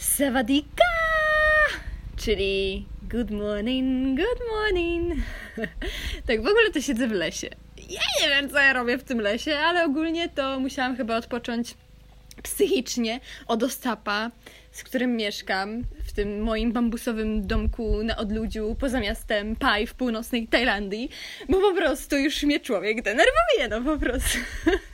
Sawadika! 0.00 0.84
Czyli 2.16 2.86
good 3.02 3.30
morning, 3.30 4.16
good 4.16 4.40
morning. 4.52 5.14
tak, 6.26 6.42
w 6.42 6.46
ogóle 6.46 6.70
to 6.74 6.80
siedzę 6.80 7.08
w 7.08 7.12
lesie. 7.12 7.48
Ja 7.90 8.00
nie 8.20 8.28
wiem, 8.28 8.50
co 8.50 8.58
ja 8.58 8.72
robię 8.72 8.98
w 8.98 9.04
tym 9.04 9.20
lesie, 9.20 9.56
ale 9.56 9.84
ogólnie 9.84 10.28
to 10.28 10.60
musiałam 10.60 10.96
chyba 10.96 11.16
odpocząć 11.16 11.74
psychicznie 12.42 13.20
od 13.46 13.62
Ostapa, 13.62 14.30
z 14.72 14.82
którym 14.82 15.16
mieszkam 15.16 15.84
w 16.06 16.12
tym 16.12 16.42
moim 16.42 16.72
bambusowym 16.72 17.46
domku 17.46 18.02
na 18.02 18.16
odludziu 18.16 18.76
poza 18.80 19.00
miastem 19.00 19.56
Pai 19.56 19.86
w 19.86 19.94
północnej 19.94 20.48
Tajlandii, 20.48 21.10
bo 21.48 21.60
po 21.60 21.74
prostu 21.74 22.16
już 22.16 22.42
mnie 22.42 22.60
człowiek 22.60 23.02
denerwuje, 23.02 23.68
no 23.70 23.80
po 23.80 23.98
prostu. 23.98 24.38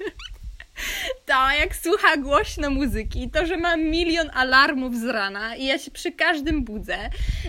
To 1.26 1.50
jak 1.60 1.76
słucha 1.76 2.16
głośno 2.16 2.70
muzyki, 2.70 3.30
to, 3.30 3.46
że 3.46 3.56
ma 3.56 3.76
milion 3.76 4.30
alarmów 4.34 4.96
z 4.96 5.04
rana 5.04 5.56
i 5.56 5.66
ja 5.66 5.78
się 5.78 5.90
przy 5.90 6.12
każdym 6.12 6.64
budzę, 6.64 6.98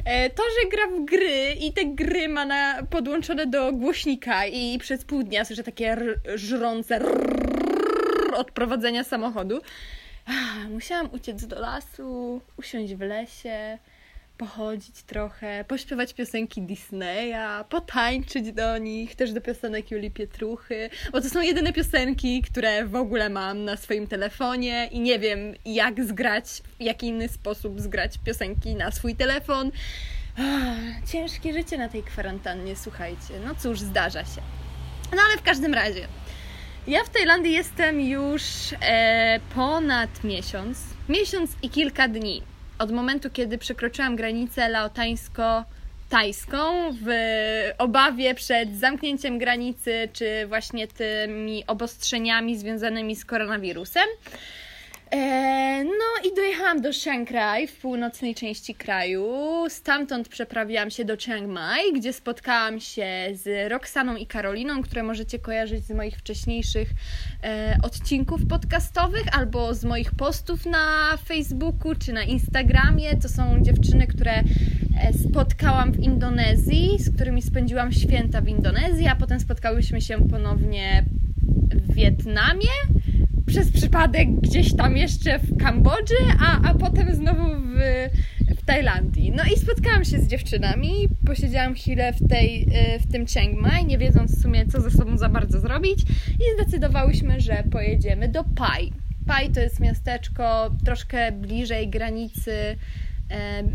e, 0.05 0.29
to, 0.29 0.43
że 0.43 0.69
gra 0.69 0.87
w 0.87 1.05
gry 1.05 1.55
i 1.59 1.73
te 1.73 1.85
gry 1.85 2.29
ma 2.29 2.45
na, 2.45 2.83
podłączone 2.89 3.45
do 3.45 3.73
głośnika 3.73 4.45
i 4.45 4.77
przez 4.79 5.05
pół 5.05 5.23
dnia 5.23 5.45
słyszę 5.45 5.63
takie 5.63 5.97
żrące 6.35 6.99
rrrr 6.99 8.35
od 8.35 8.51
prowadzenia 8.51 9.03
samochodu. 9.03 9.61
Ah, 10.27 10.69
Musiałam 10.69 11.09
uciec 11.13 11.45
do 11.45 11.59
lasu, 11.59 12.41
usiąść 12.57 12.93
w 12.95 13.01
lesie, 13.01 13.77
pochodzić 14.37 15.03
trochę, 15.03 15.65
pośpiewać 15.67 16.13
piosenki 16.13 16.61
Disneya, 16.61 17.63
potańczyć 17.69 18.51
do 18.51 18.77
nich, 18.77 19.15
też 19.15 19.33
do 19.33 19.41
piosenek 19.41 19.91
Julii 19.91 20.11
Pietruchy, 20.11 20.89
bo 21.11 21.21
to 21.21 21.29
są 21.29 21.41
jedyne 21.41 21.73
piosenki, 21.73 22.41
które 22.41 22.85
w 22.85 22.95
ogóle 22.95 23.29
mam 23.29 23.65
na 23.65 23.77
swoim 23.77 24.07
telefonie 24.07 24.89
i 24.91 24.99
nie 24.99 25.19
wiem 25.19 25.53
jak 25.65 26.03
zgrać, 26.03 26.45
w 26.79 26.83
jaki 26.83 27.07
inny 27.07 27.27
sposób 27.27 27.81
zgrać 27.81 28.17
piosenki 28.25 28.75
na 28.75 28.91
swój 28.91 29.15
telefon. 29.15 29.71
Ah, 30.37 31.07
Ciężkie 31.11 31.53
życie 31.53 31.77
na 31.77 31.89
tej 31.89 32.03
kwarantannie, 32.03 32.75
słuchajcie. 32.75 33.33
No 33.45 33.55
cóż, 33.55 33.79
zdarza 33.79 34.25
się. 34.25 34.41
No 35.15 35.21
ale 35.27 35.37
w 35.37 35.41
każdym 35.41 35.73
razie. 35.73 36.07
Ja 36.87 37.03
w 37.03 37.09
Tajlandii 37.09 37.53
jestem 37.53 38.01
już 38.01 38.43
e, 38.81 39.39
ponad 39.55 40.23
miesiąc. 40.23 40.79
Miesiąc 41.09 41.51
i 41.63 41.69
kilka 41.69 42.07
dni. 42.07 42.41
Od 42.79 42.91
momentu, 42.91 43.29
kiedy 43.29 43.57
przekroczyłam 43.57 44.15
granicę 44.15 44.69
laotańsko-tajską 44.69 46.93
w 47.01 47.07
obawie 47.77 48.35
przed 48.35 48.75
zamknięciem 48.75 49.37
granicy, 49.37 50.09
czy 50.13 50.47
właśnie 50.47 50.87
tymi 50.87 51.63
obostrzeniami 51.67 52.57
związanymi 52.57 53.15
z 53.15 53.25
koronawirusem. 53.25 54.07
E, 55.11 55.83
no 55.83 56.29
i 56.31 56.35
dojechałam 56.35 56.81
do 56.81 56.93
Chiang 56.93 57.31
Rai 57.31 57.67
w 57.67 57.75
północnej 57.75 58.35
części 58.35 58.75
kraju. 58.75 59.25
Stamtąd 59.69 60.29
przeprawiłam 60.29 60.91
się 60.91 61.05
do 61.05 61.17
Chiang 61.17 61.47
Mai, 61.47 61.93
gdzie 61.95 62.13
spotkałam 62.13 62.79
się 62.79 63.07
z 63.33 63.71
Roxaną 63.71 64.15
i 64.15 64.27
Karoliną, 64.27 64.83
które 64.83 65.03
możecie 65.03 65.39
kojarzyć 65.39 65.85
z 65.85 65.91
moich 65.91 66.17
wcześniejszych 66.17 66.89
e, 67.43 67.77
odcinków 67.83 68.45
podcastowych 68.49 69.37
albo 69.37 69.73
z 69.75 69.85
moich 69.85 70.11
postów 70.15 70.65
na 70.65 71.17
Facebooku 71.25 71.95
czy 71.95 72.13
na 72.13 72.23
Instagramie. 72.23 73.17
To 73.17 73.29
są 73.29 73.63
dziewczyny, 73.63 74.07
które 74.07 74.33
e, 74.33 74.43
spotkałam 75.29 75.91
w 75.91 75.99
Indonezji, 75.99 76.97
z 76.99 77.15
którymi 77.15 77.41
spędziłam 77.41 77.91
święta 77.91 78.41
w 78.41 78.47
Indonezji, 78.47 79.07
a 79.07 79.15
potem 79.15 79.39
spotkałyśmy 79.39 80.01
się 80.01 80.29
ponownie 80.29 81.05
w 81.71 81.93
Wietnamie 81.93 82.69
przez 83.47 83.71
przypadek 83.71 84.29
gdzieś 84.41 84.75
tam 84.75 84.97
jeszcze 84.97 85.39
w 85.39 85.57
Kambodży, 85.57 86.15
a, 86.39 86.69
a 86.69 86.73
potem 86.73 87.15
znowu 87.15 87.43
w, 87.55 87.79
w 88.57 88.65
Tajlandii. 88.65 89.31
No 89.31 89.43
i 89.43 89.59
spotkałam 89.59 90.05
się 90.05 90.19
z 90.19 90.27
dziewczynami, 90.27 91.09
posiedziałam 91.25 91.73
chwilę 91.75 92.13
w, 92.13 92.27
tej, 92.27 92.63
y, 92.95 92.99
w 92.99 93.11
tym 93.11 93.27
Chiang 93.27 93.61
Mai, 93.61 93.85
nie 93.85 93.97
wiedząc 93.97 94.37
w 94.37 94.41
sumie 94.41 94.65
co 94.65 94.81
ze 94.81 94.91
sobą 94.91 95.17
za 95.17 95.29
bardzo 95.29 95.59
zrobić 95.59 96.01
i 96.31 96.61
zdecydowałyśmy, 96.61 97.39
że 97.41 97.63
pojedziemy 97.71 98.27
do 98.27 98.43
Pai. 98.43 98.93
Pai 99.27 99.49
to 99.49 99.59
jest 99.59 99.79
miasteczko 99.79 100.75
troszkę 100.85 101.31
bliżej 101.31 101.89
granicy 101.89 102.51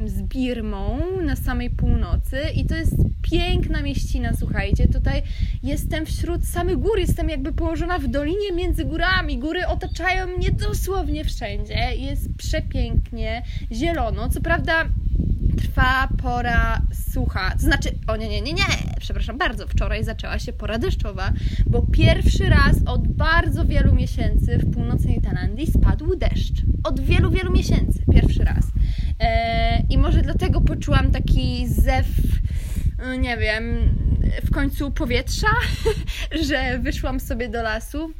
z 0.06 0.22
Birmą 0.22 0.98
na 1.22 1.36
samej 1.36 1.70
północy 1.70 2.40
i 2.54 2.66
to 2.66 2.74
jest 2.74 2.94
piękna 3.22 3.82
mieścina, 3.82 4.32
słuchajcie. 4.38 4.88
Tutaj 4.88 5.22
jestem 5.62 6.06
wśród 6.06 6.44
samych 6.44 6.78
gór, 6.78 6.98
jestem 6.98 7.28
jakby 7.28 7.52
położona 7.52 7.98
w 7.98 8.06
dolinie 8.06 8.52
między 8.52 8.84
górami. 8.84 9.38
Góry 9.38 9.66
otaczają 9.66 10.26
mnie 10.26 10.50
dosłownie 10.50 11.24
wszędzie. 11.24 11.96
Jest 11.96 12.36
przepięknie, 12.36 13.42
zielono. 13.72 14.28
Co 14.28 14.40
prawda 14.40 14.84
trwa 15.56 16.08
pora 16.22 16.82
sucha. 17.12 17.50
To 17.50 17.58
znaczy, 17.58 17.90
o 18.06 18.16
nie, 18.16 18.28
nie, 18.28 18.42
nie, 18.42 18.52
nie, 18.52 18.64
przepraszam 19.00 19.38
bardzo, 19.38 19.66
wczoraj 19.68 20.04
zaczęła 20.04 20.38
się 20.38 20.52
pora 20.52 20.78
deszczowa, 20.78 21.32
bo 21.66 21.82
pierwszy 21.82 22.48
raz 22.48 22.76
od 22.86 23.08
bardzo 23.08 23.64
wielu 23.64 23.94
miesięcy 23.94 24.58
w 24.58 24.74
północnej 24.74 25.20
Tajlandii 25.20 25.66
spadł 25.66 26.16
deszcz. 26.16 26.62
Od 26.84 27.00
wielu, 27.00 27.30
wielu 27.30 27.52
miesięcy, 27.52 28.04
pierwszy 28.12 28.44
raz. 28.44 28.64
Eee, 29.18 29.86
I 29.90 29.98
może 29.98 30.22
dlatego 30.22 30.60
poczułam 30.60 31.10
taki 31.10 31.68
zew, 31.68 32.06
nie 33.18 33.36
wiem, 33.36 33.64
w 34.44 34.50
końcu 34.50 34.90
powietrza, 34.90 35.48
że 36.48 36.78
wyszłam 36.78 37.20
sobie 37.20 37.48
do 37.48 37.62
lasu 37.62 38.12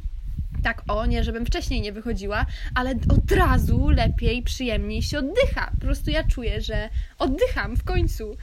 tak 0.63 0.81
o, 0.87 1.05
nie 1.05 1.23
żebym 1.23 1.45
wcześniej 1.45 1.81
nie 1.81 1.91
wychodziła, 1.91 2.45
ale 2.75 2.91
od 2.91 3.31
razu 3.31 3.89
lepiej, 3.89 4.43
przyjemniej 4.43 5.01
się 5.01 5.19
oddycha. 5.19 5.71
Po 5.79 5.85
prostu 5.85 6.11
ja 6.11 6.23
czuję, 6.23 6.61
że 6.61 6.89
oddycham 7.19 7.75
w 7.75 7.83
końcu. 7.83 8.37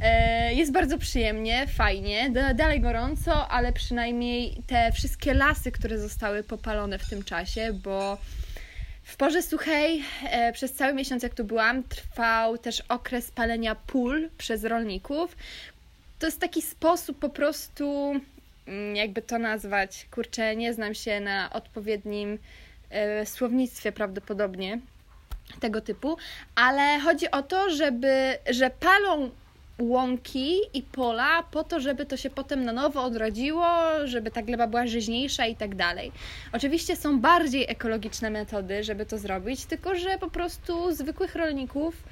E, 0.00 0.54
jest 0.54 0.72
bardzo 0.72 0.98
przyjemnie, 0.98 1.66
fajnie, 1.66 2.30
dalej 2.54 2.80
gorąco, 2.80 3.48
ale 3.48 3.72
przynajmniej 3.72 4.62
te 4.66 4.92
wszystkie 4.92 5.34
lasy, 5.34 5.72
które 5.72 5.98
zostały 5.98 6.42
popalone 6.42 6.98
w 6.98 7.08
tym 7.08 7.24
czasie, 7.24 7.72
bo 7.72 8.18
w 9.02 9.16
porze 9.16 9.42
suchej 9.42 10.02
e, 10.24 10.52
przez 10.52 10.72
cały 10.72 10.94
miesiąc, 10.94 11.22
jak 11.22 11.34
tu 11.34 11.44
byłam, 11.44 11.82
trwał 11.82 12.58
też 12.58 12.80
okres 12.88 13.30
palenia 13.30 13.74
pól 13.74 14.30
przez 14.38 14.64
rolników. 14.64 15.36
To 16.18 16.26
jest 16.26 16.40
taki 16.40 16.62
sposób 16.62 17.18
po 17.18 17.28
prostu 17.28 18.14
jakby 18.94 19.22
to 19.22 19.38
nazwać, 19.38 20.06
kurczę, 20.10 20.56
nie 20.56 20.74
znam 20.74 20.94
się 20.94 21.20
na 21.20 21.52
odpowiednim 21.52 22.38
e, 22.90 23.26
słownictwie 23.26 23.92
prawdopodobnie 23.92 24.78
tego 25.60 25.80
typu, 25.80 26.16
ale 26.54 27.00
chodzi 27.00 27.30
o 27.30 27.42
to, 27.42 27.70
żeby, 27.70 28.38
że 28.50 28.70
palą 28.70 29.30
łąki 29.78 30.56
i 30.74 30.82
pola 30.82 31.42
po 31.42 31.64
to, 31.64 31.80
żeby 31.80 32.06
to 32.06 32.16
się 32.16 32.30
potem 32.30 32.64
na 32.64 32.72
nowo 32.72 33.02
odrodziło, 33.02 33.66
żeby 34.04 34.30
ta 34.30 34.42
gleba 34.42 34.66
była 34.66 34.86
żyźniejsza 34.86 35.46
i 35.46 35.56
tak 35.56 35.74
dalej. 35.74 36.12
Oczywiście 36.52 36.96
są 36.96 37.20
bardziej 37.20 37.64
ekologiczne 37.68 38.30
metody, 38.30 38.84
żeby 38.84 39.06
to 39.06 39.18
zrobić, 39.18 39.64
tylko 39.64 39.94
że 39.94 40.18
po 40.18 40.30
prostu 40.30 40.92
zwykłych 40.92 41.34
rolników 41.34 42.02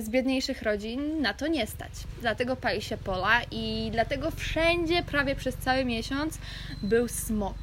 z 0.00 0.08
biedniejszych 0.08 0.62
rodzin 0.62 1.22
na 1.22 1.34
to 1.34 1.46
nie 1.46 1.66
stać. 1.66 1.92
Dlatego 2.20 2.56
pali 2.56 2.82
się 2.82 2.96
pola 2.96 3.40
i 3.50 3.88
dlatego 3.92 4.30
wszędzie 4.30 5.02
prawie 5.02 5.36
przez 5.36 5.56
cały 5.56 5.84
miesiąc 5.84 6.38
był 6.82 7.08
smog. 7.08 7.56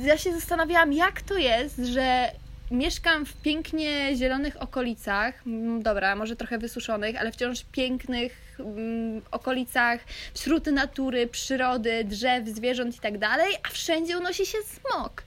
Ja 0.00 0.18
się 0.18 0.32
zastanawiałam, 0.32 0.92
jak 0.92 1.22
to 1.22 1.38
jest, 1.38 1.76
że 1.76 2.32
mieszkam 2.70 3.26
w 3.26 3.42
pięknie 3.42 4.16
zielonych 4.16 4.62
okolicach, 4.62 5.46
mm, 5.46 5.82
dobra, 5.82 6.16
może 6.16 6.36
trochę 6.36 6.58
wysuszonych, 6.58 7.20
ale 7.20 7.32
wciąż 7.32 7.64
pięknych 7.72 8.56
mm, 8.58 9.22
okolicach, 9.30 10.00
wśród 10.34 10.66
natury, 10.66 11.26
przyrody, 11.26 12.04
drzew, 12.04 12.48
zwierząt 12.48 12.96
i 12.96 13.00
tak 13.00 13.18
dalej, 13.18 13.54
a 13.62 13.68
wszędzie 13.68 14.18
unosi 14.18 14.46
się 14.46 14.58
smog. 14.58 15.22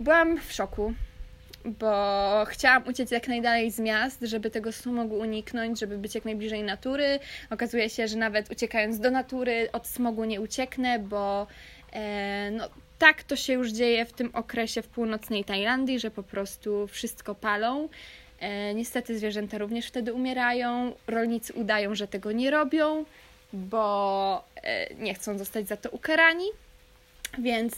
Byłam 0.00 0.40
w 0.40 0.52
szoku 0.52 0.94
bo 1.64 2.44
chciałam 2.48 2.86
uciec 2.86 3.10
jak 3.10 3.28
najdalej 3.28 3.70
z 3.70 3.78
miast, 3.78 4.20
żeby 4.22 4.50
tego 4.50 4.72
smogu 4.72 5.18
uniknąć, 5.18 5.80
żeby 5.80 5.98
być 5.98 6.14
jak 6.14 6.24
najbliżej 6.24 6.62
natury. 6.62 7.18
Okazuje 7.50 7.90
się, 7.90 8.08
że 8.08 8.16
nawet 8.16 8.50
uciekając 8.50 8.98
do 8.98 9.10
natury 9.10 9.68
od 9.72 9.86
smogu 9.86 10.24
nie 10.24 10.40
ucieknę, 10.40 10.98
bo 10.98 11.46
e, 11.92 12.50
no, 12.50 12.68
tak 12.98 13.22
to 13.22 13.36
się 13.36 13.52
już 13.52 13.70
dzieje 13.70 14.04
w 14.04 14.12
tym 14.12 14.30
okresie 14.32 14.82
w 14.82 14.88
północnej 14.88 15.44
Tajlandii, 15.44 16.00
że 16.00 16.10
po 16.10 16.22
prostu 16.22 16.86
wszystko 16.86 17.34
palą. 17.34 17.88
E, 18.40 18.74
niestety 18.74 19.18
zwierzęta 19.18 19.58
również 19.58 19.86
wtedy 19.86 20.12
umierają. 20.12 20.92
Rolnicy 21.06 21.52
udają, 21.52 21.94
że 21.94 22.08
tego 22.08 22.32
nie 22.32 22.50
robią, 22.50 23.04
bo 23.52 24.44
e, 24.62 24.94
nie 24.94 25.14
chcą 25.14 25.38
zostać 25.38 25.68
za 25.68 25.76
to 25.76 25.90
ukarani. 25.90 26.46
Więc 27.38 27.74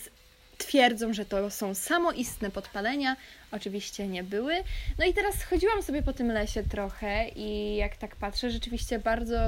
twierdzą, 0.59 1.13
że 1.13 1.25
to 1.25 1.51
są 1.51 1.75
samoistne 1.75 2.51
podpalenia. 2.51 3.17
Oczywiście 3.57 4.09
nie 4.09 4.25
były. 4.25 4.55
No 4.99 5.05
i 5.05 5.15
teraz 5.15 5.43
chodziłam 5.43 5.83
sobie 5.83 6.03
po 6.03 6.13
tym 6.13 6.33
lesie 6.33 6.63
trochę 6.63 7.29
i 7.29 7.77
jak 7.77 7.97
tak 7.97 8.17
patrzę, 8.17 8.51
rzeczywiście 8.51 8.99
bardzo 8.99 9.39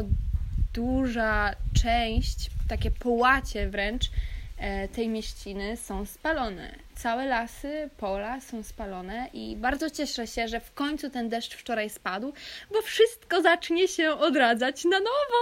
duża 0.75 1.55
część, 1.82 2.50
takie 2.69 2.90
połacie 2.90 3.69
wręcz 3.69 4.10
e, 4.58 4.88
tej 4.88 5.08
mieściny 5.08 5.76
są 5.76 6.06
spalone. 6.06 6.88
Całe 7.03 7.27
lasy, 7.27 7.91
pola 7.97 8.41
są 8.41 8.62
spalone 8.62 9.29
i 9.33 9.56
bardzo 9.56 9.91
cieszę 9.91 10.27
się, 10.27 10.49
że 10.49 10.61
w 10.61 10.73
końcu 10.75 11.11
ten 11.11 11.29
deszcz 11.29 11.55
wczoraj 11.55 11.91
spadł, 11.91 12.33
bo 12.73 12.83
wszystko 12.83 13.43
zacznie 13.43 13.89
się 13.89 14.11
odradzać 14.11 14.85
na 14.85 14.99
nowo. 14.99 15.39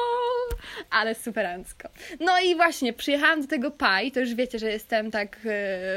Ale 0.91 1.15
superancko. 1.15 1.89
No 2.21 2.41
i 2.41 2.57
właśnie, 2.57 2.93
przyjechałam 2.93 3.43
do 3.43 3.49
tego 3.49 3.71
Pai, 3.71 4.13
to 4.13 4.21
już 4.21 4.35
wiecie, 4.35 4.59
że 4.59 4.71
jestem 4.71 5.11
tak 5.11 5.37
e, 5.37 5.39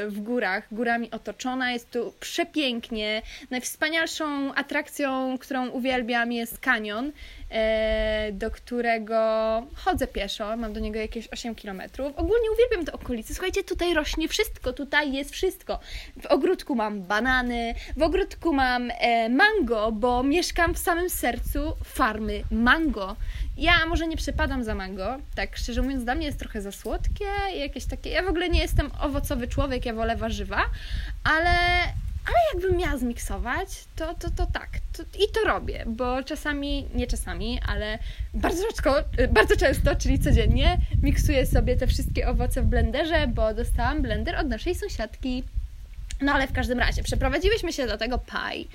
w 0.08 0.20
górach, 0.20 0.68
górami 0.72 1.12
otoczona, 1.12 1.72
jest 1.72 1.92
tu 1.92 2.14
przepięknie. 2.20 3.22
Najwspanialszą 3.50 4.54
atrakcją, 4.54 5.38
którą 5.38 5.70
uwielbiam 5.70 6.32
jest 6.32 6.60
kanion. 6.60 7.12
E, 7.52 8.32
do 8.32 8.52
którego 8.52 9.16
chodzę 9.76 10.08
pieszo, 10.08 10.58
mam 10.58 10.74
do 10.74 10.80
niego 10.80 11.00
jakieś 11.00 11.28
8 11.28 11.56
km. 11.56 11.82
Ogólnie 12.16 12.52
uwielbiam 12.52 12.86
te 12.86 12.92
okolice. 12.94 13.34
Słuchajcie, 13.34 13.64
tutaj 13.64 13.94
rośnie 13.94 14.28
wszystko, 14.28 14.74
tutaj 14.74 15.14
jest 15.14 15.32
wszystko. 15.32 15.49
W 16.22 16.26
ogródku 16.26 16.76
mam 16.76 17.02
banany, 17.02 17.76
w 17.98 18.02
ogródku 18.02 18.54
mam 18.54 18.92
e, 18.92 19.30
mango, 19.30 19.92
bo 19.92 20.24
mieszkam 20.24 20.74
w 20.74 20.78
samym 20.78 21.10
sercu 21.10 21.74
farmy 21.84 22.44
mango. 22.52 23.16
Ja 23.58 23.86
może 23.86 24.08
nie 24.08 24.18
przepadam 24.18 24.64
za 24.64 24.76
mango, 24.76 25.18
tak 25.36 25.58
szczerze 25.58 25.82
mówiąc, 25.82 26.04
dla 26.04 26.16
mnie 26.16 26.26
jest 26.26 26.40
trochę 26.40 26.62
za 26.62 26.72
słodkie, 26.72 27.26
jakieś 27.56 27.86
takie. 27.86 28.10
Ja 28.10 28.24
w 28.24 28.28
ogóle 28.28 28.50
nie 28.50 28.60
jestem 28.60 28.90
owocowy 29.02 29.48
człowiek, 29.48 29.86
ja 29.86 29.94
wolę 29.94 30.16
warzywa, 30.16 30.66
ale 31.24 31.50
ale 32.30 32.38
jakbym 32.54 32.78
miała 32.78 32.98
zmiksować, 32.98 33.68
to, 33.96 34.14
to, 34.14 34.30
to 34.30 34.46
tak. 34.46 34.70
To, 34.98 35.04
I 35.04 35.32
to 35.34 35.48
robię, 35.48 35.84
bo 35.88 36.24
czasami, 36.24 36.88
nie 36.94 37.08
czasami, 37.08 37.60
ale 37.68 38.00
bardzo 38.34 38.64
rzadko, 38.64 38.96
bardzo 39.30 39.56
często, 39.56 39.96
czyli 39.96 40.20
codziennie, 40.20 40.78
miksuję 41.04 41.46
sobie 41.46 41.76
te 41.76 41.88
wszystkie 41.88 42.28
owoce 42.28 42.62
w 42.62 42.66
blenderze, 42.66 43.28
bo 43.28 43.54
dostałam 43.54 44.02
blender 44.02 44.36
od 44.36 44.48
naszej 44.48 44.76
sąsiadki. 44.76 45.44
No 46.22 46.34
ale 46.34 46.48
w 46.48 46.54
każdym 46.54 46.80
razie, 46.80 47.04
przeprowadziłyśmy 47.04 47.74
się 47.74 47.88
do 47.88 47.98
tego 47.98 48.18
Pai. 48.18 48.68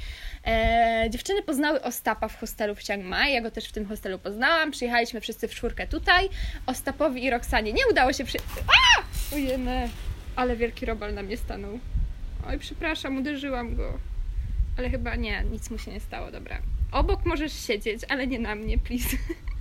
E, 0.46 1.06
dziewczyny 1.10 1.42
poznały 1.42 1.82
Ostapa 1.82 2.28
w 2.28 2.38
hostelu 2.38 2.74
w 2.74 2.82
Chiang 2.82 3.04
Mai, 3.04 3.32
ja 3.32 3.40
go 3.40 3.50
też 3.50 3.64
w 3.68 3.72
tym 3.72 3.86
hostelu 3.86 4.18
poznałam. 4.18 4.70
Przyjechaliśmy 4.70 5.20
wszyscy 5.20 5.48
w 5.48 5.54
czwórkę 5.54 5.86
tutaj. 5.86 6.28
Ostapowi 6.66 7.24
i 7.24 7.30
Roxanie 7.30 7.72
nie 7.72 7.86
udało 7.90 8.12
się 8.12 8.24
przy... 8.24 8.38
A! 8.66 9.34
Ujemy, 9.34 9.88
ale 10.36 10.56
wielki 10.56 10.86
robal 10.86 11.14
na 11.14 11.22
mnie 11.22 11.36
stanął. 11.36 11.78
Oj, 12.48 12.58
przepraszam, 12.58 13.16
uderzyłam 13.16 13.76
go. 13.76 13.98
Ale 14.78 14.90
chyba 14.90 15.16
nie, 15.16 15.44
nic 15.44 15.70
mu 15.70 15.78
się 15.78 15.90
nie 15.90 16.00
stało, 16.00 16.30
dobra. 16.30 16.58
Obok 16.92 17.24
możesz 17.24 17.52
siedzieć, 17.52 18.02
ale 18.08 18.26
nie 18.26 18.38
na 18.38 18.54
mnie, 18.54 18.78
please. 18.78 19.16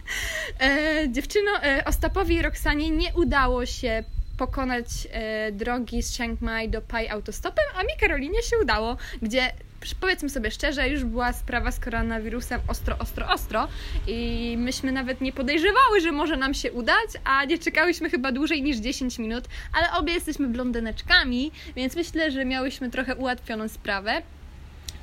e, 0.60 1.12
dziewczyno, 1.12 1.52
e, 1.64 1.86
Ostapowi 1.86 2.36
i 2.36 2.42
Roxanie 2.42 2.90
nie 2.90 3.14
udało 3.14 3.66
się 3.66 4.04
pokonać 4.38 4.88
e, 5.12 5.52
drogi 5.52 6.04
z 6.04 6.16
Chiang 6.16 6.42
Mai 6.42 6.70
do 6.70 6.82
Pai 6.82 7.10
autostopem, 7.10 7.66
a 7.76 7.84
mi 7.84 7.90
Karolinie 8.00 8.42
się 8.42 8.58
udało, 8.62 8.98
gdzie 9.22 9.52
powiedzmy 10.02 10.30
sobie 10.30 10.52
szczerze, 10.52 10.90
już 10.90 11.04
była 11.04 11.34
sprawa 11.34 11.72
z 11.72 11.80
koronawirusem 11.80 12.62
ostro, 12.68 12.96
ostro, 13.00 13.30
ostro 13.30 13.68
i 14.08 14.56
myśmy 14.58 14.92
nawet 14.92 15.22
nie 15.22 15.34
podejrzewały, 15.34 16.02
że 16.02 16.12
może 16.12 16.38
nam 16.38 16.54
się 16.54 16.72
udać, 16.72 17.10
a 17.24 17.46
nie 17.46 17.58
czekałyśmy 17.58 18.10
chyba 18.10 18.32
dłużej 18.32 18.64
niż 18.64 18.78
10 18.78 19.20
minut, 19.20 19.44
ale 19.74 19.92
obie 19.92 20.14
jesteśmy 20.14 20.48
blondyneczkami, 20.48 21.52
więc 21.76 21.96
myślę, 21.96 22.32
że 22.32 22.46
miałyśmy 22.46 22.90
trochę 22.90 23.16
ułatwioną 23.16 23.68
sprawę 23.68 24.22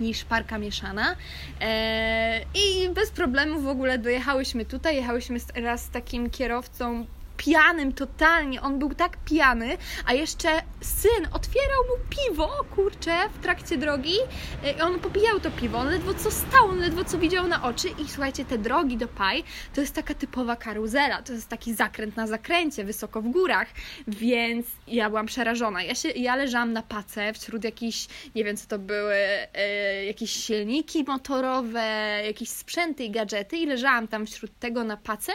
niż 0.00 0.24
parka 0.24 0.58
mieszana. 0.58 1.16
Eee, 1.60 2.44
I 2.54 2.88
bez 2.88 3.10
problemu 3.10 3.60
w 3.60 3.68
ogóle 3.68 3.98
dojechałyśmy 3.98 4.64
tutaj. 4.64 4.96
Jechałyśmy 4.96 5.38
raz 5.54 5.84
z 5.84 5.90
takim 5.90 6.30
kierowcą 6.30 7.06
pijanym 7.40 7.92
totalnie, 7.92 8.62
on 8.62 8.78
był 8.78 8.94
tak 8.94 9.16
pijany, 9.16 9.76
a 10.06 10.12
jeszcze 10.12 10.48
syn 10.80 11.28
otwierał 11.32 11.84
mu 11.88 12.04
piwo, 12.10 12.50
kurczę, 12.74 13.28
w 13.34 13.38
trakcie 13.38 13.76
drogi. 13.76 14.14
E, 14.64 14.72
i 14.72 14.80
on 14.80 15.00
popijał 15.00 15.40
to 15.40 15.50
piwo, 15.50 15.78
on 15.78 15.88
ledwo 15.88 16.14
co 16.14 16.30
stał, 16.30 16.68
on 16.68 16.78
ledwo 16.78 17.04
co 17.04 17.18
widział 17.18 17.48
na 17.48 17.62
oczy. 17.62 17.88
I 17.88 18.08
słuchajcie, 18.08 18.44
te 18.44 18.58
drogi 18.58 18.96
do 18.96 19.08
Pai 19.08 19.44
to 19.74 19.80
jest 19.80 19.94
taka 19.94 20.14
typowa 20.14 20.56
karuzela, 20.56 21.22
to 21.22 21.32
jest 21.32 21.48
taki 21.48 21.74
zakręt 21.74 22.16
na 22.16 22.26
zakręcie, 22.26 22.84
wysoko 22.84 23.22
w 23.22 23.28
górach, 23.28 23.68
więc 24.08 24.66
ja 24.86 25.08
byłam 25.08 25.26
przerażona. 25.26 25.82
Ja, 25.82 25.94
się, 25.94 26.08
ja 26.08 26.36
leżałam 26.36 26.72
na 26.72 26.82
pace 26.82 27.32
wśród 27.32 27.64
jakichś, 27.64 28.06
nie 28.34 28.44
wiem 28.44 28.56
co 28.56 28.66
to 28.66 28.78
były, 28.78 29.16
e, 29.54 30.04
jakieś 30.04 30.30
silniki 30.30 31.04
motorowe, 31.04 32.22
jakieś 32.26 32.48
sprzęty 32.48 33.04
i 33.04 33.10
gadżety 33.10 33.56
i 33.56 33.66
leżałam 33.66 34.08
tam 34.08 34.26
wśród 34.26 34.58
tego 34.58 34.84
na 34.84 34.96
pace, 34.96 35.32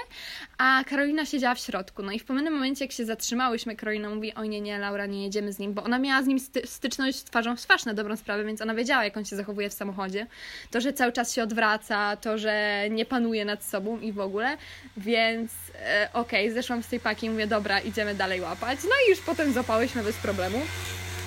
a 0.57 0.83
Karolina 0.87 1.25
siedziała 1.25 1.55
w 1.55 1.59
środku 1.59 1.94
no 2.03 2.11
i 2.11 2.19
w 2.19 2.25
pewnym 2.25 2.53
momencie, 2.53 2.85
jak 2.85 2.91
się 2.91 3.05
zatrzymałyśmy, 3.05 3.75
Karolina 3.75 4.09
mówi, 4.09 4.33
oj 4.35 4.49
nie, 4.49 4.61
nie, 4.61 4.79
Laura, 4.79 5.05
nie 5.05 5.23
jedziemy 5.23 5.53
z 5.53 5.59
nim, 5.59 5.73
bo 5.73 5.83
ona 5.83 5.99
miała 5.99 6.23
z 6.23 6.27
nim 6.27 6.39
sty 6.39 6.61
styczność 6.67 7.23
twarzą 7.23 7.55
w 7.55 7.61
twarz 7.61 7.85
na 7.85 7.93
dobrą 7.93 8.15
sprawę, 8.15 8.43
więc 8.43 8.61
ona 8.61 8.75
wiedziała, 8.75 9.03
jak 9.03 9.17
on 9.17 9.25
się 9.25 9.35
zachowuje 9.35 9.69
w 9.69 9.73
samochodzie. 9.73 10.27
To, 10.71 10.81
że 10.81 10.93
cały 10.93 11.11
czas 11.11 11.33
się 11.33 11.43
odwraca, 11.43 12.15
to, 12.17 12.37
że 12.37 12.83
nie 12.91 13.05
panuje 13.05 13.45
nad 13.45 13.63
sobą 13.63 13.99
i 13.99 14.11
w 14.11 14.19
ogóle, 14.19 14.57
więc 14.97 15.51
e, 15.75 16.09
okej, 16.13 16.45
okay, 16.45 16.53
zeszłam 16.53 16.83
z 16.83 16.87
tej 16.87 16.99
paki 16.99 17.25
i 17.25 17.29
mówię, 17.29 17.47
dobra, 17.47 17.79
idziemy 17.79 18.15
dalej 18.15 18.41
łapać. 18.41 18.79
No 18.83 18.95
i 19.07 19.09
już 19.09 19.21
potem 19.21 19.53
zapałyśmy 19.53 20.03
bez 20.03 20.15
problemu, 20.15 20.61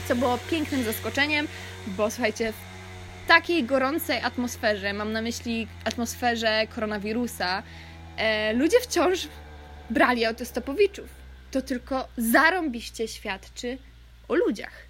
co 0.08 0.16
było 0.16 0.38
pięknym 0.50 0.84
zaskoczeniem, 0.84 1.48
bo 1.86 2.10
słuchajcie, 2.10 2.52
takiej 3.28 3.64
gorącej 3.64 4.20
atmosferze, 4.20 4.92
mam 4.92 5.12
na 5.12 5.22
myśli 5.22 5.66
atmosferze 5.84 6.66
koronawirusa, 6.74 7.62
e, 8.16 8.52
ludzie 8.52 8.80
wciąż 8.80 9.28
brali 9.90 10.24
autostopowiczów. 10.24 11.08
To 11.50 11.62
tylko 11.62 12.08
zarąbiście 12.16 13.08
świadczy 13.08 13.78
o 14.28 14.34
ludziach. 14.34 14.88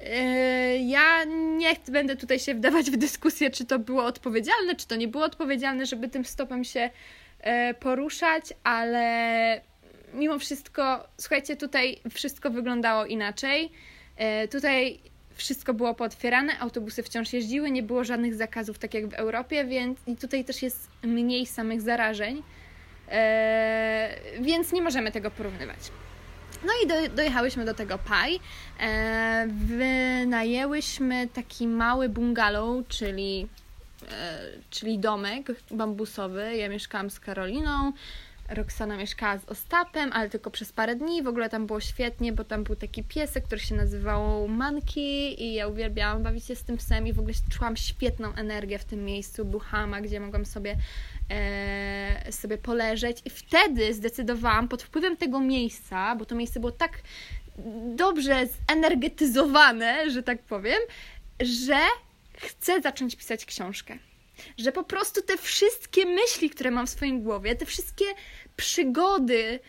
Yy, 0.00 0.78
ja 0.78 1.24
nie 1.56 1.76
będę 1.88 2.16
tutaj 2.16 2.38
się 2.38 2.54
wdawać 2.54 2.90
w 2.90 2.96
dyskusję, 2.96 3.50
czy 3.50 3.64
to 3.64 3.78
było 3.78 4.04
odpowiedzialne, 4.04 4.76
czy 4.76 4.86
to 4.86 4.96
nie 4.96 5.08
było 5.08 5.24
odpowiedzialne, 5.24 5.86
żeby 5.86 6.08
tym 6.08 6.24
stopem 6.24 6.64
się 6.64 6.90
yy, 7.44 7.74
poruszać, 7.74 8.44
ale 8.64 9.60
mimo 10.14 10.38
wszystko, 10.38 11.08
słuchajcie, 11.18 11.56
tutaj 11.56 12.00
wszystko 12.10 12.50
wyglądało 12.50 13.06
inaczej. 13.06 13.70
Yy, 14.18 14.48
tutaj 14.48 14.98
wszystko 15.34 15.74
było 15.74 15.94
pootwierane, 15.94 16.58
autobusy 16.58 17.02
wciąż 17.02 17.32
jeździły, 17.32 17.70
nie 17.70 17.82
było 17.82 18.04
żadnych 18.04 18.34
zakazów, 18.34 18.78
tak 18.78 18.94
jak 18.94 19.06
w 19.06 19.14
Europie, 19.14 19.64
więc 19.64 19.98
i 20.06 20.16
tutaj 20.16 20.44
też 20.44 20.62
jest 20.62 20.88
mniej 21.02 21.46
samych 21.46 21.80
zarażeń. 21.80 22.42
E, 23.12 24.08
więc 24.40 24.72
nie 24.72 24.82
możemy 24.82 25.12
tego 25.12 25.30
porównywać. 25.30 25.78
No 26.64 26.72
i 26.84 26.86
do, 26.86 27.14
dojechałyśmy 27.16 27.64
do 27.64 27.74
tego 27.74 27.98
Pai. 27.98 28.40
E, 28.80 29.46
wynajęłyśmy 29.66 31.28
taki 31.28 31.66
mały 31.66 32.08
bungalow, 32.08 32.88
czyli, 32.88 33.48
e, 34.12 34.38
czyli 34.70 34.98
domek 34.98 35.46
bambusowy. 35.70 36.56
Ja 36.56 36.68
mieszkałam 36.68 37.10
z 37.10 37.20
Karoliną. 37.20 37.92
Roxana 38.54 38.96
mieszkała 38.96 39.38
z 39.38 39.44
Ostapem, 39.44 40.10
ale 40.12 40.30
tylko 40.30 40.50
przez 40.50 40.72
parę 40.72 40.96
dni. 40.96 41.22
W 41.22 41.26
ogóle 41.26 41.48
tam 41.48 41.66
było 41.66 41.80
świetnie, 41.80 42.32
bo 42.32 42.44
tam 42.44 42.64
był 42.64 42.76
taki 42.76 43.04
piesek, 43.04 43.44
który 43.44 43.60
się 43.60 43.74
nazywał 43.74 44.48
Monkey 44.48 45.42
i 45.42 45.54
ja 45.54 45.68
uwielbiałam 45.68 46.22
bawić 46.22 46.44
się 46.44 46.56
z 46.56 46.64
tym 46.64 46.76
psem 46.76 47.06
i 47.06 47.12
w 47.12 47.18
ogóle 47.18 47.34
czułam 47.50 47.76
świetną 47.76 48.34
energię 48.34 48.78
w 48.78 48.84
tym 48.84 49.04
miejscu. 49.04 49.44
Był 49.44 49.60
hama, 49.60 50.00
gdzie 50.00 50.20
mogłam 50.20 50.46
sobie 50.46 50.76
e, 51.30 52.32
sobie 52.32 52.58
poleżeć 52.58 53.22
i 53.24 53.30
wtedy 53.30 53.94
zdecydowałam 53.94 54.68
pod 54.68 54.82
wpływem 54.82 55.16
tego 55.16 55.40
miejsca, 55.40 56.16
bo 56.16 56.24
to 56.24 56.34
miejsce 56.34 56.60
było 56.60 56.72
tak 56.72 57.02
dobrze 57.96 58.46
zenergetyzowane, 58.68 60.10
że 60.10 60.22
tak 60.22 60.42
powiem, 60.42 60.78
że 61.40 61.78
chcę 62.36 62.80
zacząć 62.80 63.16
pisać 63.16 63.44
książkę. 63.44 63.98
Że 64.58 64.72
po 64.72 64.84
prostu 64.84 65.22
te 65.22 65.36
wszystkie 65.36 66.06
myśli, 66.06 66.50
które 66.50 66.70
mam 66.70 66.86
w 66.86 66.90
swoim 66.90 67.22
głowie, 67.22 67.56
te 67.56 67.66
wszystkie 67.66 68.04
przygody, 68.62 69.60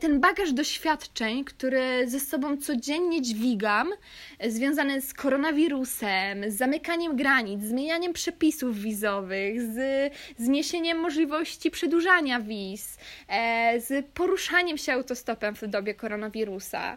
ten 0.00 0.20
bagaż 0.20 0.52
doświadczeń, 0.52 1.44
który 1.44 2.08
ze 2.08 2.20
sobą 2.20 2.56
codziennie 2.56 3.22
dźwigam, 3.22 3.92
e, 4.38 4.50
związany 4.50 5.00
z 5.00 5.14
koronawirusem, 5.14 6.50
z 6.50 6.56
zamykaniem 6.56 7.16
granic, 7.16 7.62
zmienianiem 7.62 8.12
przepisów 8.12 8.78
wizowych, 8.78 9.62
z 9.62 10.12
zniesieniem 10.38 10.98
możliwości 10.98 11.70
przedłużania 11.70 12.40
wiz, 12.40 12.98
e, 13.28 13.80
z 13.80 14.06
poruszaniem 14.14 14.78
się 14.78 14.92
autostopem 14.92 15.54
w 15.54 15.66
dobie 15.66 15.94
koronawirusa, 15.94 16.96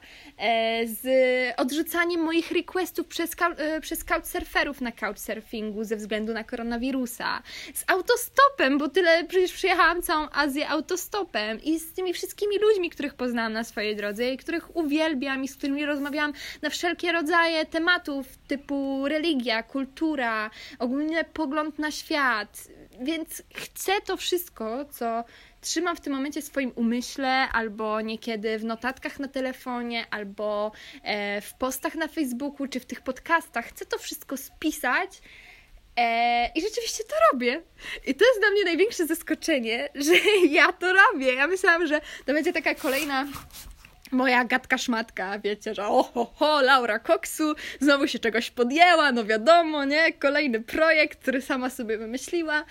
z 0.86 1.06
odrzucaniem 1.58 2.22
moich 2.22 2.52
requestów 2.52 3.08
przez, 3.08 3.32
przez 3.82 4.04
couchsurferów 4.04 4.82
na 4.82 4.92
couchsurfingu 4.92 5.84
ze 5.84 5.96
względu 5.96 6.34
na 6.34 6.44
koronawirusa, 6.44 7.44
z 7.74 7.84
autostopem, 7.88 8.78
bo 8.78 8.90
tyle 8.90 9.24
przecież 9.24 9.54
przyjechałam 9.54 10.02
całą 10.02 10.28
Azję 10.32 10.70
autostopem 10.70 11.64
i 11.64 11.80
z 11.80 11.94
tymi 11.94 12.14
wszystkimi 12.14 12.58
ludźmi, 12.66 12.90
których 12.90 13.14
poznałam 13.14 13.54
na 13.54 13.64
swojej 13.64 13.96
drodze 13.96 14.34
i 14.34 14.38
których 14.38 14.76
uwielbiam 14.76 15.44
i 15.44 15.48
z 15.48 15.56
którymi 15.56 15.86
rozmawiałam 15.86 16.34
na 16.62 16.70
wszelkie 16.70 17.12
rodzaje 17.12 17.66
tematów 17.66 18.38
typu 18.48 19.08
religia, 19.08 19.64
kultura, 19.64 20.50
ogólnie 20.80 21.24
pogląd 21.24 21.80
na 21.80 21.92
świat. 21.92 22.68
Więc 23.02 23.44
chcę 23.54 23.92
to 24.06 24.18
wszystko, 24.18 24.86
co 24.86 25.24
trzymam 25.62 25.96
w 25.96 26.02
tym 26.02 26.14
momencie 26.14 26.42
w 26.42 26.46
swoim 26.46 26.72
umyśle, 26.76 27.50
albo 27.52 28.02
niekiedy 28.02 28.60
w 28.60 28.64
notatkach 28.66 29.20
na 29.20 29.28
telefonie, 29.28 30.06
albo 30.12 30.72
e, 31.04 31.42
w 31.42 31.54
postach 31.54 31.96
na 31.96 32.08
Facebooku, 32.08 32.68
czy 32.68 32.80
w 32.80 32.86
tych 32.86 33.02
podcastach. 33.02 33.66
Chcę 33.66 33.86
to 33.86 33.98
wszystko 33.98 34.38
spisać. 34.38 35.22
E, 35.98 36.52
I 36.56 36.62
rzeczywiście 36.62 37.04
to 37.04 37.16
robię. 37.32 37.62
I 38.08 38.16
to 38.16 38.26
jest 38.26 38.40
dla 38.40 38.50
mnie 38.50 38.64
największe 38.64 39.06
zaskoczenie, 39.08 39.90
że 40.06 40.14
ja 40.50 40.74
to 40.74 40.94
robię. 40.94 41.34
Ja 41.34 41.48
myślałam, 41.48 41.88
że 41.88 42.02
to 42.26 42.34
będzie 42.34 42.54
taka 42.54 42.76
kolejna 42.76 43.28
moja 44.12 44.46
gadka 44.46 44.78
szmatka, 44.78 45.40
wiecie, 45.40 45.76
że 45.76 45.88
oho, 45.88 46.26
ho, 46.36 46.62
Laura 46.62 47.00
Koksu 47.00 47.56
znowu 47.80 48.08
się 48.08 48.20
czegoś 48.20 48.52
podjęła, 48.52 49.12
no 49.12 49.26
wiadomo, 49.26 49.86
nie? 49.86 50.14
Kolejny 50.14 50.62
projekt, 50.62 51.22
który 51.22 51.42
sama 51.42 51.70
sobie 51.70 51.98
wymyśliła. 51.98 52.66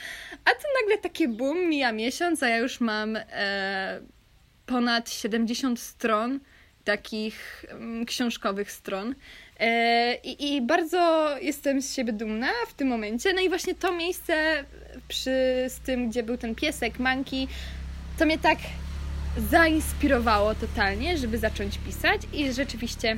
A 0.44 0.50
tu 0.50 0.66
nagle 0.82 0.98
takie 0.98 1.28
boom, 1.28 1.68
mija 1.68 1.92
miesiąc, 1.92 2.42
a 2.42 2.48
ja 2.48 2.58
już 2.58 2.80
mam 2.80 3.16
e, 3.16 4.00
ponad 4.66 5.10
70 5.10 5.80
stron 5.80 6.40
takich 6.84 7.64
mm, 7.68 8.06
książkowych 8.06 8.72
stron. 8.72 9.14
E, 9.60 10.14
I, 10.14 10.54
I 10.54 10.62
bardzo 10.62 11.28
jestem 11.40 11.82
z 11.82 11.94
siebie 11.94 12.12
dumna 12.12 12.50
w 12.68 12.74
tym 12.74 12.88
momencie. 12.88 13.32
No 13.32 13.40
i 13.40 13.48
właśnie 13.48 13.74
to 13.74 13.92
miejsce 13.92 14.64
przy 15.08 15.64
z 15.68 15.80
tym, 15.80 16.10
gdzie 16.10 16.22
był 16.22 16.36
ten 16.36 16.54
piesek, 16.54 16.98
Monkey, 16.98 17.46
to 18.18 18.26
mnie 18.26 18.38
tak 18.38 18.58
zainspirowało 19.50 20.54
totalnie, 20.54 21.18
żeby 21.18 21.38
zacząć 21.38 21.78
pisać 21.78 22.20
i 22.32 22.52
rzeczywiście 22.52 23.16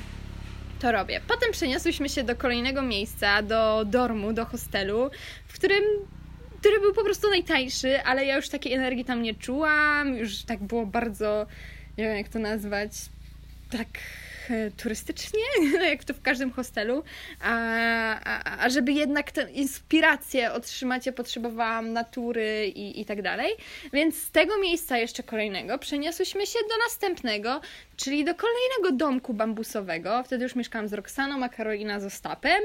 to 0.81 0.93
robię. 0.93 1.21
Potem 1.29 1.53
przeniosłyśmy 1.53 2.09
się 2.09 2.25
do 2.25 2.37
kolejnego 2.37 2.83
miejsca, 2.83 3.43
do 3.43 3.85
dormu, 3.85 4.33
do 4.33 4.45
hostelu, 4.45 5.11
w 5.47 5.53
którym 5.53 5.85
który 6.61 6.81
był 6.81 6.95
po 6.95 7.05
prostu 7.05 7.31
najtańszy, 7.31 8.03
ale 8.03 8.25
ja 8.25 8.37
już 8.37 8.49
takiej 8.49 8.73
energii 8.73 9.05
tam 9.05 9.23
nie 9.23 9.35
czułam, 9.35 10.17
już 10.17 10.43
tak 10.43 10.63
było 10.63 10.87
bardzo, 10.87 11.47
nie 11.99 12.05
wiem 12.05 12.17
jak 12.17 12.29
to 12.29 12.39
nazwać, 12.39 12.93
tak 13.71 13.87
E, 14.51 14.71
turystycznie, 14.71 15.41
jak 15.91 16.05
to 16.05 16.15
w 16.15 16.23
każdym 16.23 16.51
hostelu, 16.51 17.03
a, 17.41 17.55
a, 18.25 18.65
a 18.65 18.69
żeby 18.69 18.93
jednak 18.93 19.33
tę 19.33 19.51
inspirację 19.51 20.53
otrzymać, 20.53 21.07
ja 21.07 21.13
potrzebowałam 21.13 21.93
natury 21.93 22.67
i, 22.67 23.01
i 23.01 23.05
tak 23.05 23.23
dalej. 23.23 23.53
Więc 23.93 24.23
z 24.23 24.31
tego 24.31 24.59
miejsca 24.59 24.99
jeszcze 24.99 25.23
kolejnego 25.23 25.79
przeniosłyśmy 25.79 26.47
się 26.47 26.59
do 26.59 26.85
następnego, 26.85 27.61
czyli 27.97 28.25
do 28.25 28.35
kolejnego 28.35 28.93
domku 28.93 29.35
bambusowego. 29.35 30.23
Wtedy 30.25 30.45
już 30.45 30.55
mieszkałam 30.55 30.89
z 30.89 30.93
Roxaną, 30.93 31.45
a 31.45 31.49
Karolina 31.49 32.01
z 32.01 32.05
Ostapem. 32.05 32.63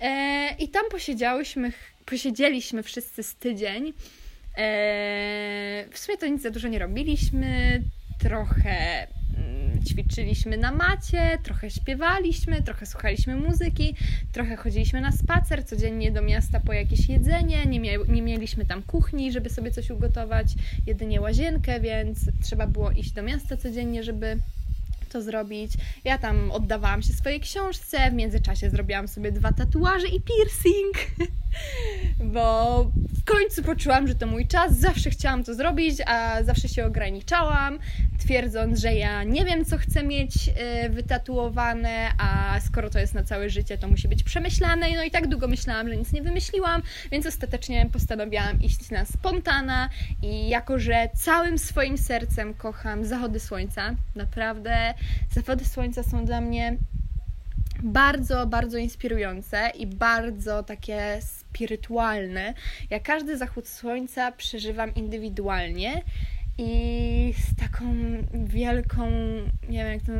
E, 0.00 0.54
I 0.58 0.68
tam 0.68 0.84
posiedziałyśmy, 0.90 1.72
posiedzieliśmy 2.06 2.82
wszyscy 2.82 3.22
z 3.22 3.34
tydzień. 3.34 3.92
E, 4.56 5.84
w 5.90 5.98
sumie 5.98 6.18
to 6.18 6.26
nic 6.26 6.42
za 6.42 6.50
dużo 6.50 6.68
nie 6.68 6.78
robiliśmy, 6.78 7.82
trochę 8.22 9.06
ćwiczyliśmy 9.84 10.56
na 10.56 10.72
macie, 10.72 11.38
trochę 11.42 11.70
śpiewaliśmy, 11.70 12.62
trochę 12.62 12.86
słuchaliśmy 12.86 13.36
muzyki, 13.36 13.94
trochę 14.32 14.56
chodziliśmy 14.56 15.00
na 15.00 15.12
spacer 15.12 15.66
codziennie 15.66 16.12
do 16.12 16.22
miasta 16.22 16.60
po 16.60 16.72
jakieś 16.72 17.08
jedzenie. 17.08 17.66
Nie, 17.66 17.80
mia 17.80 17.92
nie 18.08 18.22
mieliśmy 18.22 18.66
tam 18.66 18.82
kuchni, 18.82 19.32
żeby 19.32 19.50
sobie 19.50 19.70
coś 19.70 19.90
ugotować, 19.90 20.46
jedynie 20.86 21.20
łazienkę, 21.20 21.80
więc 21.80 22.18
trzeba 22.42 22.66
było 22.66 22.90
iść 22.90 23.12
do 23.12 23.22
miasta 23.22 23.56
codziennie, 23.56 24.02
żeby 24.02 24.38
to 25.12 25.22
zrobić. 25.22 25.72
Ja 26.04 26.18
tam 26.18 26.50
oddawałam 26.50 27.02
się 27.02 27.12
swojej 27.12 27.40
książce, 27.40 28.10
w 28.10 28.14
międzyczasie 28.14 28.70
zrobiłam 28.70 29.08
sobie 29.08 29.32
dwa 29.32 29.52
tatuaże 29.52 30.06
i 30.06 30.20
piercing, 30.20 30.96
bo 32.24 32.84
w 33.22 33.24
końcu 33.24 33.62
poczułam, 33.62 34.08
że 34.08 34.14
to 34.14 34.26
mój 34.26 34.46
czas. 34.46 34.78
Zawsze 34.78 35.10
chciałam 35.10 35.44
to 35.44 35.54
zrobić, 35.54 35.96
a 36.06 36.42
zawsze 36.42 36.68
się 36.68 36.86
ograniczałam, 36.86 37.78
twierdząc, 38.18 38.78
że 38.78 38.94
ja 38.94 39.24
nie 39.24 39.44
wiem, 39.44 39.64
co 39.64 39.78
chcę 39.78 40.02
mieć 40.02 40.48
y, 40.86 40.88
wytatuowane, 40.90 42.10
a 42.18 42.60
skoro 42.60 42.90
to 42.90 42.98
jest 42.98 43.14
na 43.14 43.24
całe 43.24 43.50
życie, 43.50 43.78
to 43.78 43.88
musi 43.88 44.08
być 44.08 44.22
przemyślane. 44.22 44.86
No 44.96 45.02
i 45.02 45.10
tak 45.10 45.28
długo 45.28 45.48
myślałam, 45.48 45.88
że 45.88 45.96
nic 45.96 46.12
nie 46.12 46.22
wymyśliłam, 46.22 46.82
więc 47.10 47.26
ostatecznie 47.26 47.88
postanowiłam 47.92 48.62
iść 48.62 48.90
na 48.90 49.04
spontana 49.04 49.88
i 50.22 50.48
jako, 50.48 50.78
że 50.78 51.08
całym 51.14 51.58
swoim 51.58 51.98
sercem 51.98 52.54
kocham 52.54 53.04
zachody 53.04 53.40
słońca, 53.40 53.94
naprawdę 54.14 54.94
zachody 55.30 55.64
słońca 55.64 56.02
są 56.02 56.24
dla 56.24 56.40
mnie 56.40 56.76
bardzo, 57.82 58.46
bardzo 58.46 58.78
inspirujące 58.78 59.70
i 59.78 59.86
bardzo 59.86 60.62
takie 60.62 61.18
spirytualne. 61.22 62.54
Ja 62.90 63.00
każdy 63.00 63.36
zachód 63.36 63.68
słońca 63.68 64.32
przeżywam 64.32 64.94
indywidualnie 64.94 66.02
i 66.58 67.34
z 67.38 67.56
taką 67.56 67.94
wielką, 68.44 69.10
nie 69.68 69.84
wiem 69.84 69.92
jak 69.92 70.02
to, 70.02 70.12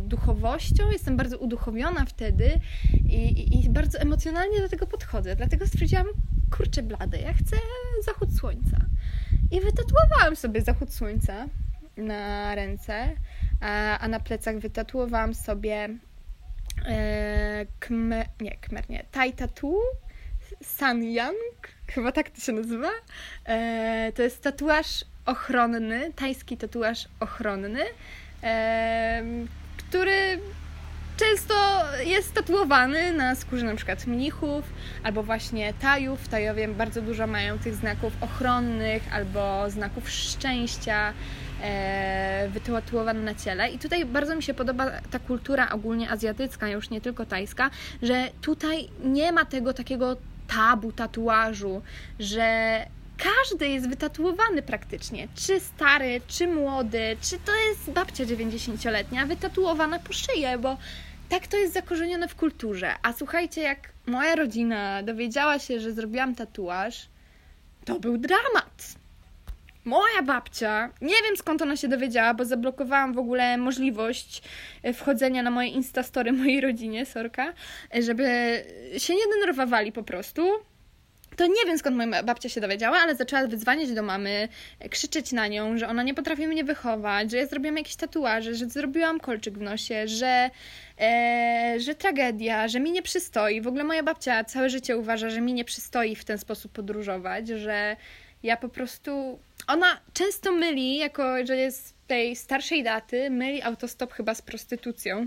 duchowością. 0.00 0.90
Jestem 0.90 1.16
bardzo 1.16 1.38
uduchowiona 1.38 2.04
wtedy 2.04 2.50
i, 3.08 3.16
i, 3.16 3.64
i 3.64 3.70
bardzo 3.70 3.98
emocjonalnie 3.98 4.60
do 4.60 4.68
tego 4.68 4.86
podchodzę. 4.86 5.36
Dlatego 5.36 5.66
stwierdziłam, 5.66 6.06
kurczę 6.56 6.82
blade, 6.82 7.20
ja 7.20 7.32
chcę 7.32 7.56
zachód 8.04 8.36
słońca. 8.36 8.76
I 9.50 9.60
wytatuowałam 9.60 10.36
sobie 10.36 10.62
zachód 10.62 10.94
słońca 10.94 11.48
na 11.96 12.54
ręce, 12.54 13.08
a, 13.60 13.98
a 13.98 14.08
na 14.08 14.20
plecach 14.20 14.58
wytatuowałam 14.58 15.34
sobie 15.34 15.88
e, 16.86 17.66
kmer, 17.80 18.26
nie, 18.40 18.56
kmer, 18.56 18.90
nie, 18.90 19.04
tai 19.12 19.32
tattoo, 19.32 19.80
San 20.62 21.04
Yang, 21.04 21.68
chyba 21.86 22.12
tak 22.12 22.30
to 22.30 22.40
się 22.40 22.52
nazywa. 22.52 22.90
E, 23.44 24.12
to 24.14 24.22
jest 24.22 24.42
tatuaż 24.42 25.04
ochronny, 25.26 26.12
tajski 26.16 26.56
tatuaż 26.56 27.08
ochronny, 27.20 27.82
e, 28.42 29.22
który 29.78 30.38
często 31.16 31.54
jest 32.06 32.34
tatuowany 32.34 33.12
na 33.12 33.34
skórze 33.34 33.66
na 33.66 33.74
przykład 33.74 34.06
mnichów 34.06 34.64
albo 35.02 35.22
właśnie 35.22 35.74
tajów. 35.74 36.28
Tajowie 36.28 36.68
bardzo 36.68 37.02
dużo 37.02 37.26
mają 37.26 37.58
tych 37.58 37.74
znaków 37.74 38.12
ochronnych 38.20 39.02
albo 39.12 39.70
znaków 39.70 40.10
szczęścia 40.10 41.12
e, 41.62 42.48
wytatuowane 42.48 43.20
na 43.20 43.34
ciele. 43.34 43.70
I 43.70 43.78
tutaj 43.78 44.04
bardzo 44.04 44.36
mi 44.36 44.42
się 44.42 44.54
podoba 44.54 44.90
ta 45.10 45.18
kultura 45.18 45.70
ogólnie 45.70 46.10
azjatycka, 46.10 46.68
już 46.68 46.90
nie 46.90 47.00
tylko 47.00 47.26
tajska, 47.26 47.70
że 48.02 48.28
tutaj 48.40 48.88
nie 49.04 49.32
ma 49.32 49.44
tego 49.44 49.72
takiego 49.72 50.16
tabu 50.48 50.92
tatuażu, 50.92 51.82
że 52.18 52.78
każdy 53.18 53.68
jest 53.68 53.88
wytatuowany 53.88 54.62
praktycznie. 54.62 55.28
Czy 55.34 55.60
stary, 55.60 56.20
czy 56.26 56.46
młody, 56.46 57.16
czy 57.20 57.38
to 57.38 57.52
jest 57.68 57.90
babcia 57.90 58.24
90-letnia, 58.24 59.26
wytatuowana 59.26 59.98
po 59.98 60.12
szyję, 60.12 60.58
bo 60.58 60.76
tak 61.28 61.46
to 61.46 61.56
jest 61.56 61.74
zakorzenione 61.74 62.28
w 62.28 62.34
kulturze. 62.34 62.94
A 63.02 63.12
słuchajcie, 63.12 63.60
jak 63.60 63.78
moja 64.06 64.34
rodzina 64.36 65.02
dowiedziała 65.02 65.58
się, 65.58 65.80
że 65.80 65.92
zrobiłam 65.92 66.34
tatuaż, 66.34 67.08
to 67.84 68.00
był 68.00 68.18
dramat. 68.18 68.97
Moja 69.84 70.22
babcia, 70.22 70.90
nie 71.00 71.14
wiem 71.24 71.36
skąd 71.36 71.62
ona 71.62 71.76
się 71.76 71.88
dowiedziała, 71.88 72.34
bo 72.34 72.44
zablokowałam 72.44 73.12
w 73.12 73.18
ogóle 73.18 73.56
możliwość 73.56 74.42
e, 74.82 74.92
wchodzenia 74.92 75.42
na 75.42 75.50
moje 75.50 75.68
instastory 75.68 76.32
mojej 76.32 76.60
rodzinie, 76.60 77.06
sorka, 77.06 77.52
e, 77.94 78.02
żeby 78.02 78.24
się 78.98 79.14
nie 79.14 79.26
denerwowali 79.34 79.92
po 79.92 80.02
prostu. 80.02 80.42
To 81.38 81.46
nie 81.46 81.64
wiem 81.66 81.78
skąd 81.78 81.96
moja 81.96 82.22
babcia 82.22 82.48
się 82.48 82.60
dowiedziała, 82.60 82.98
ale 82.98 83.14
zaczęła 83.14 83.46
wyzwaniać 83.46 83.92
do 83.92 84.02
mamy, 84.02 84.48
e, 84.80 84.88
krzyczeć 84.88 85.32
na 85.32 85.46
nią, 85.46 85.78
że 85.78 85.88
ona 85.88 86.02
nie 86.02 86.14
potrafi 86.14 86.46
mnie 86.46 86.64
wychować, 86.64 87.30
że 87.30 87.36
ja 87.36 87.46
zrobiłam 87.46 87.76
jakieś 87.76 87.96
tatuaże, 87.96 88.54
że 88.54 88.66
zrobiłam 88.66 89.20
kolczyk 89.20 89.58
w 89.58 89.60
nosie, 89.60 90.08
że, 90.08 90.50
e, 91.00 91.74
że 91.78 91.94
tragedia, 91.94 92.68
że 92.68 92.80
mi 92.80 92.92
nie 92.92 93.02
przystoi. 93.02 93.60
W 93.60 93.66
ogóle 93.66 93.84
moja 93.84 94.02
babcia 94.02 94.44
całe 94.44 94.70
życie 94.70 94.96
uważa, 94.96 95.30
że 95.30 95.40
mi 95.40 95.52
nie 95.52 95.64
przystoi 95.64 96.16
w 96.16 96.24
ten 96.24 96.38
sposób 96.38 96.72
podróżować, 96.72 97.48
że 97.48 97.96
ja 98.42 98.56
po 98.56 98.68
prostu. 98.68 99.38
Ona 99.66 100.00
często 100.12 100.52
myli, 100.52 100.96
jako 100.96 101.46
że 101.46 101.56
jest 101.56 101.94
tej 102.06 102.36
starszej 102.36 102.82
daty, 102.82 103.30
myli 103.30 103.62
autostop 103.62 104.12
chyba 104.12 104.34
z 104.34 104.42
prostytucją. 104.42 105.26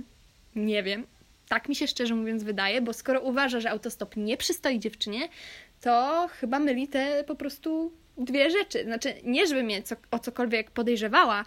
Nie 0.55 0.83
wiem. 0.83 1.07
Tak 1.47 1.69
mi 1.69 1.75
się 1.75 1.87
szczerze 1.87 2.15
mówiąc 2.15 2.43
wydaje, 2.43 2.81
bo 2.81 2.93
skoro 2.93 3.21
uważa, 3.21 3.59
że 3.59 3.69
autostop 3.69 4.15
nie 4.15 4.37
przystoi 4.37 4.79
dziewczynie, 4.79 5.29
to 5.81 6.27
chyba 6.39 6.59
myli 6.59 6.87
te 6.87 7.23
po 7.23 7.35
prostu 7.35 7.91
dwie 8.17 8.49
rzeczy. 8.49 8.83
Znaczy, 8.83 9.13
nie 9.23 9.47
żeby 9.47 9.63
mnie 9.63 9.83
co, 9.83 9.95
o 10.11 10.19
cokolwiek 10.19 10.71
podejrzewała, 10.71 11.45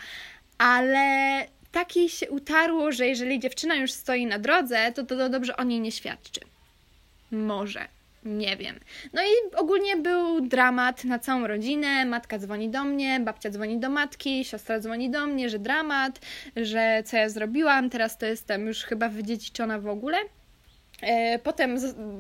ale 0.59 1.47
takiej 1.73 2.09
się 2.09 2.30
utarło, 2.30 2.92
że 2.92 3.06
jeżeli 3.06 3.40
dziewczyna 3.40 3.75
już 3.75 3.92
stoi 3.92 4.26
na 4.26 4.38
drodze, 4.38 4.92
to, 4.92 5.04
to 5.04 5.28
dobrze 5.28 5.56
o 5.56 5.64
niej 5.64 5.80
nie 5.80 5.92
świadczy. 5.92 6.40
Może. 7.30 7.88
Nie 8.25 8.57
wiem. 8.57 8.81
No 9.12 9.23
i 9.23 9.57
ogólnie 9.57 9.97
był 9.97 10.40
dramat 10.40 11.04
na 11.04 11.19
całą 11.19 11.47
rodzinę. 11.47 12.04
Matka 12.04 12.38
dzwoni 12.38 12.71
do 12.71 12.85
mnie, 12.85 13.21
babcia 13.21 13.50
dzwoni 13.50 13.78
do 13.78 13.90
matki, 13.90 14.45
siostra 14.45 14.81
dzwoni 14.81 15.11
do 15.11 15.26
mnie, 15.26 15.50
że 15.50 15.59
dramat, 15.59 16.21
że 16.57 17.02
co 17.07 17.16
ja 17.16 17.28
zrobiłam, 17.28 17.90
teraz 17.90 18.19
to 18.19 18.26
jestem 18.26 18.66
już 18.66 18.85
chyba 18.85 19.09
wydziedziczona 19.09 19.78
w 19.78 19.88
ogóle. 19.88 20.16
E, 21.02 21.38
potem 21.38 21.76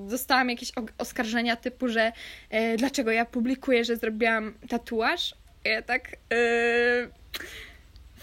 dostałam 0.08 0.50
jakieś 0.50 0.72
oskarżenia 0.98 1.56
typu, 1.56 1.88
że 1.88 2.12
e, 2.50 2.76
dlaczego 2.76 3.10
ja 3.10 3.24
publikuję, 3.24 3.84
że 3.84 3.96
zrobiłam 3.96 4.54
tatuaż. 4.68 5.34
Ja 5.64 5.82
tak... 5.82 6.16
Yy 6.30 7.10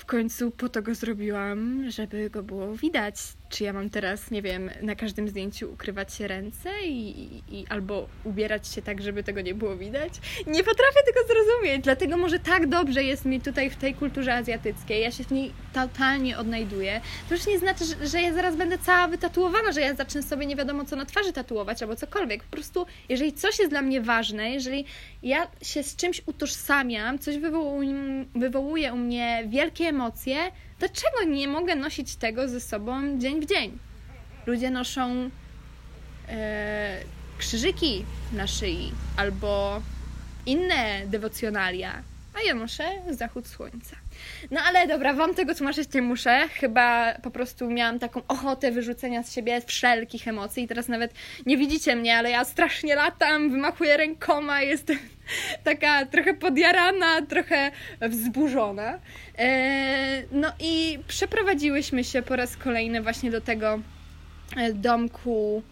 w 0.01 0.05
końcu 0.05 0.51
po 0.51 0.69
to 0.69 0.81
go 0.81 0.95
zrobiłam, 0.95 1.91
żeby 1.91 2.29
go 2.29 2.43
było 2.43 2.75
widać. 2.75 3.15
Czy 3.51 3.63
ja 3.63 3.74
mam 3.74 3.89
teraz, 3.89 4.31
nie 4.31 4.41
wiem, 4.41 4.70
na 4.81 4.96
każdym 4.96 5.27
zdjęciu 5.27 5.74
ukrywać 5.74 6.13
się 6.13 6.27
ręce 6.27 6.70
i, 6.86 7.41
i, 7.50 7.65
albo 7.70 8.08
ubierać 8.24 8.67
się 8.67 8.81
tak, 8.81 9.01
żeby 9.01 9.24
tego 9.24 9.41
nie 9.41 9.53
było 9.53 9.75
widać? 9.75 10.13
Nie 10.48 10.63
potrafię 10.63 11.00
tego 11.05 11.20
zrozumieć, 11.27 11.84
dlatego 11.84 12.17
może 12.17 12.39
tak 12.39 12.67
dobrze 12.67 13.03
jest 13.03 13.25
mi 13.25 13.41
tutaj 13.41 13.70
w 13.70 13.75
tej 13.75 13.93
kulturze 13.93 14.34
azjatyckiej. 14.34 15.01
Ja 15.01 15.12
się 15.12 15.24
w 15.24 15.31
niej 15.31 15.51
totalnie 15.74 16.38
odnajduję. 16.38 17.01
To 17.29 17.36
już 17.36 17.48
nie 17.48 17.60
znaczy, 17.60 17.86
że, 17.86 18.08
że 18.08 18.22
ja 18.22 18.34
zaraz 18.34 18.55
będę 18.55 18.77
cała 18.77 19.08
wytatuowana, 19.08 19.72
że 19.72 19.81
ja 19.81 19.96
zacznę 19.96 20.24
sobie 20.24 20.46
nie 20.46 20.55
wiadomo 20.55 20.86
co 20.86 20.96
na 20.96 21.05
twarzy 21.05 21.34
tatuować 21.34 21.81
albo 21.81 21.96
cokolwiek. 21.96 22.43
Po 22.43 22.51
prostu, 22.51 22.86
jeżeli 23.10 23.34
coś 23.34 23.60
jest 23.60 23.72
dla 23.72 23.81
mnie 23.81 24.01
ważne, 24.01 24.51
jeżeli 24.51 24.86
ja 25.24 25.48
się 25.62 25.84
z 25.84 25.96
czymś 25.96 26.22
utożsamiam, 26.25 27.20
coś 27.20 27.38
wywołuje, 27.38 27.93
wywołuje 28.36 28.93
u 28.93 28.98
mnie 28.98 29.43
wielkie 29.48 29.86
emocje, 29.86 30.51
dlaczego 30.81 31.23
nie 31.23 31.47
mogę 31.47 31.75
nosić 31.75 32.15
tego 32.15 32.47
ze 32.47 32.61
sobą 32.61 33.19
dzień 33.19 33.41
w 33.41 33.45
dzień? 33.45 33.77
Ludzie 34.45 34.71
noszą 34.71 35.29
e, 36.27 37.03
krzyżyki 37.38 38.05
na 38.33 38.47
szyi 38.47 38.91
albo 39.17 39.81
inne 40.45 41.01
dewocjonalia, 41.07 42.03
a 42.33 42.41
ja 42.41 42.53
noszę 42.53 42.83
zachód 43.09 43.47
słońca. 43.47 43.95
No 44.51 44.61
ale 44.67 44.87
dobra, 44.87 45.13
wam 45.13 45.35
tego 45.35 45.55
tłumaczyć 45.55 45.93
nie 45.93 46.01
muszę. 46.01 46.47
Chyba 46.53 47.13
po 47.23 47.31
prostu 47.31 47.69
miałam 47.69 47.99
taką 47.99 48.21
ochotę 48.27 48.71
wyrzucenia 48.71 49.23
z 49.23 49.33
siebie 49.33 49.61
wszelkich 49.61 50.27
emocji. 50.27 50.63
I 50.63 50.67
teraz 50.67 50.87
nawet 50.87 51.13
nie 51.45 51.57
widzicie 51.57 51.95
mnie, 51.95 52.17
ale 52.17 52.31
ja 52.31 52.45
strasznie 52.45 52.95
latam, 52.95 53.49
wymachuję 53.49 53.97
rękoma, 53.97 54.61
jestem 54.61 54.97
taka 55.63 56.05
trochę 56.05 56.33
podjarana, 56.33 57.21
trochę 57.21 57.71
wzburzona. 58.01 58.99
E, 59.37 60.23
no 60.31 60.51
i 60.59 60.99
przeprowadziłyśmy 61.07 62.03
się 62.03 62.21
po 62.21 62.35
raz 62.35 62.57
kolejny 62.57 63.01
właśnie 63.01 63.31
do 63.31 63.41
tego 63.41 63.79
e, 64.57 64.73
domku 64.73 65.63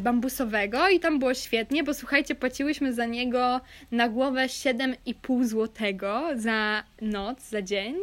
bambusowego 0.00 0.88
i 0.88 1.00
tam 1.00 1.18
było 1.18 1.34
świetnie, 1.34 1.84
bo 1.84 1.94
słuchajcie, 1.94 2.34
płaciłyśmy 2.34 2.92
za 2.92 3.06
niego 3.06 3.60
na 3.90 4.08
głowę 4.08 4.46
7,5 4.46 5.44
złotego 5.44 6.28
za 6.34 6.84
noc, 7.00 7.40
za 7.48 7.62
dzień. 7.62 7.96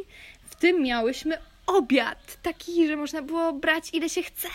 W 0.44 0.56
tym 0.56 0.84
miałyśmy 0.84 1.38
obiad, 1.68 2.38
taki, 2.42 2.88
że 2.88 2.96
można 2.96 3.22
było 3.22 3.54
brać 3.54 3.90
ile 3.94 4.10
się 4.10 4.24
chce. 4.24 4.48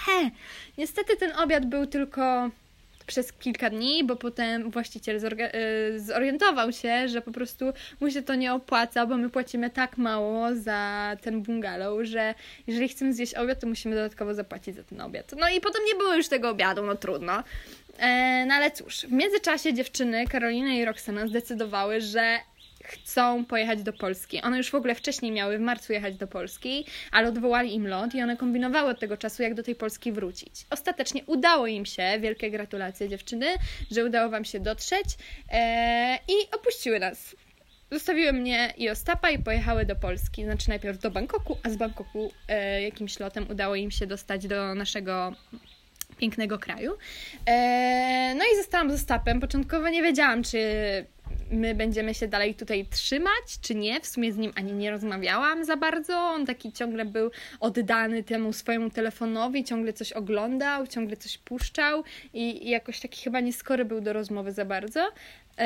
Niestety 0.78 1.16
ten 1.16 1.32
obiad 1.36 1.66
był 1.66 1.86
tylko 1.86 2.50
przez 3.06 3.32
kilka 3.32 3.70
dni, 3.70 4.04
bo 4.04 4.16
potem 4.16 4.70
właściciel 4.70 5.16
y, 5.16 6.00
zorientował 6.00 6.72
się, 6.72 7.08
że 7.08 7.20
po 7.22 7.32
prostu 7.32 7.64
mu 8.00 8.10
się 8.10 8.22
to 8.22 8.34
nie 8.34 8.52
opłaca, 8.52 9.06
bo 9.06 9.16
my 9.16 9.30
płacimy 9.30 9.70
tak 9.70 9.98
mało 9.98 10.54
za 10.54 11.10
ten 11.20 11.42
bungalow, 11.42 12.06
że 12.06 12.34
jeżeli 12.66 12.88
chcemy 12.88 13.12
zjeść 13.12 13.34
obiad, 13.34 13.60
to 13.60 13.66
musimy 13.66 13.94
dodatkowo 13.94 14.34
zapłacić 14.34 14.76
za 14.76 14.82
ten 14.82 15.00
obiad. 15.00 15.32
No 15.38 15.48
i 15.48 15.60
potem 15.60 15.82
nie 15.86 15.94
było 15.94 16.14
już 16.14 16.28
tego 16.28 16.50
obiadu, 16.50 16.82
no 16.82 16.94
trudno. 16.94 17.42
E, 17.98 18.44
no 18.46 18.54
ale 18.54 18.70
cóż, 18.70 18.96
w 18.96 19.12
międzyczasie 19.12 19.74
dziewczyny, 19.74 20.26
Karolina 20.26 20.74
i 20.74 20.84
Roxana 20.84 21.26
zdecydowały, 21.26 22.00
że 22.00 22.38
chcą 22.84 23.44
pojechać 23.44 23.82
do 23.82 23.92
Polski. 23.92 24.42
One 24.42 24.56
już 24.56 24.70
w 24.70 24.74
ogóle 24.74 24.94
wcześniej 24.94 25.32
miały 25.32 25.58
w 25.58 25.60
marcu 25.60 25.92
jechać 25.92 26.16
do 26.16 26.26
Polski, 26.26 26.86
ale 27.12 27.28
odwołali 27.28 27.74
im 27.74 27.86
lot 27.88 28.14
i 28.14 28.22
one 28.22 28.36
kombinowały 28.36 28.90
od 28.90 29.00
tego 29.00 29.16
czasu, 29.16 29.42
jak 29.42 29.54
do 29.54 29.62
tej 29.62 29.74
Polski 29.74 30.12
wrócić. 30.12 30.52
Ostatecznie 30.70 31.24
udało 31.26 31.66
im 31.66 31.86
się, 31.86 32.18
wielkie 32.20 32.50
gratulacje 32.50 33.08
dziewczyny, 33.08 33.46
że 33.90 34.04
udało 34.04 34.30
Wam 34.30 34.44
się 34.44 34.60
dotrzeć 34.60 35.06
ee, 35.50 36.16
i 36.16 36.50
opuściły 36.56 36.98
nas. 37.00 37.36
Zostawiły 37.92 38.32
mnie 38.32 38.74
i 38.76 38.90
Ostapa 38.90 39.30
i 39.30 39.38
pojechały 39.38 39.86
do 39.86 39.96
Polski. 39.96 40.44
Znaczy 40.44 40.68
najpierw 40.68 40.98
do 40.98 41.10
Bangkoku, 41.10 41.58
a 41.62 41.70
z 41.70 41.76
Bangkoku 41.76 42.32
e, 42.48 42.82
jakimś 42.82 43.20
lotem 43.20 43.50
udało 43.50 43.74
im 43.74 43.90
się 43.90 44.06
dostać 44.06 44.46
do 44.46 44.74
naszego 44.74 45.32
pięknego 46.16 46.58
kraju. 46.58 46.92
E, 47.46 48.34
no 48.38 48.44
i 48.52 48.56
zostałam 48.56 48.90
z 48.90 48.94
Ostapem. 48.94 49.40
Początkowo 49.40 49.88
nie 49.88 50.02
wiedziałam, 50.02 50.42
czy 50.42 50.58
my 51.50 51.74
będziemy 51.74 52.14
się 52.14 52.28
dalej 52.28 52.54
tutaj 52.54 52.86
trzymać, 52.86 53.60
czy 53.60 53.74
nie. 53.74 54.00
W 54.00 54.06
sumie 54.06 54.32
z 54.32 54.36
nim 54.36 54.52
ani 54.56 54.72
nie 54.72 54.90
rozmawiałam 54.90 55.64
za 55.64 55.76
bardzo. 55.76 56.16
On 56.16 56.46
taki 56.46 56.72
ciągle 56.72 57.04
był 57.04 57.30
oddany 57.60 58.22
temu 58.22 58.52
swojemu 58.52 58.90
telefonowi, 58.90 59.64
ciągle 59.64 59.92
coś 59.92 60.12
oglądał, 60.12 60.86
ciągle 60.86 61.16
coś 61.16 61.38
puszczał 61.38 62.04
i, 62.34 62.70
jakoś 62.70 63.00
taki 63.00 63.22
chyba 63.22 63.40
nieskory 63.40 63.84
był 63.84 64.00
do 64.00 64.12
rozmowy 64.12 64.52
za 64.52 64.64
bardzo. 64.64 65.00
E, 65.58 65.62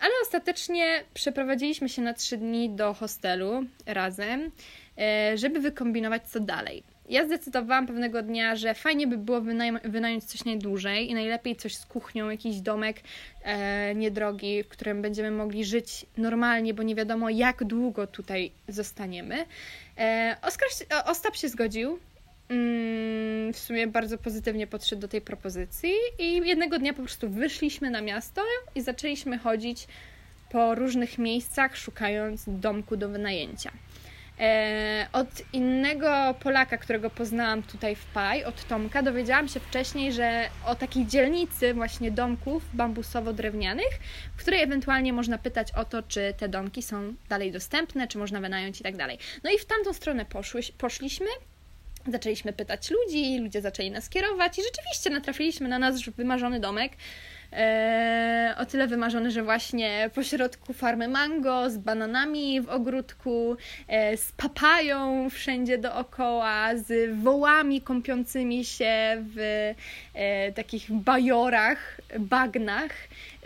ale 0.00 0.12
ostatecznie 0.22 1.04
przeprowadziliśmy 1.14 1.88
się 1.88 2.02
na 2.02 2.14
trzy 2.14 2.36
dni 2.36 2.70
do 2.70 2.94
hostelu 2.94 3.64
razem, 3.86 4.50
e, 4.98 5.38
żeby 5.38 5.60
wykombinować 5.60 6.22
co 6.28 6.40
dalej 6.40 6.91
ja 7.08 7.26
zdecydowałam 7.26 7.86
pewnego 7.86 8.22
dnia, 8.22 8.56
że 8.56 8.74
fajnie 8.74 9.06
by 9.06 9.18
było 9.18 9.40
wynaj- 9.40 9.90
wynająć 9.90 10.24
coś 10.24 10.44
najdłużej 10.44 11.10
i 11.10 11.14
najlepiej 11.14 11.56
coś 11.56 11.74
z 11.74 11.86
kuchnią, 11.86 12.30
jakiś 12.30 12.60
domek 12.60 13.00
e, 13.42 13.94
niedrogi, 13.94 14.62
w 14.62 14.68
którym 14.68 15.02
będziemy 15.02 15.30
mogli 15.30 15.64
żyć 15.64 16.06
normalnie, 16.16 16.74
bo 16.74 16.82
nie 16.82 16.94
wiadomo 16.94 17.30
jak 17.30 17.64
długo 17.64 18.06
tutaj 18.06 18.52
zostaniemy. 18.68 19.46
E, 19.98 20.36
Oskar, 20.42 20.68
Ostap 21.04 21.36
się 21.36 21.48
zgodził. 21.48 21.98
Mm, 22.48 23.52
w 23.52 23.58
sumie 23.58 23.86
bardzo 23.86 24.18
pozytywnie 24.18 24.66
podszedł 24.66 25.02
do 25.02 25.08
tej 25.08 25.20
propozycji 25.20 25.92
i 26.18 26.36
jednego 26.36 26.78
dnia 26.78 26.92
po 26.92 27.02
prostu 27.02 27.28
wyszliśmy 27.28 27.90
na 27.90 28.00
miasto 28.00 28.42
i 28.74 28.80
zaczęliśmy 28.80 29.38
chodzić 29.38 29.86
po 30.50 30.74
różnych 30.74 31.18
miejscach, 31.18 31.76
szukając 31.76 32.44
domku 32.46 32.96
do 32.96 33.08
wynajęcia. 33.08 33.72
E, 34.42 35.06
od 35.12 35.28
innego 35.52 36.34
Polaka, 36.40 36.78
którego 36.78 37.10
poznałam 37.10 37.62
tutaj 37.62 37.96
w 37.96 38.04
Paj, 38.04 38.44
od 38.44 38.64
Tomka, 38.64 39.02
dowiedziałam 39.02 39.48
się 39.48 39.60
wcześniej, 39.60 40.12
że 40.12 40.48
o 40.66 40.74
takiej 40.74 41.06
dzielnicy 41.06 41.74
właśnie 41.74 42.10
domków 42.10 42.62
bambusowo-drewnianych, 42.74 43.98
w 44.36 44.40
której 44.40 44.62
ewentualnie 44.62 45.12
można 45.12 45.38
pytać 45.38 45.72
o 45.72 45.84
to, 45.84 46.02
czy 46.02 46.34
te 46.38 46.48
domki 46.48 46.82
są 46.82 47.14
dalej 47.28 47.52
dostępne, 47.52 48.08
czy 48.08 48.18
można 48.18 48.40
wynająć 48.40 48.80
i 48.80 48.82
tak 48.82 48.96
dalej. 48.96 49.18
No 49.44 49.50
i 49.50 49.58
w 49.58 49.64
tamtą 49.64 49.92
stronę 49.92 50.24
poszły, 50.24 50.60
poszliśmy, 50.78 51.26
zaczęliśmy 52.08 52.52
pytać 52.52 52.90
ludzi, 52.90 53.38
ludzie 53.38 53.60
zaczęli 53.60 53.90
nas 53.90 54.08
kierować 54.08 54.58
i 54.58 54.62
rzeczywiście 54.62 55.10
natrafiliśmy 55.10 55.68
na 55.68 55.78
nasz 55.78 56.10
wymarzony 56.10 56.60
domek, 56.60 56.92
o 58.58 58.66
tyle 58.66 58.86
wymarzony, 58.86 59.30
że 59.30 59.42
właśnie 59.42 60.10
pośrodku 60.14 60.72
farmy 60.72 61.08
mango, 61.08 61.70
z 61.70 61.78
bananami 61.78 62.60
w 62.60 62.68
ogródku, 62.68 63.56
e, 63.88 64.16
z 64.16 64.32
papają 64.32 65.30
wszędzie 65.30 65.78
dookoła, 65.78 66.76
z 66.76 67.18
wołami 67.22 67.80
kąpiącymi 67.80 68.64
się 68.64 69.24
w 69.36 69.38
e, 70.14 70.52
takich 70.52 70.92
bajorach, 70.92 72.00
bagnach. 72.18 72.92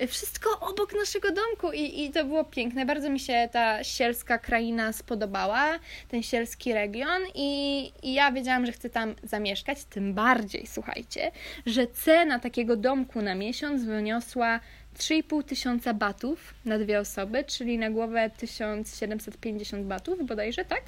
Wszystko 0.08 0.60
obok 0.60 0.94
naszego 0.94 1.28
domku 1.32 1.72
i, 1.72 2.04
i 2.04 2.10
to 2.10 2.24
było 2.24 2.44
piękne. 2.44 2.86
Bardzo 2.86 3.10
mi 3.10 3.20
się 3.20 3.48
ta 3.52 3.84
sielska 3.84 4.38
kraina 4.38 4.92
spodobała, 4.92 5.78
ten 6.08 6.22
sielski 6.22 6.74
region 6.74 7.22
i, 7.34 7.92
i 8.02 8.14
ja 8.14 8.32
wiedziałam, 8.32 8.66
że 8.66 8.72
chcę 8.72 8.90
tam 8.90 9.14
zamieszkać. 9.22 9.84
Tym 9.84 10.14
bardziej, 10.14 10.66
słuchajcie, 10.66 11.30
że 11.66 11.86
cena 11.86 12.38
takiego 12.38 12.76
domku 12.76 13.22
na 13.22 13.34
miesiąc 13.34 13.84
wyniosła 13.96 14.60
3,5 14.98 15.44
tysiąca 15.44 15.94
batów 15.94 16.54
na 16.64 16.78
dwie 16.78 17.00
osoby, 17.00 17.44
czyli 17.44 17.78
na 17.78 17.90
głowę 17.90 18.30
1750 18.30 19.86
batów 19.86 20.26
bodajże, 20.26 20.64
tak? 20.64 20.82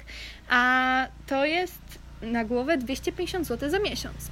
A 0.49 1.07
to 1.27 1.45
jest 1.45 1.99
na 2.21 2.45
głowę 2.45 2.77
250 2.77 3.47
zł 3.47 3.69
za 3.69 3.79
miesiąc. 3.79 4.31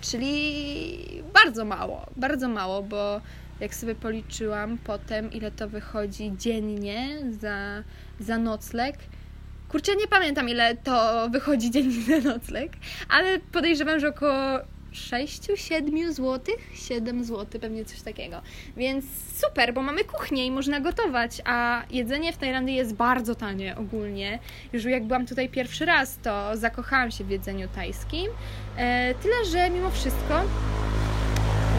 Czyli 0.00 1.22
bardzo 1.34 1.64
mało, 1.64 2.06
bardzo 2.16 2.48
mało, 2.48 2.82
bo 2.82 3.20
jak 3.60 3.74
sobie 3.74 3.94
policzyłam 3.94 4.78
potem, 4.78 5.32
ile 5.32 5.50
to 5.50 5.68
wychodzi 5.68 6.32
dziennie 6.38 7.18
za, 7.40 7.82
za 8.20 8.38
nocleg, 8.38 8.96
Kurczę, 9.68 9.96
nie 9.96 10.08
pamiętam 10.08 10.48
ile 10.48 10.76
to 10.76 11.28
wychodzi 11.30 11.70
dziennie 11.70 12.02
za 12.20 12.28
nocleg, 12.28 12.72
ale 13.08 13.38
podejrzewam, 13.38 14.00
że 14.00 14.08
około 14.08 14.58
6-7 14.94 16.12
zł, 16.12 16.54
7 16.74 17.24
zł, 17.24 17.60
pewnie 17.60 17.84
coś 17.84 18.02
takiego. 18.02 18.40
Więc 18.76 19.04
super, 19.34 19.74
bo 19.74 19.82
mamy 19.82 20.04
kuchnię 20.04 20.46
i 20.46 20.50
można 20.50 20.80
gotować, 20.80 21.40
a 21.44 21.82
jedzenie 21.90 22.32
w 22.32 22.36
Tajlandii 22.36 22.76
jest 22.76 22.94
bardzo 22.94 23.34
tanie 23.34 23.76
ogólnie. 23.76 24.38
Już 24.72 24.84
jak 24.84 25.04
byłam 25.04 25.26
tutaj 25.26 25.48
pierwszy 25.48 25.84
raz, 25.84 26.18
to 26.22 26.56
zakochałam 26.56 27.10
się 27.10 27.24
w 27.24 27.30
jedzeniu 27.30 27.68
tajskim. 27.68 28.26
E, 28.76 29.14
tyle, 29.14 29.44
że 29.44 29.70
mimo 29.70 29.90
wszystko. 29.90 30.34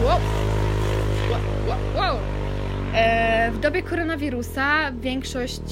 Wow! 0.04 0.20
Wow! 1.30 1.40
wow, 1.68 1.78
wow. 1.96 2.18
E, 2.94 3.50
w 3.50 3.58
dobie 3.58 3.82
koronawirusa 3.82 4.92
większość 4.92 5.62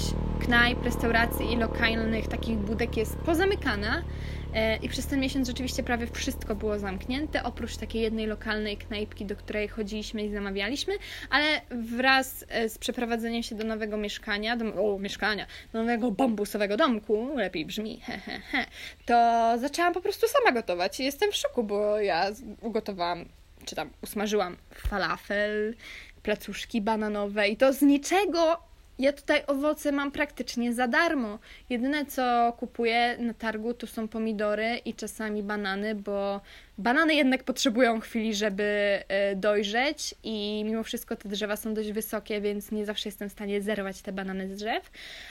knajp, 0.41 0.85
restauracji 0.85 1.53
i 1.53 1.57
lokalnych 1.57 2.29
takich 2.29 2.57
budek 2.59 2.97
jest 2.97 3.17
pozamykana 3.17 4.03
I 4.83 4.89
przez 4.89 5.07
ten 5.07 5.21
miesiąc 5.21 5.47
rzeczywiście 5.47 5.83
prawie 5.83 6.07
wszystko 6.07 6.55
było 6.55 6.79
zamknięte, 6.79 7.43
oprócz 7.43 7.77
takiej 7.77 8.03
jednej 8.03 8.27
lokalnej 8.27 8.77
knajpki, 8.77 9.27
do 9.27 9.37
której 9.37 9.69
chodziliśmy 9.69 10.25
i 10.25 10.33
zamawialiśmy, 10.33 10.95
ale 11.31 11.61
wraz 11.71 12.45
e, 12.49 12.69
z 12.69 12.79
przeprowadzeniem 12.79 13.43
się 13.43 13.55
do 13.55 13.65
nowego 13.65 13.97
mieszkania, 13.97 14.57
do, 14.57 14.65
o, 14.65 14.99
mieszkania, 14.99 15.47
do 15.73 15.79
nowego 15.79 16.11
bambusowego 16.11 16.77
domku, 16.77 17.37
lepiej 17.37 17.67
brzmi, 17.67 18.01
he, 18.07 18.19
he, 18.19 18.41
he, 18.41 18.67
to 19.07 19.15
zaczęłam 19.59 19.95
po 19.95 20.01
prostu 20.01 20.27
sama 20.29 20.53
gotować. 20.53 21.01
I 21.01 21.05
jestem 21.05 21.33
w 21.33 21.37
szoku, 21.37 21.63
bo 21.63 22.01
ja 22.01 22.31
ugotowałam, 22.61 23.25
czy 23.65 23.77
tam 23.77 23.91
usmażyłam 24.03 24.57
falafel, 24.75 25.75
placuszki 26.23 26.81
bananowe 26.81 27.49
i 27.49 27.57
to 27.57 27.73
z 27.73 27.83
niczego 27.83 28.74
ja 28.99 29.13
tutaj 29.13 29.43
owoce 29.47 29.93
mam 29.93 30.11
praktycznie 30.13 30.75
za 30.75 30.89
darmo. 30.89 31.39
Jedyne 31.71 32.07
co 32.07 32.53
kupuję 32.59 33.17
na 33.19 33.35
targu 33.35 33.75
to 33.75 33.87
są 33.87 34.09
pomidory 34.09 34.81
i 34.85 34.95
czasami 34.95 35.43
banany, 35.43 35.95
bo 35.95 36.41
banany 36.79 37.15
jednak 37.15 37.45
potrzebują 37.45 38.01
chwili, 38.01 38.35
żeby 38.35 38.65
e, 39.09 39.37
dojrzeć 39.37 40.15
i 40.23 40.63
mimo 40.67 40.83
wszystko 40.83 41.17
te 41.17 41.29
drzewa 41.29 41.57
są 41.57 41.75
dość 41.75 41.93
wysokie, 41.93 42.41
więc 42.41 42.73
nie 42.73 42.87
zawsze 42.87 43.09
jestem 43.09 43.29
w 43.29 43.33
stanie 43.33 43.63
zerwać 43.63 44.03
te 44.03 44.13
banany 44.13 44.49
z 44.49 44.59
drzew. 44.59 44.91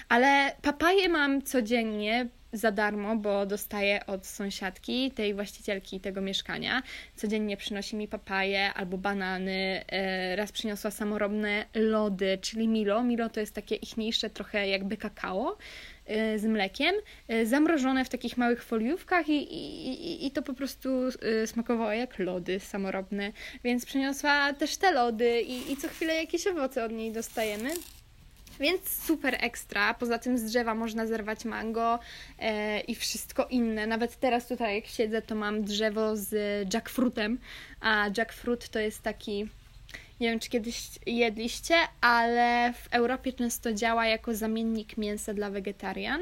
Ale 0.09 0.51
papaje 0.61 1.09
mam 1.09 1.41
codziennie, 1.41 2.27
za 2.53 2.71
darmo, 2.71 3.15
bo 3.15 3.45
dostaję 3.45 4.05
od 4.05 4.25
sąsiadki, 4.25 5.11
tej 5.11 5.33
właścicielki 5.33 5.99
tego 5.99 6.21
mieszkania. 6.21 6.83
Codziennie 7.15 7.57
przynosi 7.57 7.95
mi 7.95 8.07
papaje 8.07 8.73
albo 8.73 8.97
banany. 8.97 9.83
E, 9.87 10.35
raz 10.35 10.51
przyniosła 10.51 10.91
samorobne 10.91 11.65
lody, 11.73 12.37
czyli 12.41 12.67
Milo. 12.67 13.03
Milo 13.03 13.29
to 13.29 13.39
jest 13.39 13.53
takie 13.53 13.75
ichniejsze 13.75 14.29
trochę 14.29 14.67
jakby 14.67 14.97
kakao 14.97 15.57
e, 16.05 16.39
z 16.39 16.45
mlekiem, 16.45 16.95
e, 17.27 17.45
zamrożone 17.45 18.05
w 18.05 18.09
takich 18.09 18.37
małych 18.37 18.63
foliówkach 18.63 19.29
i, 19.29 19.33
i, 19.33 20.27
i 20.27 20.31
to 20.31 20.41
po 20.41 20.53
prostu 20.53 20.89
smakowało 21.45 21.91
jak 21.91 22.19
lody 22.19 22.59
samorobne, 22.59 23.31
więc 23.63 23.85
przyniosła 23.85 24.53
też 24.53 24.77
te 24.77 24.91
lody 24.91 25.41
i, 25.41 25.71
i 25.71 25.77
co 25.77 25.87
chwilę 25.87 26.15
jakieś 26.15 26.47
owoce 26.47 26.85
od 26.85 26.91
niej 26.91 27.11
dostajemy. 27.11 27.69
Więc 28.59 29.03
super 29.05 29.37
ekstra. 29.39 29.93
Poza 29.93 30.19
tym 30.19 30.37
z 30.37 30.43
drzewa 30.43 30.75
można 30.75 31.07
zerwać 31.07 31.45
mango 31.45 31.99
e, 32.39 32.79
i 32.79 32.95
wszystko 32.95 33.47
inne. 33.49 33.87
Nawet 33.87 34.19
teraz 34.19 34.47
tutaj 34.47 34.75
jak 34.75 34.85
siedzę, 34.85 35.21
to 35.21 35.35
mam 35.35 35.63
drzewo 35.63 36.15
z 36.15 36.33
jackfruitem, 36.73 37.39
a 37.81 38.09
jackfruit 38.17 38.69
to 38.69 38.79
jest 38.79 39.01
taki 39.01 39.47
nie 40.19 40.29
wiem, 40.29 40.39
czy 40.39 40.49
kiedyś 40.49 40.89
jedliście, 41.05 41.75
ale 42.01 42.73
w 42.73 42.87
Europie 42.93 43.33
często 43.33 43.73
działa 43.73 44.05
jako 44.07 44.35
zamiennik 44.35 44.97
mięsa 44.97 45.33
dla 45.33 45.49
wegetarian, 45.49 46.21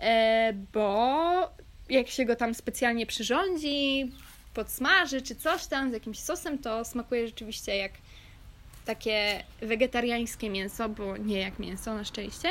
e, 0.00 0.52
bo 0.72 1.50
jak 1.90 2.08
się 2.08 2.24
go 2.24 2.36
tam 2.36 2.54
specjalnie 2.54 3.06
przyrządzi, 3.06 4.12
podsmaży 4.54 5.22
czy 5.22 5.34
coś 5.34 5.66
tam 5.66 5.90
z 5.90 5.92
jakimś 5.92 6.18
sosem, 6.18 6.58
to 6.58 6.84
smakuje 6.84 7.26
rzeczywiście 7.26 7.76
jak 7.76 7.92
takie 8.88 9.44
wegetariańskie 9.62 10.50
mięso, 10.50 10.88
bo 10.88 11.16
nie 11.16 11.40
jak 11.40 11.58
mięso 11.58 11.94
na 11.94 12.04
szczęście. 12.04 12.48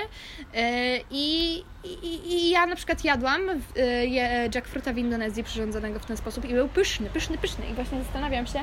E, 0.53 0.97
I, 1.11 1.57
i, 1.83 2.33
i 2.33 2.49
ja 2.49 2.65
na 2.65 2.75
przykład 2.75 3.03
jadłam 3.03 3.41
e, 3.49 4.07
jackfruta 4.55 4.93
w 4.93 4.97
Indonezji 4.97 5.43
przyrządzonego 5.43 5.99
w 5.99 6.05
ten 6.05 6.17
sposób 6.17 6.45
i 6.45 6.53
był 6.53 6.67
pyszny, 6.67 7.09
pyszny, 7.09 7.37
pyszny. 7.37 7.69
I 7.71 7.73
właśnie 7.73 8.03
zastanawiam 8.03 8.47
się, 8.47 8.59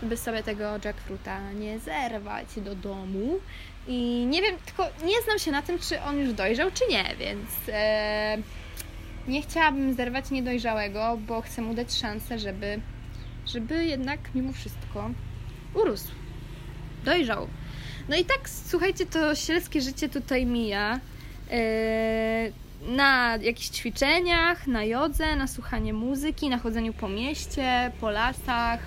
czy 0.00 0.06
by 0.06 0.16
sobie 0.16 0.42
tego 0.42 0.64
jackfruta 0.84 1.52
nie 1.52 1.78
zerwać 1.78 2.46
do 2.56 2.74
domu. 2.74 3.38
I 3.88 4.26
nie 4.26 4.42
wiem, 4.42 4.56
tylko 4.66 4.88
nie 5.04 5.22
znam 5.24 5.38
się 5.38 5.50
na 5.50 5.62
tym, 5.62 5.78
czy 5.78 6.02
on 6.02 6.18
już 6.18 6.32
dojrzał, 6.32 6.70
czy 6.70 6.84
nie, 6.90 7.04
więc 7.18 7.50
e, 7.68 8.38
nie 9.28 9.42
chciałabym 9.42 9.94
zerwać 9.94 10.30
niedojrzałego, 10.30 11.18
bo 11.26 11.40
chcę 11.40 11.62
mu 11.62 11.74
dać 11.74 11.94
szansę, 11.94 12.38
żeby, 12.38 12.80
żeby 13.46 13.84
jednak 13.84 14.20
mimo 14.34 14.52
wszystko 14.52 15.10
urósł 15.74 16.25
dojrzał. 17.06 17.48
No 18.08 18.16
i 18.16 18.24
tak, 18.24 18.50
słuchajcie, 18.70 19.06
to 19.06 19.34
sielskie 19.34 19.80
życie 19.80 20.08
tutaj 20.08 20.46
mija. 20.46 21.00
Yy, 21.50 21.56
na 22.96 23.38
jakichś 23.42 23.68
ćwiczeniach, 23.68 24.66
na 24.66 24.84
jodze, 24.84 25.36
na 25.36 25.46
słuchanie 25.46 25.92
muzyki, 25.92 26.48
na 26.48 26.58
chodzeniu 26.58 26.92
po 26.92 27.08
mieście, 27.08 27.92
po 28.00 28.10
lasach. 28.10 28.80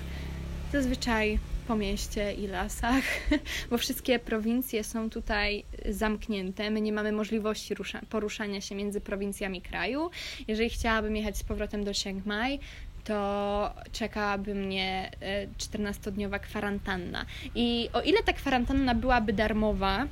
Zazwyczaj 0.71 1.39
po 1.67 1.75
mieście 1.75 2.33
i 2.33 2.47
lasach, 2.47 3.03
bo 3.69 3.77
wszystkie 3.77 4.19
prowincje 4.19 4.83
są 4.83 5.09
tutaj 5.09 5.63
zamknięte. 5.89 6.69
My 6.69 6.81
nie 6.81 6.93
mamy 6.93 7.11
możliwości 7.11 7.75
poruszania 8.09 8.61
się 8.61 8.75
między 8.75 9.01
prowincjami 9.01 9.61
kraju. 9.61 10.09
Jeżeli 10.47 10.69
chciałabym 10.69 11.15
jechać 11.15 11.37
z 11.37 11.43
powrotem 11.43 11.83
do 11.83 11.93
Chiang 11.93 12.25
Mai, 12.25 12.59
to 13.09 13.73
czekałaby 13.91 14.55
mnie 14.55 15.11
14-dniowa 15.57 16.35
e, 16.35 16.39
kwarantanna. 16.39 17.25
I 17.55 17.89
o 17.93 18.01
ile 18.01 18.23
ta 18.23 18.33
kwarantanna 18.33 18.95
byłaby 18.95 19.33
darmowa, 19.33 20.07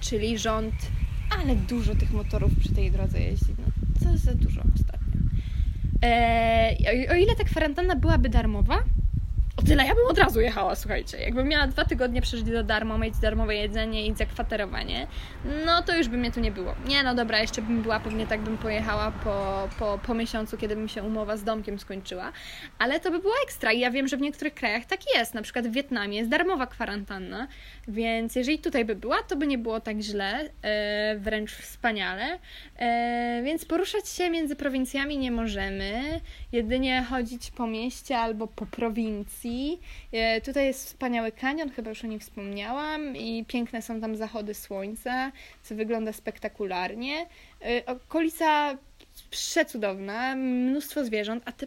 czyli 0.00 0.38
rząd, 0.38 0.74
ale 1.38 1.56
dużo 1.56 1.94
tych 1.94 2.12
motorów 2.12 2.52
przy 2.60 2.74
tej 2.74 2.90
drodze 2.90 3.20
jeździ, 3.20 3.54
no 3.58 3.72
co 4.00 4.18
za 4.18 4.34
dużo 4.34 4.60
ostatnio. 4.60 5.20
Eee, 6.02 7.08
o 7.10 7.14
ile 7.14 7.36
ta 7.36 7.44
kwarantanna 7.44 7.96
byłaby 7.96 8.28
darmowa, 8.28 8.82
o 9.60 9.62
tyle 9.62 9.86
ja 9.86 9.94
bym 9.94 10.06
od 10.08 10.18
razu 10.18 10.40
jechała, 10.40 10.74
słuchajcie. 10.74 11.18
Jakbym 11.18 11.48
miała 11.48 11.66
dwa 11.66 11.84
tygodnie 11.84 12.22
przeżyć 12.22 12.50
do 12.50 12.64
darmo, 12.64 12.98
mieć 12.98 13.16
darmowe 13.16 13.54
jedzenie 13.54 14.06
i 14.06 14.14
zakwaterowanie, 14.14 15.06
no 15.66 15.82
to 15.82 15.96
już 15.96 16.08
by 16.08 16.16
mnie 16.16 16.32
tu 16.32 16.40
nie 16.40 16.50
było. 16.50 16.74
Nie, 16.86 17.02
no 17.02 17.14
dobra, 17.14 17.38
jeszcze 17.38 17.62
bym 17.62 17.82
była, 17.82 18.00
pewnie 18.00 18.26
tak 18.26 18.40
bym 18.40 18.58
pojechała 18.58 19.12
po, 19.24 19.68
po, 19.78 19.98
po 20.06 20.14
miesiącu, 20.14 20.56
kiedy 20.56 20.76
bym 20.76 20.88
się 20.88 21.02
umowa 21.02 21.36
z 21.36 21.44
domkiem 21.44 21.78
skończyła, 21.78 22.32
ale 22.78 23.00
to 23.00 23.10
by 23.10 23.18
było 23.18 23.34
ekstra 23.44 23.72
i 23.72 23.80
ja 23.80 23.90
wiem, 23.90 24.08
że 24.08 24.16
w 24.16 24.20
niektórych 24.20 24.54
krajach 24.54 24.84
tak 24.84 25.00
jest. 25.14 25.34
Na 25.34 25.42
przykład 25.42 25.68
w 25.68 25.72
Wietnamie 25.72 26.18
jest 26.18 26.30
darmowa 26.30 26.66
kwarantanna, 26.66 27.48
więc 27.88 28.36
jeżeli 28.36 28.58
tutaj 28.58 28.84
by 28.84 28.94
była, 28.96 29.22
to 29.22 29.36
by 29.36 29.46
nie 29.46 29.58
było 29.58 29.80
tak 29.80 30.00
źle, 30.00 30.50
e, 30.62 31.16
wręcz 31.18 31.52
wspaniale. 31.52 32.38
E, 32.78 33.42
więc 33.44 33.64
poruszać 33.64 34.08
się 34.08 34.30
między 34.30 34.56
prowincjami 34.56 35.18
nie 35.18 35.30
możemy, 35.30 36.20
jedynie 36.52 37.06
chodzić 37.10 37.50
po 37.50 37.66
mieście 37.66 38.18
albo 38.18 38.46
po 38.46 38.66
prowincji 38.66 39.80
E, 40.12 40.40
tutaj 40.40 40.66
jest 40.66 40.86
wspaniały 40.86 41.32
kanion, 41.32 41.70
chyba 41.70 41.90
już 41.90 42.04
o 42.04 42.06
nim 42.06 42.20
wspomniałam, 42.20 43.16
i 43.16 43.44
piękne 43.48 43.82
są 43.82 44.00
tam 44.00 44.16
zachody 44.16 44.54
słońca, 44.54 45.32
co 45.62 45.74
wygląda 45.74 46.12
spektakularnie. 46.12 47.26
E, 47.62 47.86
okolica 47.86 48.78
przecudowna, 49.30 50.36
mnóstwo 50.36 51.04
zwierząt, 51.04 51.42
a 51.46 51.52
te 51.52 51.66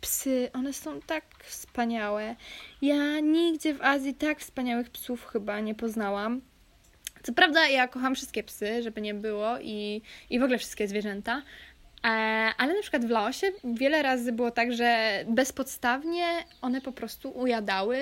psy, 0.00 0.50
one 0.52 0.72
są 0.72 1.00
tak 1.00 1.24
wspaniałe. 1.44 2.36
Ja 2.82 3.20
nigdzie 3.20 3.74
w 3.74 3.82
Azji 3.82 4.14
tak 4.14 4.40
wspaniałych 4.40 4.90
psów 4.90 5.26
chyba 5.26 5.60
nie 5.60 5.74
poznałam. 5.74 6.40
Co 7.22 7.32
prawda, 7.32 7.68
ja 7.68 7.88
kocham 7.88 8.14
wszystkie 8.14 8.42
psy, 8.42 8.82
żeby 8.82 9.00
nie 9.00 9.14
było, 9.14 9.58
i, 9.60 10.02
i 10.30 10.40
w 10.40 10.42
ogóle 10.42 10.58
wszystkie 10.58 10.88
zwierzęta, 10.88 11.42
ale 12.02 12.74
na 12.74 12.82
przykład 12.82 13.04
w 13.04 13.10
Laosie 13.10 13.52
wiele 13.64 14.02
razy 14.02 14.32
było 14.32 14.50
tak, 14.50 14.72
że 14.72 15.24
bezpodstawnie 15.28 16.24
one 16.62 16.80
po 16.80 16.92
prostu 16.92 17.30
ujadały, 17.30 17.98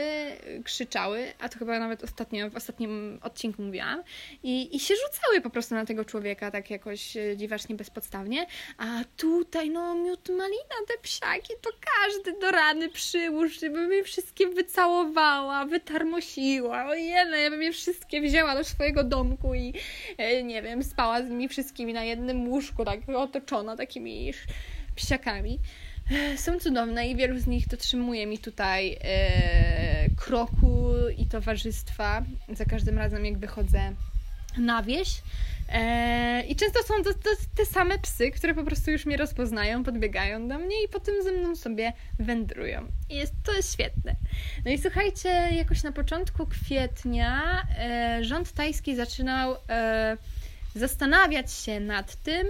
krzyczały, 0.64 1.32
a 1.38 1.48
to 1.48 1.58
chyba 1.58 1.78
nawet 1.78 2.04
ostatnio, 2.04 2.50
w 2.50 2.56
ostatnim 2.56 3.18
odcinku 3.22 3.62
mówiłam, 3.62 4.02
i, 4.42 4.76
i 4.76 4.80
się 4.80 4.94
rzucały 4.94 5.40
po 5.40 5.50
prostu 5.50 5.74
na 5.74 5.86
tego 5.86 6.04
człowieka 6.04 6.50
tak 6.50 6.70
jakoś 6.70 7.16
e, 7.16 7.36
dziwacznie 7.36 7.74
bezpodstawnie. 7.74 8.46
A 8.78 8.86
tutaj, 9.16 9.70
no, 9.70 9.94
miód 9.94 10.28
malina, 10.28 10.76
te 10.88 11.02
psiaki, 11.02 11.52
to 11.60 11.70
każdy 12.00 12.40
do 12.40 12.50
rany 12.50 12.88
przyłóż, 12.88 13.60
żeby 13.60 13.96
je 13.96 14.04
wszystkie 14.04 14.46
wycałowała, 14.48 15.64
wytarmosiła. 15.64 16.86
Ojej, 16.86 17.30
no, 17.30 17.36
ja 17.36 17.50
bym 17.50 17.62
je 17.62 17.72
wszystkie 17.72 18.20
wzięła 18.20 18.54
do 18.54 18.64
swojego 18.64 19.04
domku 19.04 19.54
i 19.54 19.74
e, 20.18 20.42
nie 20.42 20.62
wiem, 20.62 20.84
spała 20.84 21.22
z 21.22 21.30
nimi 21.30 21.48
wszystkimi 21.48 21.92
na 21.92 22.04
jednym 22.04 22.48
łóżku, 22.48 22.84
tak 22.84 23.00
otoczona, 23.16 23.76
tak 23.76 23.89
takimi 23.90 24.32
psiakami. 24.94 25.58
E, 26.10 26.38
są 26.38 26.58
cudowne 26.58 27.08
i 27.08 27.16
wielu 27.16 27.38
z 27.38 27.46
nich 27.46 27.68
dotrzymuje 27.68 28.26
mi 28.26 28.38
tutaj 28.38 28.98
e, 29.04 30.10
kroku 30.16 30.92
i 31.18 31.26
towarzystwa 31.26 32.24
za 32.52 32.64
każdym 32.64 32.98
razem, 32.98 33.24
jak 33.24 33.38
wychodzę 33.38 33.92
na 34.58 34.82
wieś. 34.82 35.22
E, 35.72 36.42
I 36.48 36.56
często 36.56 36.82
są 36.82 36.94
to, 37.04 37.14
to, 37.14 37.30
te 37.56 37.66
same 37.66 37.98
psy, 37.98 38.30
które 38.30 38.54
po 38.54 38.64
prostu 38.64 38.90
już 38.90 39.06
mnie 39.06 39.16
rozpoznają, 39.16 39.84
podbiegają 39.84 40.48
do 40.48 40.58
mnie 40.58 40.84
i 40.84 40.88
potem 40.88 41.14
ze 41.22 41.32
mną 41.32 41.56
sobie 41.56 41.92
wędrują. 42.18 42.86
I 43.08 43.16
jest, 43.16 43.32
to 43.44 43.52
jest 43.52 43.72
świetne. 43.72 44.16
No 44.64 44.70
i 44.70 44.78
słuchajcie, 44.78 45.28
jakoś 45.52 45.82
na 45.82 45.92
początku 45.92 46.46
kwietnia 46.46 47.62
e, 47.78 48.24
rząd 48.24 48.52
tajski 48.52 48.96
zaczynał 48.96 49.56
e, 49.68 50.16
zastanawiać 50.74 51.52
się 51.52 51.80
nad 51.80 52.16
tym, 52.16 52.46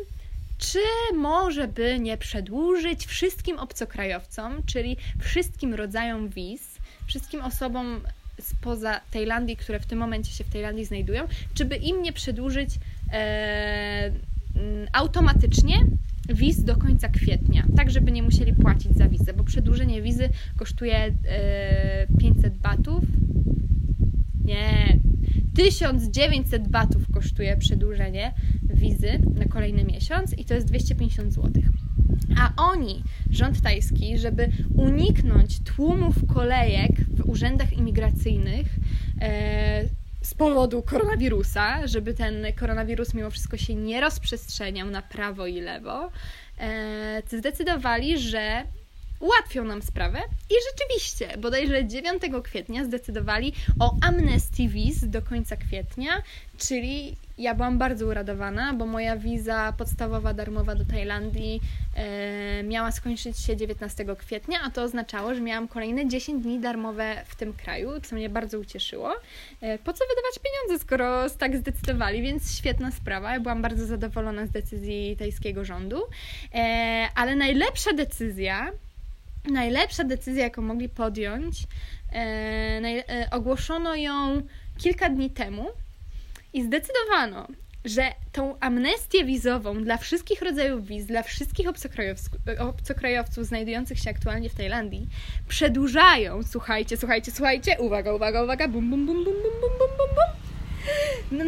czy 0.60 0.78
może 1.16 1.68
by 1.68 1.98
nie 2.00 2.16
przedłużyć 2.16 3.06
wszystkim 3.06 3.58
obcokrajowcom, 3.58 4.62
czyli 4.66 4.96
wszystkim 5.18 5.74
rodzajom 5.74 6.28
wiz, 6.28 6.78
wszystkim 7.06 7.40
osobom 7.40 8.00
spoza 8.40 9.00
Tajlandii, 9.10 9.56
które 9.56 9.80
w 9.80 9.86
tym 9.86 9.98
momencie 9.98 10.32
się 10.32 10.44
w 10.44 10.52
Tajlandii 10.52 10.84
znajdują, 10.84 11.28
czy 11.54 11.64
by 11.64 11.76
im 11.76 12.02
nie 12.02 12.12
przedłużyć 12.12 12.70
e, 13.12 14.12
automatycznie 14.92 15.74
wiz 16.28 16.64
do 16.64 16.76
końca 16.76 17.08
kwietnia, 17.08 17.64
tak 17.76 17.90
żeby 17.90 18.12
nie 18.12 18.22
musieli 18.22 18.52
płacić 18.52 18.96
za 18.96 19.08
wizę, 19.08 19.32
bo 19.32 19.44
przedłużenie 19.44 20.02
wizy 20.02 20.28
kosztuje 20.58 21.14
500 22.18 22.56
batów. 22.56 23.04
Nie, 24.44 24.98
1900 25.54 26.68
batów 26.68 27.02
kosztuje 27.14 27.56
przedłużenie 27.56 28.34
wizy 28.62 29.20
na 29.34 29.44
kolejny 29.44 29.84
miesiąc 29.84 30.38
i 30.38 30.44
to 30.44 30.54
jest 30.54 30.66
250 30.66 31.32
zł. 31.32 31.62
A 32.38 32.52
oni, 32.72 33.02
rząd 33.30 33.60
tajski, 33.60 34.18
żeby 34.18 34.48
uniknąć 34.74 35.60
tłumów 35.60 36.14
kolejek 36.34 36.90
w 37.08 37.28
urzędach 37.28 37.72
imigracyjnych, 37.72 38.66
e, 39.20 39.84
z 40.22 40.34
powodu 40.34 40.82
koronawirusa, 40.82 41.86
żeby 41.86 42.14
ten 42.14 42.46
koronawirus 42.56 43.14
mimo 43.14 43.30
wszystko 43.30 43.56
się 43.56 43.74
nie 43.74 44.00
rozprzestrzeniał 44.00 44.90
na 44.90 45.02
prawo 45.02 45.46
i 45.46 45.60
lewo, 45.60 46.10
e, 46.58 47.22
zdecydowali, 47.38 48.18
że 48.18 48.62
ułatwią 49.20 49.64
nam 49.64 49.82
sprawę 49.82 50.18
i 50.50 50.54
rzeczywiście, 50.70 51.38
bodajże 51.38 51.86
9 51.86 52.22
kwietnia 52.42 52.84
zdecydowali 52.84 53.52
o 53.80 53.94
amnesty 54.02 54.68
wiz 54.68 55.08
do 55.08 55.22
końca 55.22 55.56
kwietnia, 55.56 56.22
czyli 56.58 57.16
ja 57.40 57.54
byłam 57.54 57.78
bardzo 57.78 58.06
uradowana, 58.06 58.74
bo 58.74 58.86
moja 58.86 59.16
wiza 59.16 59.74
podstawowa 59.78 60.34
darmowa 60.34 60.74
do 60.74 60.84
Tajlandii 60.84 61.60
e, 61.96 62.62
miała 62.62 62.92
skończyć 62.92 63.38
się 63.38 63.56
19 63.56 64.04
kwietnia, 64.18 64.58
a 64.64 64.70
to 64.70 64.82
oznaczało, 64.82 65.34
że 65.34 65.40
miałam 65.40 65.68
kolejne 65.68 66.08
10 66.08 66.42
dni 66.42 66.60
darmowe 66.60 67.24
w 67.26 67.36
tym 67.36 67.52
kraju, 67.52 67.90
co 68.02 68.16
mnie 68.16 68.28
bardzo 68.28 68.58
ucieszyło. 68.58 69.12
E, 69.60 69.78
po 69.78 69.92
co 69.92 70.04
wydawać 70.04 70.38
pieniądze, 70.42 70.84
skoro 70.84 71.30
tak 71.30 71.56
zdecydowali, 71.56 72.22
więc 72.22 72.56
świetna 72.56 72.90
sprawa. 72.90 73.32
Ja 73.32 73.40
byłam 73.40 73.62
bardzo 73.62 73.86
zadowolona 73.86 74.46
z 74.46 74.50
decyzji 74.50 75.16
tajskiego 75.16 75.64
rządu, 75.64 76.02
e, 76.54 77.08
ale 77.14 77.36
najlepsza 77.36 77.92
decyzja 77.92 78.72
najlepsza 79.44 80.04
decyzja, 80.04 80.44
jaką 80.44 80.62
mogli 80.62 80.88
podjąć, 80.88 81.56
e, 82.12 82.16
e, 82.16 83.30
ogłoszono 83.30 83.94
ją 83.94 84.42
kilka 84.78 85.10
dni 85.10 85.30
temu 85.30 85.66
i 86.52 86.62
zdecydowano, 86.62 87.46
że 87.84 88.02
tą 88.32 88.58
amnestię 88.60 89.24
wizową 89.24 89.84
dla 89.84 89.96
wszystkich 89.96 90.42
rodzajów 90.42 90.86
wiz, 90.86 91.06
dla 91.06 91.22
wszystkich 91.22 91.68
obcokrajowców, 91.68 92.32
obcokrajowców 92.58 93.46
znajdujących 93.46 93.98
się 93.98 94.10
aktualnie 94.10 94.50
w 94.50 94.54
Tajlandii, 94.54 95.08
przedłużają, 95.48 96.42
słuchajcie, 96.42 96.96
słuchajcie, 96.96 97.32
słuchajcie, 97.32 97.76
uwaga, 97.78 98.12
uwaga, 98.12 98.42
uwaga, 98.42 98.68
bum, 98.68 98.90
bum, 98.90 99.06
bum, 99.06 99.24
bum, 99.24 99.34
bum, 99.34 99.52
bum, 99.60 99.70
bum, 99.78 99.88
bum, 99.98 100.08
bum. 100.14 100.49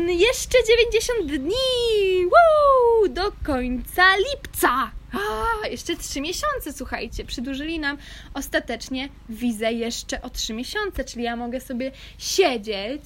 Jeszcze 0.08 0.58
90 0.66 1.26
dni! 1.26 2.24
Woo! 2.24 3.08
Do 3.08 3.32
końca 3.44 4.02
lipca! 4.16 4.90
A, 5.12 5.66
jeszcze 5.66 5.96
trzy 5.96 6.20
miesiące, 6.20 6.72
słuchajcie, 6.72 7.24
przydłużyli 7.24 7.78
nam 7.78 7.98
ostatecznie 8.34 9.08
wizę 9.28 9.72
jeszcze 9.72 10.22
o 10.22 10.30
trzy 10.30 10.54
miesiące, 10.54 11.04
czyli 11.04 11.24
ja 11.24 11.36
mogę 11.36 11.60
sobie 11.60 11.92
siedzieć 12.18 13.02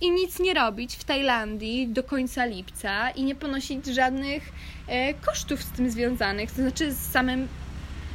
i 0.00 0.10
nic 0.10 0.38
nie 0.38 0.54
robić 0.54 0.96
w 0.96 1.04
Tajlandii 1.04 1.88
do 1.88 2.02
końca 2.02 2.44
lipca 2.44 3.10
i 3.10 3.24
nie 3.24 3.34
ponosić 3.34 3.86
żadnych 3.86 4.52
e, 4.88 5.14
kosztów 5.14 5.62
z 5.62 5.70
tym 5.70 5.90
związanych, 5.90 6.50
to 6.50 6.56
znaczy 6.56 6.92
z 6.92 7.12
samym 7.12 7.48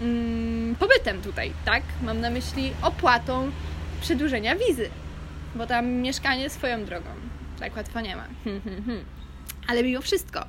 mm, 0.01 0.75
pobytem 0.75 1.21
tutaj, 1.21 1.51
tak? 1.65 1.83
Mam 2.01 2.21
na 2.21 2.29
myśli 2.29 2.73
opłatą 2.81 3.51
przedłużenia 4.01 4.55
wizy, 4.55 4.89
bo 5.55 5.67
tam 5.67 5.91
mieszkanie 5.91 6.49
swoją 6.49 6.85
drogą. 6.85 7.09
Tak 7.59 7.75
łatwo 7.75 8.01
nie 8.01 8.15
ma. 8.15 8.27
Ale 9.67 9.83
mimo 9.83 10.01
wszystko, 10.01 10.45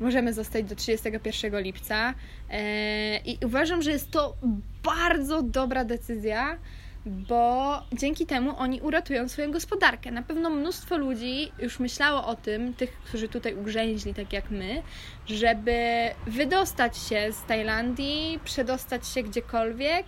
możemy 0.00 0.32
zostać 0.32 0.64
do 0.64 0.76
31 0.76 1.62
lipca 1.62 2.14
e, 2.50 3.18
i 3.18 3.38
uważam, 3.44 3.82
że 3.82 3.90
jest 3.90 4.10
to 4.10 4.36
bardzo 4.82 5.42
dobra 5.42 5.84
decyzja, 5.84 6.58
bo 7.06 7.72
dzięki 7.92 8.26
temu 8.26 8.58
oni 8.58 8.80
uratują 8.80 9.28
swoją 9.28 9.50
gospodarkę. 9.50 10.10
Na 10.10 10.22
pewno 10.22 10.50
mnóstwo 10.50 10.98
ludzi 10.98 11.52
już 11.58 11.80
myślało 11.80 12.26
o 12.26 12.34
tym, 12.34 12.74
tych, 12.74 12.92
którzy 12.92 13.28
tutaj 13.28 13.54
ugrzęźli, 13.54 14.14
tak 14.14 14.32
jak 14.32 14.50
my, 14.50 14.82
żeby 15.26 16.10
wydostać 16.26 16.98
się 16.98 17.32
z 17.32 17.44
Tajlandii, 17.44 18.40
przedostać 18.44 19.08
się 19.08 19.22
gdziekolwiek, 19.22 20.06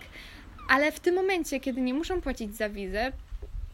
ale 0.69 0.91
w 0.91 0.99
tym 0.99 1.15
momencie, 1.15 1.59
kiedy 1.59 1.81
nie 1.81 1.93
muszą 1.93 2.21
płacić 2.21 2.55
za 2.55 2.69
wizę, 2.69 3.11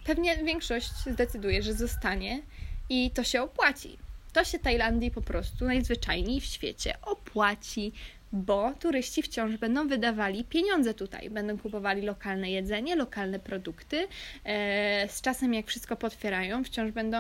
pewnie 0.06 0.38
większość 0.38 0.92
zdecyduje, 1.12 1.64
że 1.64 1.74
zostanie 1.74 2.42
i 2.90 3.12
to 3.12 3.24
się 3.24 3.42
opłaci 3.42 3.98
to 4.36 4.44
się 4.44 4.60
Tajlandii 4.60 5.12
po 5.12 5.22
prostu 5.22 5.66
najzwyczajniej 5.66 6.42
w 6.42 6.46
świecie 6.46 6.94
opłaci, 7.02 7.92
bo 8.32 8.74
turyści 8.80 9.22
wciąż 9.22 9.58
będą 9.58 9.88
wydawali 9.88 10.44
pieniądze 10.44 10.94
tutaj, 10.94 11.30
będą 11.30 11.58
kupowali 11.58 12.02
lokalne 12.02 12.52
jedzenie, 12.52 12.96
lokalne 12.96 13.40
produkty. 13.40 14.08
E, 14.46 15.08
z 15.10 15.22
czasem, 15.22 15.54
jak 15.54 15.68
wszystko 15.68 15.96
potwierają, 15.96 16.64
wciąż 16.64 16.92
będą 16.92 17.18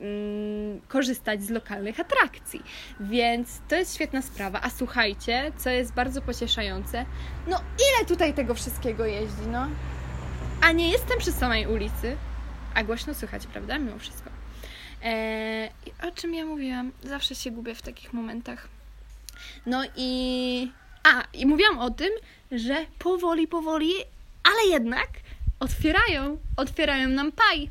mm, 0.00 0.80
korzystać 0.88 1.42
z 1.42 1.50
lokalnych 1.50 2.00
atrakcji. 2.00 2.62
Więc 3.00 3.60
to 3.68 3.76
jest 3.76 3.94
świetna 3.94 4.22
sprawa. 4.22 4.60
A 4.62 4.70
słuchajcie, 4.70 5.52
co 5.58 5.70
jest 5.70 5.92
bardzo 5.92 6.22
pocieszające, 6.22 7.04
no 7.46 7.56
ile 7.56 8.06
tutaj 8.06 8.34
tego 8.34 8.54
wszystkiego 8.54 9.06
jeździ, 9.06 9.46
no? 9.52 9.68
A 10.62 10.72
nie 10.72 10.90
jestem 10.90 11.18
przy 11.18 11.32
samej 11.32 11.66
ulicy, 11.66 12.16
a 12.74 12.84
głośno 12.84 13.14
słychać, 13.14 13.46
prawda? 13.46 13.78
Mimo 13.78 13.98
wszystko. 13.98 14.29
Eee, 15.02 15.70
o 16.08 16.10
czym 16.10 16.34
ja 16.34 16.46
mówiłam? 16.46 16.92
Zawsze 17.04 17.34
się 17.34 17.50
gubię 17.50 17.74
w 17.74 17.82
takich 17.82 18.12
momentach. 18.12 18.68
No 19.66 19.84
i. 19.96 20.70
A, 21.04 21.22
i 21.34 21.46
mówiłam 21.46 21.78
o 21.78 21.90
tym, 21.90 22.10
że 22.52 22.86
powoli, 22.98 23.48
powoli, 23.48 23.90
ale 24.44 24.72
jednak 24.72 25.08
otwierają, 25.60 26.38
otwierają 26.56 27.08
nam 27.08 27.32
paj. 27.32 27.70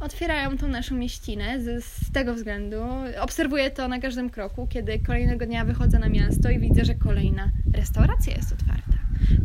Otwierają 0.00 0.58
tą 0.58 0.68
naszą 0.68 0.94
mieścinę 0.96 1.60
z, 1.60 1.84
z 1.84 2.12
tego 2.12 2.34
względu. 2.34 2.76
Obserwuję 3.20 3.70
to 3.70 3.88
na 3.88 3.98
każdym 4.00 4.30
kroku, 4.30 4.66
kiedy 4.70 4.98
kolejnego 4.98 5.46
dnia 5.46 5.64
wychodzę 5.64 5.98
na 5.98 6.08
miasto 6.08 6.50
i 6.50 6.58
widzę, 6.58 6.84
że 6.84 6.94
kolejna 6.94 7.50
restauracja 7.74 8.34
jest 8.36 8.52
otwarta. 8.52 8.92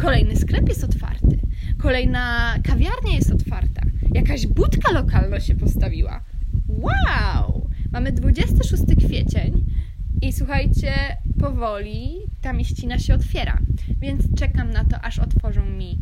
Kolejny 0.02 0.36
sklep 0.36 0.70
jest 0.70 0.84
otwarty. 0.84 1.40
Kolejna 1.82 2.56
kawiarnia 2.64 3.16
jest 3.16 3.32
otwarta. 3.32 3.82
Jakaś 4.14 4.48
budka 4.48 4.92
lokalna 4.92 5.40
się 5.40 5.56
postawiła 5.56 6.24
Wow! 6.82 7.70
Mamy 7.92 8.12
26 8.12 8.84
kwiecień 9.06 9.66
i 10.22 10.34
słuchajcie, 10.34 10.94
powoli 11.40 12.18
ta 12.42 12.54
mieścina 12.54 13.00
się 13.00 13.14
otwiera, 13.14 13.58
więc 14.00 14.24
czekam 14.36 14.72
na 14.72 14.86
to, 14.86 15.02
aż 15.02 15.20
otworzą 15.20 15.66
mi 15.66 16.00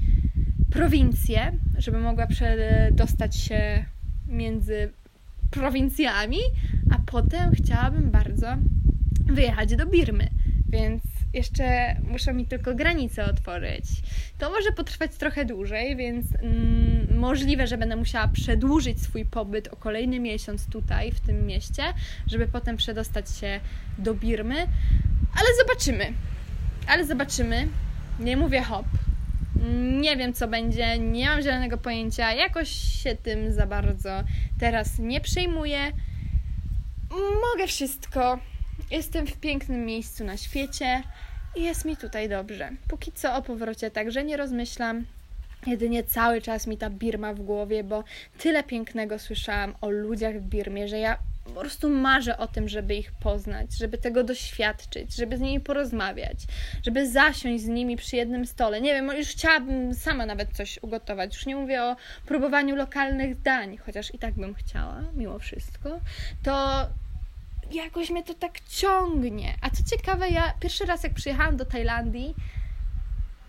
prowincję, 0.71 1.51
żeby 1.77 1.99
mogła 1.99 2.27
przedostać 2.27 3.35
się 3.35 3.85
między 4.27 4.89
prowincjami, 5.51 6.37
a 6.91 6.99
potem 7.11 7.51
chciałabym 7.51 8.11
bardzo 8.11 8.47
wyjechać 9.25 9.75
do 9.75 9.85
Birmy, 9.85 10.29
więc 10.69 11.03
jeszcze 11.33 11.95
muszą 12.03 12.33
mi 12.33 12.45
tylko 12.45 12.75
granice 12.75 13.25
otworzyć. 13.25 13.85
To 14.37 14.49
może 14.49 14.71
potrwać 14.71 15.15
trochę 15.15 15.45
dłużej, 15.45 15.95
więc 15.95 16.25
mm, 16.35 17.17
możliwe, 17.19 17.67
że 17.67 17.77
będę 17.77 17.95
musiała 17.95 18.27
przedłużyć 18.27 19.01
swój 19.01 19.25
pobyt 19.25 19.67
o 19.67 19.75
kolejny 19.75 20.19
miesiąc 20.19 20.69
tutaj, 20.69 21.11
w 21.11 21.19
tym 21.19 21.45
mieście, 21.45 21.83
żeby 22.27 22.47
potem 22.47 22.77
przedostać 22.77 23.37
się 23.37 23.59
do 23.97 24.13
Birmy, 24.13 24.55
ale 25.35 25.47
zobaczymy. 25.61 26.13
Ale 26.87 27.05
zobaczymy. 27.05 27.67
Nie 28.19 28.37
mówię 28.37 28.61
hop. 28.61 28.85
Nie 30.01 30.17
wiem, 30.17 30.33
co 30.33 30.47
będzie, 30.47 30.99
nie 30.99 31.25
mam 31.25 31.41
zielonego 31.41 31.77
pojęcia, 31.77 32.33
jakoś 32.33 32.69
się 32.69 33.15
tym 33.15 33.53
za 33.53 33.65
bardzo 33.65 34.23
teraz 34.59 34.99
nie 34.99 35.21
przejmuję. 35.21 35.79
Mogę 37.51 37.67
wszystko. 37.67 38.39
Jestem 38.91 39.27
w 39.27 39.37
pięknym 39.37 39.85
miejscu 39.85 40.23
na 40.23 40.37
świecie 40.37 41.03
i 41.55 41.63
jest 41.63 41.85
mi 41.85 41.97
tutaj 41.97 42.29
dobrze. 42.29 42.69
Póki 42.87 43.11
co 43.11 43.35
o 43.35 43.41
powrocie 43.41 43.91
także 43.91 44.23
nie 44.23 44.37
rozmyślam. 44.37 45.05
Jedynie 45.67 46.03
cały 46.03 46.41
czas 46.41 46.67
mi 46.67 46.77
ta 46.77 46.89
Birma 46.89 47.33
w 47.33 47.41
głowie, 47.41 47.83
bo 47.83 48.03
tyle 48.37 48.63
pięknego 48.63 49.19
słyszałam 49.19 49.75
o 49.81 49.89
ludziach 49.89 50.35
w 50.39 50.41
Birmie, 50.41 50.87
że 50.87 50.99
ja 50.99 51.17
po 51.43 51.59
prostu 51.59 51.89
marzę 51.89 52.37
o 52.37 52.47
tym, 52.47 52.69
żeby 52.69 52.95
ich 52.95 53.11
poznać, 53.11 53.77
żeby 53.77 53.97
tego 53.97 54.23
doświadczyć, 54.23 55.15
żeby 55.15 55.37
z 55.37 55.39
nimi 55.39 55.59
porozmawiać, 55.59 56.37
żeby 56.85 57.09
zasiąść 57.09 57.63
z 57.63 57.67
nimi 57.67 57.97
przy 57.97 58.15
jednym 58.15 58.45
stole. 58.45 58.81
Nie 58.81 58.93
wiem, 58.93 59.11
już 59.17 59.27
chciałabym 59.27 59.93
sama 59.93 60.25
nawet 60.25 60.53
coś 60.53 60.79
ugotować. 60.81 61.35
Już 61.35 61.45
nie 61.45 61.55
mówię 61.55 61.83
o 61.83 61.95
próbowaniu 62.25 62.75
lokalnych 62.75 63.41
dań, 63.41 63.77
chociaż 63.77 64.13
i 64.13 64.19
tak 64.19 64.33
bym 64.33 64.53
chciała, 64.53 65.03
mimo 65.15 65.39
wszystko. 65.39 65.99
To 66.43 66.85
jakoś 67.71 68.09
mnie 68.09 68.23
to 68.23 68.33
tak 68.33 68.59
ciągnie. 68.59 69.55
A 69.61 69.69
co 69.69 69.83
ciekawe, 69.83 70.29
ja 70.29 70.53
pierwszy 70.59 70.85
raz 70.85 71.03
jak 71.03 71.13
przyjechałam 71.13 71.57
do 71.57 71.65
Tajlandii, 71.65 72.35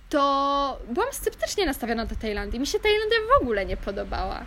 to 0.09 0.79
byłam 0.89 1.13
sceptycznie 1.13 1.67
nastawiona 1.67 2.07
do 2.07 2.17
Tajlandii. 2.17 2.61
Mi 2.61 2.67
się 2.67 2.79
Tajlandia 2.79 3.17
w 3.39 3.43
ogóle 3.43 3.67
nie 3.67 3.77
podobała. 3.77 4.45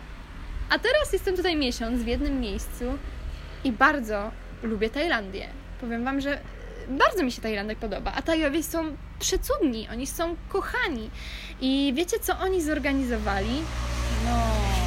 A 0.70 0.78
teraz 0.78 1.12
jestem 1.12 1.36
tutaj 1.36 1.56
miesiąc 1.56 2.02
w 2.02 2.06
jednym 2.06 2.40
miejscu 2.40 2.84
i 3.64 3.72
bardzo 3.72 4.30
lubię 4.62 4.90
Tajlandię. 4.90 5.48
Powiem 5.80 6.04
Wam, 6.04 6.20
że 6.20 6.38
bardzo 6.88 7.22
mi 7.22 7.32
się 7.32 7.42
Tajlandek 7.42 7.78
podoba, 7.78 8.12
a 8.14 8.22
Tajowie 8.22 8.62
są 8.62 8.96
przecudni, 9.18 9.88
oni 9.88 10.06
są 10.06 10.36
kochani. 10.48 11.10
I 11.60 11.92
wiecie, 11.96 12.18
co 12.20 12.38
oni 12.38 12.62
zorganizowali? 12.62 13.62
No. 14.24 14.83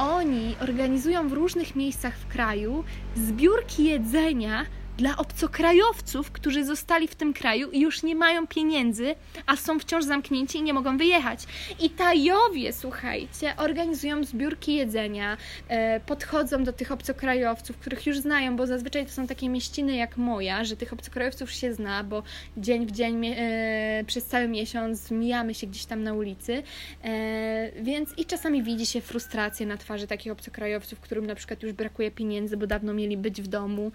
Oni 0.00 0.56
organizują 0.60 1.28
w 1.28 1.32
różnych 1.32 1.76
miejscach 1.76 2.16
w 2.18 2.26
kraju 2.26 2.84
zbiórki 3.16 3.84
jedzenia 3.84 4.66
dla 5.00 5.16
obcokrajowców, 5.16 6.30
którzy 6.30 6.64
zostali 6.64 7.08
w 7.08 7.14
tym 7.14 7.32
kraju 7.32 7.70
i 7.70 7.80
już 7.80 8.02
nie 8.02 8.14
mają 8.14 8.46
pieniędzy, 8.46 9.14
a 9.46 9.56
są 9.56 9.78
wciąż 9.78 10.04
zamknięci 10.04 10.58
i 10.58 10.62
nie 10.62 10.74
mogą 10.74 10.98
wyjechać. 10.98 11.46
I 11.80 11.90
Tajowie, 11.90 12.72
słuchajcie, 12.72 13.54
organizują 13.56 14.24
zbiórki 14.24 14.74
jedzenia, 14.74 15.36
e, 15.68 16.00
podchodzą 16.00 16.64
do 16.64 16.72
tych 16.72 16.92
obcokrajowców, 16.92 17.76
których 17.76 18.06
już 18.06 18.18
znają, 18.18 18.56
bo 18.56 18.66
zazwyczaj 18.66 19.06
to 19.06 19.12
są 19.12 19.26
takie 19.26 19.48
mieściny 19.48 19.96
jak 19.96 20.16
moja, 20.16 20.64
że 20.64 20.76
tych 20.76 20.92
obcokrajowców 20.92 21.52
się 21.52 21.74
zna, 21.74 22.04
bo 22.04 22.22
dzień 22.56 22.86
w 22.86 22.90
dzień 22.90 23.26
e, 23.26 24.04
przez 24.06 24.24
cały 24.24 24.48
miesiąc 24.48 25.10
mijamy 25.10 25.54
się 25.54 25.66
gdzieś 25.66 25.84
tam 25.84 26.02
na 26.02 26.14
ulicy, 26.14 26.62
e, 27.04 27.82
więc 27.82 28.10
i 28.18 28.24
czasami 28.24 28.62
widzi 28.62 28.86
się 28.86 29.00
frustrację 29.00 29.66
na 29.66 29.76
twarzy 29.76 30.06
takich 30.06 30.32
obcokrajowców, 30.32 31.00
którym 31.00 31.26
na 31.26 31.34
przykład 31.34 31.62
już 31.62 31.72
brakuje 31.72 32.10
pieniędzy, 32.10 32.56
bo 32.56 32.66
dawno 32.66 32.94
mieli 32.94 33.16
być 33.16 33.42
w 33.42 33.46
domu, 33.46 33.92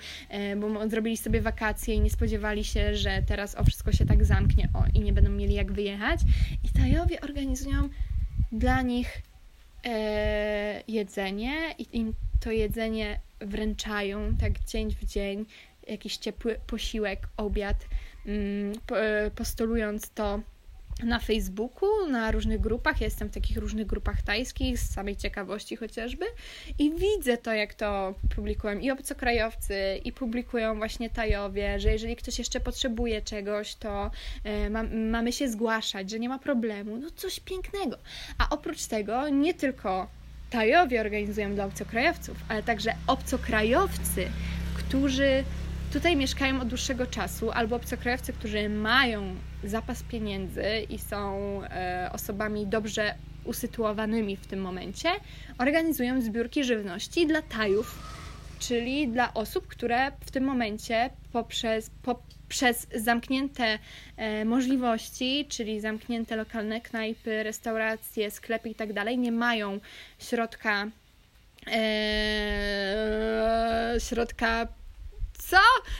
bo 0.58 0.70
zrobili 0.96 1.18
sobie 1.18 1.42
wakacje 1.42 1.96
i 1.96 2.02
nie 2.02 2.10
spodziewali 2.10 2.64
się, 2.64 2.96
że 2.96 3.24
teraz 3.28 3.56
o 3.56 3.64
wszystko 3.64 3.92
się 3.92 4.06
tak 4.06 4.26
zamknie 4.26 4.70
o, 4.74 4.84
i 4.94 5.00
nie 5.00 5.14
będą 5.14 5.32
mieli 5.32 5.54
jak 5.54 5.72
wyjechać. 5.72 6.20
I 6.64 6.80
Tajowie 6.80 7.22
organizują 7.22 7.90
dla 8.52 8.82
nich 8.82 9.22
e, 9.86 10.84
jedzenie 10.88 11.76
i 11.78 11.98
im 11.98 12.14
to 12.40 12.52
jedzenie 12.52 13.20
wręczają 13.40 14.38
tak 14.38 14.60
dzień 14.60 14.92
w 14.92 15.06
dzień, 15.06 15.46
jakiś 15.88 16.18
ciepły 16.18 16.60
posiłek, 16.68 17.28
obiad, 17.38 17.86
mm, 18.26 18.74
e, 18.92 19.32
postulując 19.32 20.10
to 20.10 20.40
na 21.04 21.20
Facebooku, 21.20 21.88
na 22.10 22.32
różnych 22.32 22.62
grupach. 22.62 23.02
Ja 23.02 23.06
jestem 23.06 23.30
w 23.30 23.34
takich 23.34 23.58
różnych 23.58 23.88
grupach 23.88 24.22
tajskich, 24.22 24.80
z 24.80 24.94
samej 24.94 25.16
ciekawości 25.16 25.76
chociażby, 25.76 26.26
i 26.80 26.92
widzę 26.92 27.38
to, 27.38 27.54
jak 27.54 27.74
to 27.74 28.16
publikują 28.36 28.80
i 28.80 28.92
obcokrajowcy, 28.92 30.02
i 30.04 30.12
publikują 30.12 30.76
właśnie 30.78 31.10
Tajowie, 31.10 31.80
że 31.80 31.92
jeżeli 31.92 32.16
ktoś 32.16 32.40
jeszcze 32.40 32.60
potrzebuje 32.60 33.22
czegoś, 33.22 33.76
to 33.76 34.12
e, 34.44 34.70
ma, 34.70 34.84
mamy 34.84 35.34
się 35.34 35.50
zgłaszać, 35.50 36.10
że 36.10 36.20
nie 36.20 36.30
ma 36.30 36.40
problemu. 36.40 36.98
No 36.98 37.08
coś 37.16 37.40
pięknego. 37.40 37.98
A 38.38 38.50
oprócz 38.50 38.86
tego 38.86 39.30
nie 39.30 39.54
tylko 39.54 40.08
Tajowie 40.50 41.02
organizują 41.02 41.56
dla 41.56 41.66
obcokrajowców, 41.66 42.38
ale 42.50 42.64
także 42.64 42.94
obcokrajowcy, 43.08 44.28
którzy 44.76 45.44
tutaj 45.94 46.16
mieszkają 46.16 46.62
od 46.62 46.68
dłuższego 46.68 47.08
czasu, 47.08 47.52
albo 47.52 47.76
obcokrajowcy, 47.76 48.34
którzy 48.34 48.70
mają 48.70 49.36
zapas 49.70 50.04
pieniędzy 50.04 50.64
i 50.90 51.00
są 51.00 51.60
e, 51.64 52.10
osobami 52.14 52.68
dobrze 52.68 53.16
usytuowanymi 53.46 54.38
w 54.38 54.48
tym 54.48 54.62
momencie, 54.62 55.10
organizują 55.58 56.22
zbiórki 56.22 56.64
żywności 56.64 57.28
dla 57.28 57.42
Tajów, 57.42 58.00
czyli 58.60 59.08
dla 59.08 59.34
osób, 59.34 59.68
które 59.68 60.12
w 60.26 60.32
tym 60.32 60.44
momencie 60.44 61.10
poprzez, 61.34 61.92
poprzez 62.04 62.88
zamknięte 62.96 63.80
e, 64.18 64.46
możliwości, 64.46 65.46
czyli 65.50 65.82
zamknięte 65.82 66.36
lokalne 66.36 66.82
knajpy, 66.82 67.44
restauracje, 67.44 68.32
sklepy 68.32 68.70
i 68.70 68.76
tak 68.76 68.90
nie 69.18 69.32
mają 69.32 69.80
środka 70.20 70.88
e, 71.68 73.96
środka 74.00 74.68
co? 75.50 75.58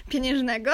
Pieniężnego? 0.10 0.72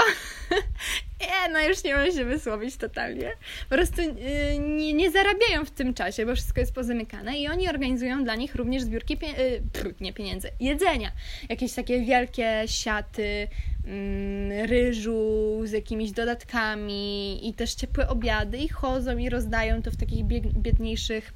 nie, 1.21 1.53
no 1.53 1.59
już 1.59 1.83
nie 1.83 1.95
mogę 1.95 2.11
się 2.11 2.25
wysłowić 2.25 2.77
totalnie. 2.77 3.31
Po 3.69 3.75
prostu 3.75 4.01
yy, 4.01 4.59
nie, 4.59 4.93
nie, 4.93 5.11
zarabiają 5.11 5.65
w 5.65 5.71
tym 5.71 5.93
czasie, 5.93 6.25
bo 6.25 6.35
wszystko 6.35 6.59
jest 6.59 6.73
pozamykane 6.73 7.37
i 7.37 7.47
oni 7.47 7.69
organizują 7.69 8.23
dla 8.23 8.35
nich 8.35 8.55
również 8.55 8.83
zbiórki, 8.83 9.17
pie 9.17 9.27
yy, 9.27 9.61
pff, 9.73 10.01
nie 10.01 10.13
pieniędzy, 10.13 10.49
jedzenia. 10.59 11.11
Jakieś 11.49 11.73
takie 11.73 12.01
wielkie 12.01 12.63
siaty 12.65 13.47
yy, 13.85 14.67
ryżu 14.67 15.61
z 15.63 15.71
jakimiś 15.71 16.11
dodatkami 16.11 17.49
i 17.49 17.53
też 17.53 17.73
ciepłe 17.73 18.07
obiady 18.07 18.57
i 18.57 18.69
chodzą 18.69 19.17
i 19.17 19.29
rozdają 19.29 19.81
to 19.81 19.91
w 19.91 19.97
takich 19.97 20.25
biedniejszych 20.53 21.33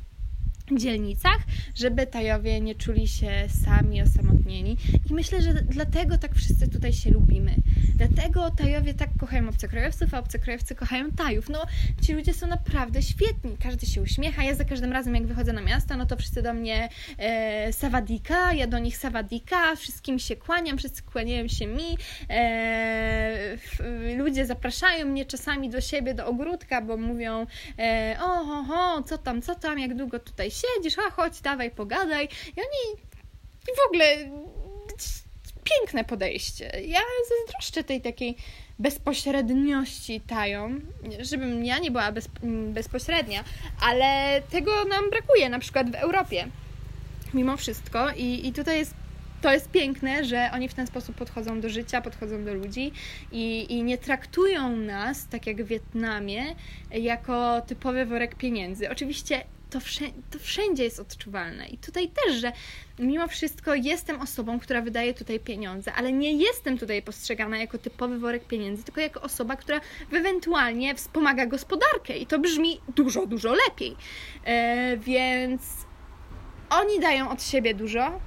dzielnicach, 0.72 1.38
żeby 1.76 2.08
Tajowie 2.08 2.62
nie 2.62 2.76
czuli 2.76 3.08
się 3.08 3.32
sami, 3.66 4.02
osamotnieni. 4.02 4.78
I 5.10 5.14
myślę, 5.14 5.42
że 5.42 5.54
dlatego 5.54 6.18
tak 6.18 6.36
wszyscy 6.36 6.68
tutaj 6.68 6.94
się 6.94 7.12
lubimy. 7.12 7.56
Dlatego 7.96 8.52
Tajowie 8.52 8.94
tak 8.94 9.10
kochają 9.20 9.50
obcokrajowców, 9.50 10.14
a 10.14 10.20
obcokrajowcy 10.20 10.76
kochają 10.76 11.12
Tajów. 11.12 11.50
No, 11.50 11.66
ci 12.02 12.14
ludzie 12.14 12.34
są 12.34 12.48
naprawdę 12.48 13.02
świetni. 13.02 13.58
Każdy 13.64 13.86
się 13.86 14.02
uśmiecha. 14.02 14.44
Ja 14.44 14.56
za 14.56 14.66
każdym 14.66 14.92
razem, 14.92 15.16
jak 15.16 15.26
wychodzę 15.26 15.54
na 15.54 15.62
miasto, 15.62 15.98
no 15.98 16.06
to 16.06 16.18
wszyscy 16.18 16.42
do 16.42 16.54
mnie 16.54 16.90
e, 17.18 17.74
sawadika, 17.74 18.54
ja 18.54 18.68
do 18.68 18.80
nich 18.80 18.98
sawadika, 18.98 19.76
wszystkim 19.76 20.20
się 20.20 20.36
kłaniam, 20.36 20.78
wszyscy 20.78 21.04
kłaniają 21.04 21.48
się 21.48 21.68
mi. 21.68 21.98
E, 22.30 23.52
f, 23.54 23.82
ludzie 24.18 24.46
zapraszają 24.46 25.06
mnie 25.06 25.26
czasami 25.26 25.70
do 25.70 25.82
siebie, 25.82 26.14
do 26.14 26.26
ogródka, 26.28 26.82
bo 26.82 26.98
mówią 26.98 27.46
e, 27.80 28.18
o, 28.22 28.46
ho, 28.46 28.64
ho, 28.64 29.04
co 29.04 29.18
tam, 29.18 29.42
co 29.42 29.56
tam, 29.56 29.80
jak 29.80 29.96
długo 29.96 30.20
tutaj 30.20 30.52
siedzisz, 30.56 31.00
a 31.08 31.12
chodź, 31.12 31.42
dawaj, 31.42 31.72
pogadaj. 31.72 32.26
I 32.26 32.60
oni 32.60 33.02
w 33.76 33.88
ogóle 33.88 34.06
piękne 35.64 36.04
podejście. 36.04 36.72
Ja 36.88 37.00
zazdroszczę 37.30 37.84
tej 37.84 38.02
takiej 38.02 38.36
bezpośredniości 38.80 40.22
tają, 40.22 40.80
żebym 41.20 41.66
ja 41.66 41.80
nie 41.80 41.92
była 41.92 42.12
bez, 42.12 42.28
bezpośrednia, 42.70 43.44
ale 43.82 44.42
tego 44.42 44.86
nam 44.86 45.10
brakuje 45.10 45.50
na 45.50 45.60
przykład 45.60 45.92
w 45.92 45.96
Europie. 45.96 46.48
Mimo 47.34 47.58
wszystko 47.58 48.12
i, 48.12 48.48
i 48.48 48.54
tutaj 48.54 48.78
jest 48.78 48.94
to 49.42 49.54
jest 49.54 49.72
piękne, 49.72 50.26
że 50.26 50.50
oni 50.54 50.70
w 50.70 50.74
ten 50.74 50.88
sposób 50.88 51.16
podchodzą 51.16 51.62
do 51.62 51.70
życia, 51.70 52.02
podchodzą 52.02 52.44
do 52.44 52.54
ludzi 52.54 52.92
i, 53.32 53.74
i 53.74 53.84
nie 53.84 53.98
traktują 53.98 54.76
nas, 54.76 55.28
tak 55.28 55.48
jak 55.48 55.64
w 55.64 55.68
Wietnamie, 55.68 56.44
jako 56.92 57.62
typowy 57.62 58.06
worek 58.06 58.36
pieniędzy. 58.36 58.90
Oczywiście 58.90 59.44
to, 59.76 59.80
wszędzie, 59.80 60.22
to 60.32 60.40
wszędzie 60.40 60.84
jest 60.84 61.00
odczuwalne. 61.00 61.68
I 61.68 61.78
tutaj 61.78 62.10
też, 62.10 62.36
że 62.36 62.52
mimo 63.00 63.28
wszystko 63.28 63.76
jestem 63.76 64.22
osobą, 64.22 64.60
która 64.60 64.82
wydaje 64.82 65.14
tutaj 65.14 65.40
pieniądze, 65.40 65.94
ale 65.94 66.14
nie 66.14 66.34
jestem 66.34 66.78
tutaj 66.78 67.02
postrzegana 67.02 67.58
jako 67.58 67.78
typowy 67.78 68.20
worek 68.20 68.48
pieniędzy, 68.48 68.84
tylko 68.84 69.02
jako 69.02 69.22
osoba, 69.22 69.56
która 69.56 69.82
ewentualnie 70.12 70.96
wspomaga 70.96 71.46
gospodarkę. 71.46 72.18
I 72.18 72.26
to 72.26 72.40
brzmi 72.40 72.80
dużo, 72.96 73.26
dużo 73.26 73.54
lepiej. 73.68 73.96
E, 74.46 74.98
więc 74.98 75.62
oni 76.70 77.00
dają 77.00 77.30
od 77.30 77.44
siebie 77.44 77.74
dużo. 77.74 78.20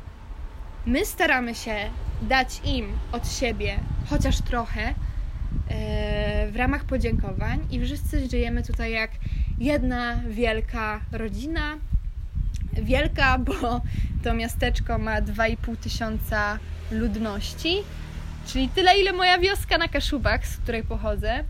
My 0.86 1.06
staramy 1.06 1.54
się 1.54 1.90
dać 2.22 2.60
im 2.64 2.98
od 3.12 3.32
siebie 3.32 3.80
chociaż 4.10 4.40
trochę 4.42 4.94
e, 5.70 6.48
w 6.50 6.56
ramach 6.56 6.84
podziękowań 6.84 7.66
i 7.70 7.80
wszyscy 7.80 8.28
żyjemy 8.28 8.62
tutaj 8.62 8.92
jak 8.92 9.10
jedna 9.60 10.20
wielka 10.30 11.00
rodzina. 11.12 11.78
Wielka, 12.82 13.38
bo 13.38 13.80
to 14.24 14.34
miasteczko 14.34 14.98
ma 14.98 15.22
2,5 15.22 15.76
tysiąca 15.76 16.58
ludności, 16.90 17.76
czyli 18.46 18.68
tyle, 18.68 19.00
ile 19.00 19.12
moja 19.12 19.38
wioska 19.38 19.78
na 19.78 19.88
Kaszubach, 19.88 20.46
z 20.46 20.56
której 20.56 20.82
pochodzę. 20.82 21.44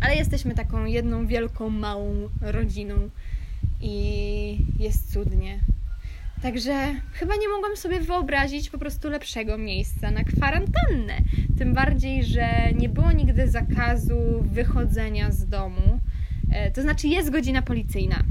Ale 0.00 0.16
jesteśmy 0.16 0.54
taką 0.54 0.84
jedną 0.84 1.26
wielką, 1.26 1.70
małą 1.70 2.28
rodziną 2.40 3.10
i 3.80 4.66
jest 4.78 5.12
cudnie. 5.12 5.58
Także 6.42 6.94
chyba 7.12 7.34
nie 7.36 7.48
mogłam 7.48 7.76
sobie 7.76 8.00
wyobrazić 8.00 8.70
po 8.70 8.78
prostu 8.78 9.10
lepszego 9.10 9.58
miejsca 9.58 10.10
na 10.10 10.24
kwarantannę. 10.24 11.14
Tym 11.58 11.74
bardziej, 11.74 12.24
że 12.24 12.72
nie 12.72 12.88
było 12.88 13.12
nigdy 13.12 13.48
zakazu 13.48 14.42
wychodzenia 14.42 15.30
z 15.30 15.46
domu. 15.48 16.00
E, 16.52 16.70
to 16.70 16.82
znaczy 16.82 17.08
jest 17.08 17.30
godzina 17.30 17.62
policyjna. 17.62 18.22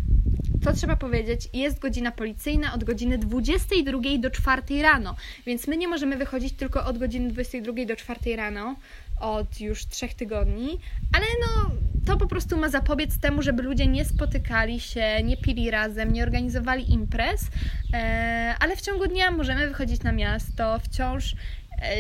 Co 0.63 0.73
trzeba 0.73 0.95
powiedzieć, 0.95 1.49
jest 1.53 1.79
godzina 1.79 2.11
policyjna 2.11 2.73
od 2.73 2.83
godziny 2.83 3.17
22 3.17 4.01
do 4.19 4.29
4 4.29 4.81
rano, 4.81 5.15
więc 5.45 5.67
my 5.67 5.77
nie 5.77 5.87
możemy 5.87 6.17
wychodzić 6.17 6.53
tylko 6.53 6.85
od 6.85 6.97
godziny 6.97 7.29
22 7.29 7.85
do 7.85 7.95
4 7.95 8.35
rano 8.35 8.75
od 9.21 9.61
już 9.61 9.85
trzech 9.85 10.13
tygodni, 10.13 10.79
ale 11.13 11.25
no 11.41 11.71
to 12.05 12.17
po 12.17 12.27
prostu 12.27 12.57
ma 12.57 12.69
zapobiec 12.69 13.19
temu, 13.19 13.41
żeby 13.41 13.63
ludzie 13.63 13.87
nie 13.87 14.05
spotykali 14.05 14.79
się, 14.79 15.23
nie 15.23 15.37
pili 15.37 15.71
razem, 15.71 16.13
nie 16.13 16.23
organizowali 16.23 16.93
imprez, 16.93 17.47
e, 17.93 18.55
ale 18.59 18.75
w 18.75 18.81
ciągu 18.81 19.07
dnia 19.07 19.31
możemy 19.31 19.67
wychodzić 19.67 20.03
na 20.03 20.11
miasto, 20.11 20.79
wciąż 20.79 21.35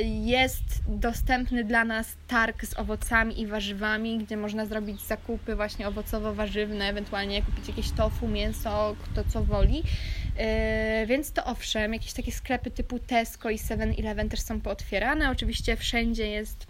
jest 0.03 0.63
dostępny 0.87 1.63
dla 1.63 1.85
nas 1.85 2.15
targ 2.27 2.65
z 2.65 2.79
owocami 2.79 3.41
i 3.41 3.47
warzywami, 3.47 4.17
gdzie 4.17 4.37
można 4.37 4.65
zrobić 4.65 5.01
zakupy 5.01 5.55
właśnie 5.55 5.87
owocowo-warzywne, 5.87 6.89
ewentualnie 6.89 7.41
kupić 7.41 7.67
jakieś 7.67 7.91
tofu, 7.91 8.27
mięso, 8.27 8.95
kto 9.03 9.23
co 9.23 9.43
woli. 9.43 9.77
Yy, 9.77 11.07
więc 11.07 11.31
to 11.31 11.45
owszem, 11.45 11.93
jakieś 11.93 12.13
takie 12.13 12.31
sklepy 12.31 12.71
typu 12.71 12.99
Tesco 12.99 13.49
i 13.49 13.57
7-Eleven 13.57 14.29
też 14.29 14.41
są 14.41 14.61
pootwierane. 14.61 15.31
Oczywiście 15.31 15.77
wszędzie 15.77 16.27
jest 16.27 16.67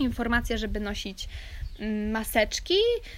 informacja, 0.00 0.56
żeby 0.56 0.80
nosić 0.80 1.28
maseczki. 2.12 2.74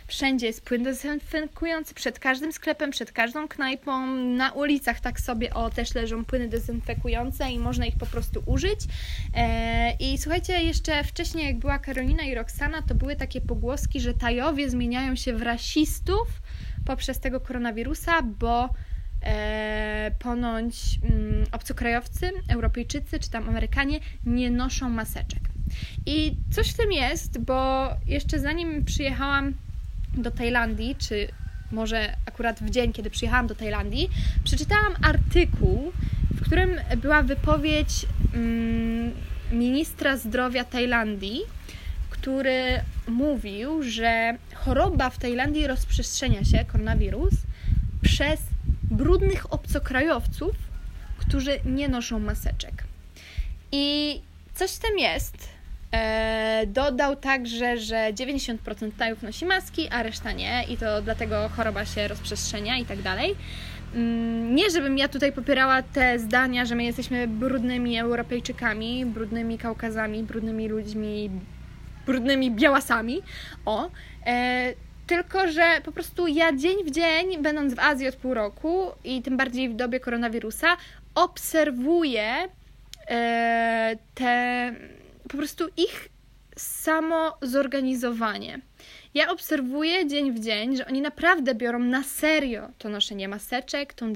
Wszędzie 0.07 0.47
jest 0.47 0.65
płyn 0.65 0.83
dezynfekujący, 0.83 1.95
przed 1.95 2.19
każdym 2.19 2.53
sklepem, 2.53 2.91
przed 2.91 3.13
każdą 3.13 3.49
knajpą, 3.49 4.07
na 4.17 4.53
ulicach 4.53 5.01
tak 5.01 5.21
sobie 5.21 5.55
o 5.55 5.71
też 5.71 5.95
leżą 5.95 6.25
płyny 6.25 6.49
dezynfekujące 6.49 7.51
i 7.51 7.59
można 7.59 7.87
ich 7.87 7.99
po 7.99 8.07
prostu 8.07 8.43
użyć. 8.47 8.81
E, 9.35 9.97
I 10.01 10.19
słuchajcie, 10.19 10.63
jeszcze 10.63 11.05
wcześniej 11.05 11.47
jak 11.47 11.59
była 11.59 11.79
Karolina 11.79 12.23
i 12.23 12.35
Roxana, 12.35 12.83
to 12.83 12.95
były 12.95 13.17
takie 13.17 13.41
pogłoski, 13.41 14.01
że 14.01 14.15
Tajowie 14.15 14.71
zmieniają 14.71 15.17
się 15.17 15.33
w 15.33 15.43
rasistów 15.43 16.29
poprzez 16.87 17.21
tego 17.21 17.41
koronawirusa, 17.41 18.23
bo 18.23 18.69
e, 19.25 20.11
ponoć 20.19 20.75
mm, 21.03 21.47
obcokrajowcy, 21.53 22.33
Europejczycy 22.49 23.19
czy 23.19 23.31
tam 23.31 23.49
Amerykanie 23.49 24.01
nie 24.27 24.51
noszą 24.51 24.91
maseczek. 24.91 25.41
I 26.07 26.37
coś 26.51 26.71
w 26.71 26.77
tym 26.77 26.93
jest, 26.93 27.39
bo 27.39 27.89
jeszcze 28.07 28.41
zanim 28.41 28.85
przyjechałam 28.85 29.55
do 30.15 30.31
Tajlandii, 30.31 30.97
czy 30.99 31.29
może 31.73 32.17
akurat 32.27 32.61
w 32.61 32.71
dzień, 32.71 32.93
kiedy 32.93 33.11
przyjechałam 33.11 33.47
do 33.47 33.55
Tajlandii, 33.55 34.11
przeczytałam 34.45 34.93
artykuł, 35.03 35.93
w 36.35 36.45
którym 36.45 36.71
była 36.97 37.23
wypowiedź 37.23 38.07
mm, 38.35 39.13
ministra 39.53 40.17
zdrowia 40.17 40.65
Tajlandii, 40.65 41.41
który 42.11 42.81
mówił, 43.09 43.83
że 43.83 44.39
choroba 44.55 45.11
w 45.11 45.19
Tajlandii 45.19 45.67
rozprzestrzenia 45.67 46.45
się, 46.45 46.65
koronawirus, 46.65 47.35
przez 48.03 48.41
brudnych 48.95 49.53
obcokrajowców, 49.53 50.55
którzy 51.19 51.61
nie 51.65 51.89
noszą 51.89 52.19
maseczek. 52.19 52.85
I 53.73 54.21
coś 54.55 54.71
w 54.71 54.79
tym 54.79 54.99
jest. 54.99 55.49
E, 55.93 56.65
dodał 56.67 57.17
także, 57.17 57.79
że 57.79 58.13
90% 58.13 58.57
Tajów 58.99 59.23
nosi 59.23 59.47
maski, 59.47 59.89
a 59.89 60.03
reszta 60.03 60.33
nie, 60.33 60.65
i 60.69 60.77
to 60.77 61.03
dlatego 61.03 61.49
choroba 61.49 61.85
się 61.85 62.09
rozprzestrzenia 62.09 62.79
i 62.79 62.85
tak 62.85 63.03
dalej. 63.03 63.37
Mm, 63.95 64.55
nie, 64.55 64.71
żebym 64.71 64.99
ja 64.99 65.09
tutaj 65.09 65.33
popierała 65.33 65.83
te 65.83 66.19
zdania, 66.19 66.65
że 66.65 66.75
my 66.75 66.85
jesteśmy 66.85 67.29
brudnymi 67.29 67.99
Europejczykami, 67.99 69.07
brudnymi 69.07 69.59
Kaukazami, 69.59 70.23
brudnymi 70.23 70.69
ludźmi, 70.69 71.31
brudnymi 72.07 72.51
białasami. 72.51 73.23
O, 73.65 73.91
e, 74.27 74.73
tylko, 75.07 75.49
że 75.49 75.81
po 75.85 75.93
prostu 75.93 76.27
ja 76.27 76.53
dzień 76.53 76.85
w 76.85 76.91
dzień, 76.91 77.43
będąc 77.43 77.75
w 77.75 77.79
Azji 77.79 78.09
od 78.09 78.17
pół 78.17 78.35
roku 78.35 78.87
i 79.05 79.23
tym 79.23 79.37
bardziej 79.37 79.69
w 79.69 79.75
dobie 79.75 80.01
koronawirusa, 80.01 80.77
obserwuję 81.15 82.49
e, 83.09 83.97
te 84.15 84.75
po 85.23 85.37
prostu 85.37 85.65
ich 85.77 86.09
samo 86.57 87.37
zorganizowanie. 87.43 88.61
Ja 89.15 89.31
obserwuję 89.31 90.07
dzień 90.07 90.33
w 90.33 90.41
dzień, 90.41 90.77
że 90.77 90.87
oni 90.87 91.01
naprawdę 91.01 91.55
biorą 91.55 91.79
na 91.79 92.03
serio 92.03 92.69
to 92.79 92.89
noszenie 92.89 93.29
maseczek, 93.29 93.95
tą 93.95 94.13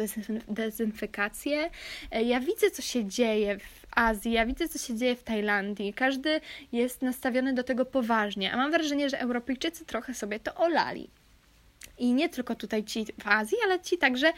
dezynfekację. 0.48 1.70
E, 2.10 2.22
ja 2.22 2.40
widzę, 2.40 2.70
co 2.70 2.82
się 2.82 3.04
dzieje 3.04 3.58
w 3.58 3.77
Azji, 3.90 4.32
ja 4.32 4.46
widzę, 4.46 4.68
co 4.68 4.78
się 4.78 4.94
dzieje 4.94 5.16
w 5.16 5.22
Tajlandii. 5.22 5.94
Każdy 5.94 6.40
jest 6.72 7.02
nastawiony 7.02 7.52
do 7.54 7.64
tego 7.64 7.84
poważnie, 7.84 8.52
a 8.52 8.56
mam 8.56 8.70
wrażenie, 8.70 9.10
że 9.10 9.20
Europejczycy 9.20 9.84
trochę 9.84 10.14
sobie 10.14 10.40
to 10.40 10.54
olali. 10.54 11.10
I 11.98 12.12
nie 12.12 12.28
tylko 12.28 12.54
tutaj 12.54 12.84
ci 12.84 13.04
w 13.04 13.26
Azji, 13.26 13.58
ale 13.64 13.80
ci 13.80 13.98
także 13.98 14.32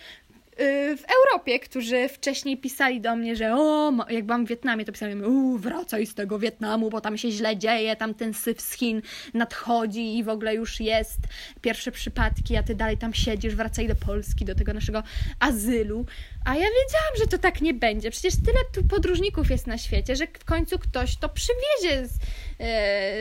w 0.96 1.04
Europie, 1.18 1.60
którzy 1.60 2.08
wcześniej 2.08 2.56
pisali 2.56 3.00
do 3.00 3.16
mnie, 3.16 3.36
że 3.36 3.56
o, 3.56 3.92
jak 4.08 4.24
byłam 4.24 4.46
w 4.46 4.48
Wietnamie, 4.48 4.84
to 4.84 4.92
pisali 4.92 5.14
mi, 5.14 5.22
uuu, 5.22 5.58
wracaj 5.58 6.06
z 6.06 6.14
tego 6.14 6.38
Wietnamu, 6.38 6.90
bo 6.90 7.00
tam 7.00 7.18
się 7.18 7.30
źle 7.30 7.56
dzieje, 7.56 7.96
tam 7.96 8.14
ten 8.14 8.34
syf 8.34 8.60
z 8.60 8.72
Chin 8.72 9.02
nadchodzi 9.34 10.18
i 10.18 10.24
w 10.24 10.28
ogóle 10.28 10.54
już 10.54 10.80
jest 10.80 11.18
pierwsze 11.60 11.92
przypadki, 11.92 12.56
a 12.56 12.62
ty 12.62 12.74
dalej 12.74 12.98
tam 12.98 13.14
siedzisz, 13.14 13.54
wracaj 13.54 13.88
do 13.88 13.94
Polski, 13.94 14.44
do 14.44 14.54
tego 14.54 14.74
naszego 14.74 15.02
azylu. 15.38 16.06
A 16.44 16.54
ja 16.54 16.60
wiedziałam, 16.60 17.16
że 17.18 17.26
to 17.26 17.38
tak 17.38 17.60
nie 17.60 17.74
będzie. 17.74 18.10
Przecież 18.10 18.34
tyle 18.46 18.58
tu 18.74 18.84
podróżników 18.84 19.50
jest 19.50 19.66
na 19.66 19.78
świecie, 19.78 20.16
że 20.16 20.26
w 20.26 20.44
końcu 20.44 20.78
ktoś 20.78 21.16
to 21.16 21.28
przywiezie 21.28 22.06
z, 22.06 22.18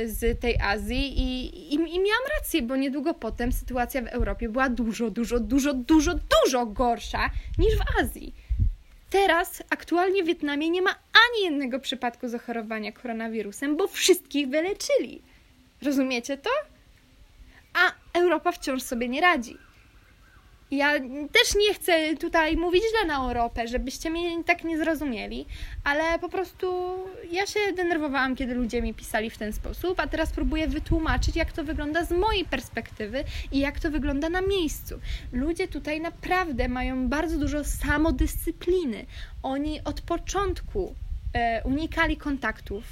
z 0.06 0.40
tej 0.40 0.58
Azji 0.62 1.20
i, 1.20 1.46
i, 1.74 1.76
i 1.76 2.00
miałam 2.00 2.24
rację, 2.40 2.62
bo 2.62 2.76
niedługo 2.76 3.14
potem 3.14 3.52
sytuacja 3.52 4.02
w 4.02 4.08
Europie 4.08 4.50
była 4.50 4.70
dużo, 4.70 5.10
dużo, 5.12 5.40
dużo, 5.40 5.74
dużo, 5.74 6.12
dużo 6.14 6.66
gorsza 6.66 7.30
niż 7.58 7.76
w 7.76 8.00
Azji. 8.02 8.34
Teraz 9.10 9.64
aktualnie 9.70 10.24
w 10.24 10.26
Wietnamie 10.26 10.70
nie 10.70 10.82
ma 10.82 10.90
ani 10.90 11.46
jednego 11.46 11.80
przypadku 11.80 12.28
zachorowania 12.28 12.92
koronawirusem, 12.92 13.78
bo 13.78 13.88
wszystkich 13.88 14.48
wyleczyli. 14.48 15.22
Rozumiecie 15.82 16.38
to? 16.38 16.50
A 17.74 17.92
Europa 18.20 18.52
wciąż 18.52 18.82
sobie 18.82 19.10
nie 19.10 19.22
radzi. 19.22 19.58
Ja 20.72 20.94
też 21.32 21.56
nie 21.56 21.74
chcę 21.74 22.16
tutaj 22.16 22.58
mówić 22.58 22.84
źle 22.90 23.08
na 23.08 23.28
Europę, 23.28 23.68
żebyście 23.68 24.10
mnie 24.10 24.44
tak 24.44 24.64
nie 24.64 24.78
zrozumieli, 24.78 25.46
ale 25.84 26.20
po 26.20 26.30
prostu 26.30 26.68
ja 27.32 27.46
się 27.46 27.60
denerwowałam, 27.76 28.36
kiedy 28.36 28.54
ludzie 28.54 28.82
mi 28.82 28.94
pisali 28.94 29.30
w 29.30 29.38
ten 29.38 29.54
sposób, 29.54 30.00
a 30.00 30.08
teraz 30.08 30.32
próbuję 30.32 30.68
wytłumaczyć, 30.68 31.36
jak 31.36 31.52
to 31.52 31.64
wygląda 31.64 32.06
z 32.06 32.12
mojej 32.12 32.46
perspektywy 32.46 33.24
i 33.52 33.60
jak 33.60 33.80
to 33.80 33.92
wygląda 33.92 34.30
na 34.30 34.42
miejscu. 34.42 35.00
Ludzie 35.32 35.68
tutaj 35.68 36.02
naprawdę 36.02 36.70
mają 36.70 37.08
bardzo 37.08 37.38
dużo 37.38 37.64
samodyscypliny. 37.64 39.06
Oni 39.44 39.84
od 39.86 40.02
początku 40.02 40.96
e, 41.34 41.64
unikali 41.64 42.18
kontaktów. 42.18 42.84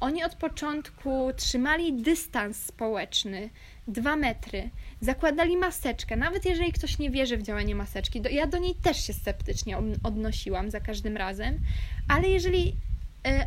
Oni 0.00 0.24
od 0.24 0.34
początku 0.34 1.30
trzymali 1.36 1.92
dystans 2.02 2.56
społeczny, 2.66 3.50
dwa 3.88 4.16
metry 4.16 4.70
zakładali 5.00 5.56
maseczkę, 5.56 6.16
nawet 6.16 6.44
jeżeli 6.44 6.72
ktoś 6.72 6.98
nie 6.98 7.10
wierzy 7.10 7.36
w 7.36 7.42
działanie 7.42 7.74
maseczki, 7.74 8.20
do, 8.20 8.28
ja 8.28 8.46
do 8.46 8.58
niej 8.58 8.74
też 8.74 9.06
się 9.06 9.12
sceptycznie 9.12 9.78
odnosiłam 10.02 10.70
za 10.70 10.80
każdym 10.80 11.16
razem, 11.16 11.58
ale 12.08 12.28
jeżeli 12.28 12.68
y, 12.68 12.74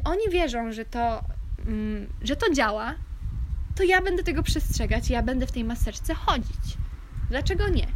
oni 0.03 0.23
wierzą, 0.31 0.71
że 0.71 0.85
to, 0.85 1.19
y, 1.19 2.07
że 2.21 2.35
to 2.35 2.53
działa, 2.53 2.95
to 3.75 3.83
ja 3.83 4.01
będę 4.01 4.23
tego 4.23 4.43
przestrzegać 4.43 5.09
i 5.09 5.13
ja 5.13 5.23
będę 5.23 5.47
w 5.47 5.51
tej 5.51 5.63
maseczce 5.63 6.13
chodzić. 6.13 6.77
Dlaczego 7.29 7.69
nie? 7.69 7.87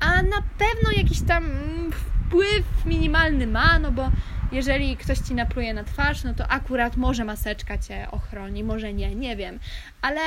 A 0.00 0.22
na 0.22 0.42
pewno 0.58 0.90
jakiś 0.96 1.22
tam 1.22 1.44
mm, 1.44 1.92
wpływ 1.92 2.86
minimalny 2.86 3.46
ma, 3.46 3.78
no 3.78 3.92
bo 3.92 4.10
jeżeli 4.52 4.96
ktoś 4.96 5.18
ci 5.18 5.34
napluje 5.34 5.74
na 5.74 5.84
twarz, 5.84 6.24
no 6.24 6.34
to 6.34 6.48
akurat 6.48 6.96
może 6.96 7.24
maseczka 7.24 7.78
cię 7.78 8.06
ochroni, 8.10 8.64
może 8.64 8.94
nie, 8.94 9.14
nie 9.14 9.36
wiem. 9.36 9.58
Ale 10.02 10.20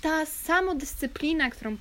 ta 0.00 0.26
samodyscyplina, 0.26 1.50
którą, 1.50 1.76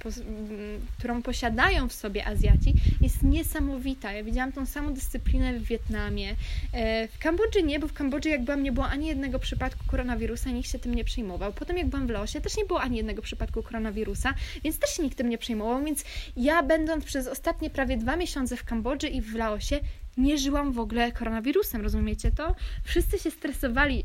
którą 0.98 1.22
posiadają 1.22 1.90
w 1.90 1.94
sobie 1.94 2.28
Azjaci, 2.28 2.74
jest 3.02 3.24
niesamowita. 3.24 4.12
Ja 4.12 4.24
widziałam 4.24 4.52
tą 4.52 4.66
samodyscyplinę 4.66 5.54
w 5.54 5.64
Wietnamie. 5.64 6.36
E, 6.74 7.08
w 7.08 7.20
Kambodży 7.20 7.64
nie, 7.64 7.80
bo 7.80 7.88
w 7.88 7.94
Kambodży 7.94 8.30
jak 8.30 8.44
byłam, 8.44 8.64
nie 8.64 8.72
było 8.72 8.88
ani 8.88 9.08
jednego 9.08 9.40
przypadku 9.40 9.84
koronawirusa, 9.88 10.50
nikt 10.50 10.70
się 10.70 10.80
tym 10.80 10.96
nie 10.96 11.04
przejmował. 11.04 11.54
Potem 11.54 11.78
jak 11.78 11.88
byłam 11.88 12.08
w 12.08 12.10
Laosie, 12.10 12.42
też 12.42 12.58
nie 12.58 12.66
było 12.66 12.82
ani 12.82 12.98
jednego 12.98 13.22
przypadku 13.22 13.64
koronawirusa, 13.64 14.34
więc 14.64 14.80
też 14.80 14.90
się 14.90 15.04
nikt 15.04 15.18
tym 15.18 15.30
nie 15.30 15.38
przejmował. 15.38 15.86
Więc 15.86 16.04
ja, 16.38 16.64
będąc 16.64 17.06
przez 17.06 17.28
ostatnie 17.28 17.70
prawie 17.70 17.98
dwa 17.98 18.16
miesiące 18.16 18.58
w 18.58 18.64
Kambodży 18.64 19.08
i 19.08 19.22
w 19.22 19.36
Laosie, 19.36 19.80
nie 20.18 20.38
żyłam 20.38 20.72
w 20.72 20.80
ogóle 20.80 21.12
koronawirusem, 21.12 21.82
rozumiecie 21.82 22.32
to? 22.32 22.56
Wszyscy 22.84 23.20
się 23.20 23.32
stresowali 23.32 24.04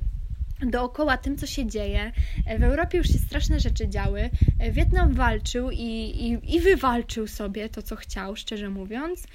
dookoła 0.70 1.16
tym, 1.16 1.36
co 1.36 1.46
się 1.46 1.66
dzieje. 1.66 2.12
W 2.58 2.62
Europie 2.62 2.98
już 2.98 3.06
się 3.06 3.18
straszne 3.18 3.60
rzeczy 3.60 3.88
działy. 3.88 4.30
Wietnam 4.70 5.12
walczył 5.12 5.70
i, 5.70 5.78
i, 5.78 6.56
i 6.56 6.60
wywalczył 6.60 7.26
sobie 7.26 7.68
to, 7.68 7.82
co 7.82 7.96
chciał, 7.96 8.36
szczerze 8.36 8.70
mówiąc. 8.70 9.26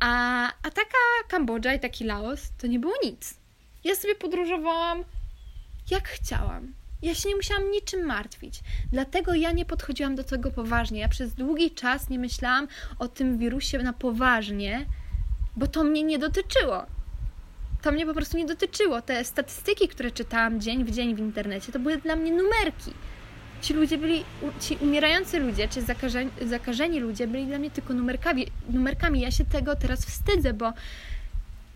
A, 0.00 0.46
a 0.46 0.70
taka 0.70 0.98
Kambodża 1.28 1.74
i 1.74 1.80
taki 1.80 2.04
Laos 2.04 2.52
to 2.58 2.66
nie 2.66 2.78
było 2.78 2.94
nic. 3.04 3.34
Ja 3.84 3.94
sobie 3.94 4.14
podróżowałam 4.14 5.04
jak 5.90 6.08
chciałam. 6.08 6.74
Ja 7.02 7.14
się 7.14 7.28
nie 7.28 7.36
musiałam 7.36 7.70
niczym 7.70 8.06
martwić. 8.06 8.60
Dlatego 8.92 9.34
ja 9.34 9.52
nie 9.52 9.64
podchodziłam 9.64 10.14
do 10.14 10.24
tego 10.24 10.50
poważnie. 10.50 11.00
Ja 11.00 11.08
przez 11.08 11.34
długi 11.34 11.70
czas 11.70 12.08
nie 12.08 12.18
myślałam 12.18 12.68
o 12.98 13.08
tym 13.08 13.38
wirusie 13.38 13.78
na 13.78 13.92
poważnie, 13.92 14.86
bo 15.56 15.66
to 15.66 15.84
mnie 15.84 16.02
nie 16.02 16.18
dotyczyło 16.18 16.86
to 17.82 17.92
mnie 17.92 18.06
po 18.06 18.14
prostu 18.14 18.38
nie 18.38 18.46
dotyczyło. 18.46 19.02
Te 19.02 19.24
statystyki, 19.24 19.88
które 19.88 20.10
czytałam 20.10 20.60
dzień 20.60 20.84
w 20.84 20.90
dzień 20.90 21.14
w 21.14 21.18
internecie, 21.18 21.72
to 21.72 21.78
były 21.78 21.96
dla 21.96 22.16
mnie 22.16 22.32
numerki. 22.32 22.92
Ci 23.62 23.74
ludzie 23.74 23.98
byli, 23.98 24.24
ci 24.60 24.76
umierający 24.80 25.40
ludzie, 25.40 25.68
czy 25.68 25.82
zakażeni, 25.82 26.30
zakażeni 26.46 27.00
ludzie 27.00 27.26
byli 27.26 27.46
dla 27.46 27.58
mnie 27.58 27.70
tylko 27.70 27.94
numerkami, 27.94 28.46
numerkami. 28.70 29.20
Ja 29.20 29.30
się 29.30 29.44
tego 29.44 29.76
teraz 29.76 30.06
wstydzę, 30.06 30.52
bo 30.52 30.72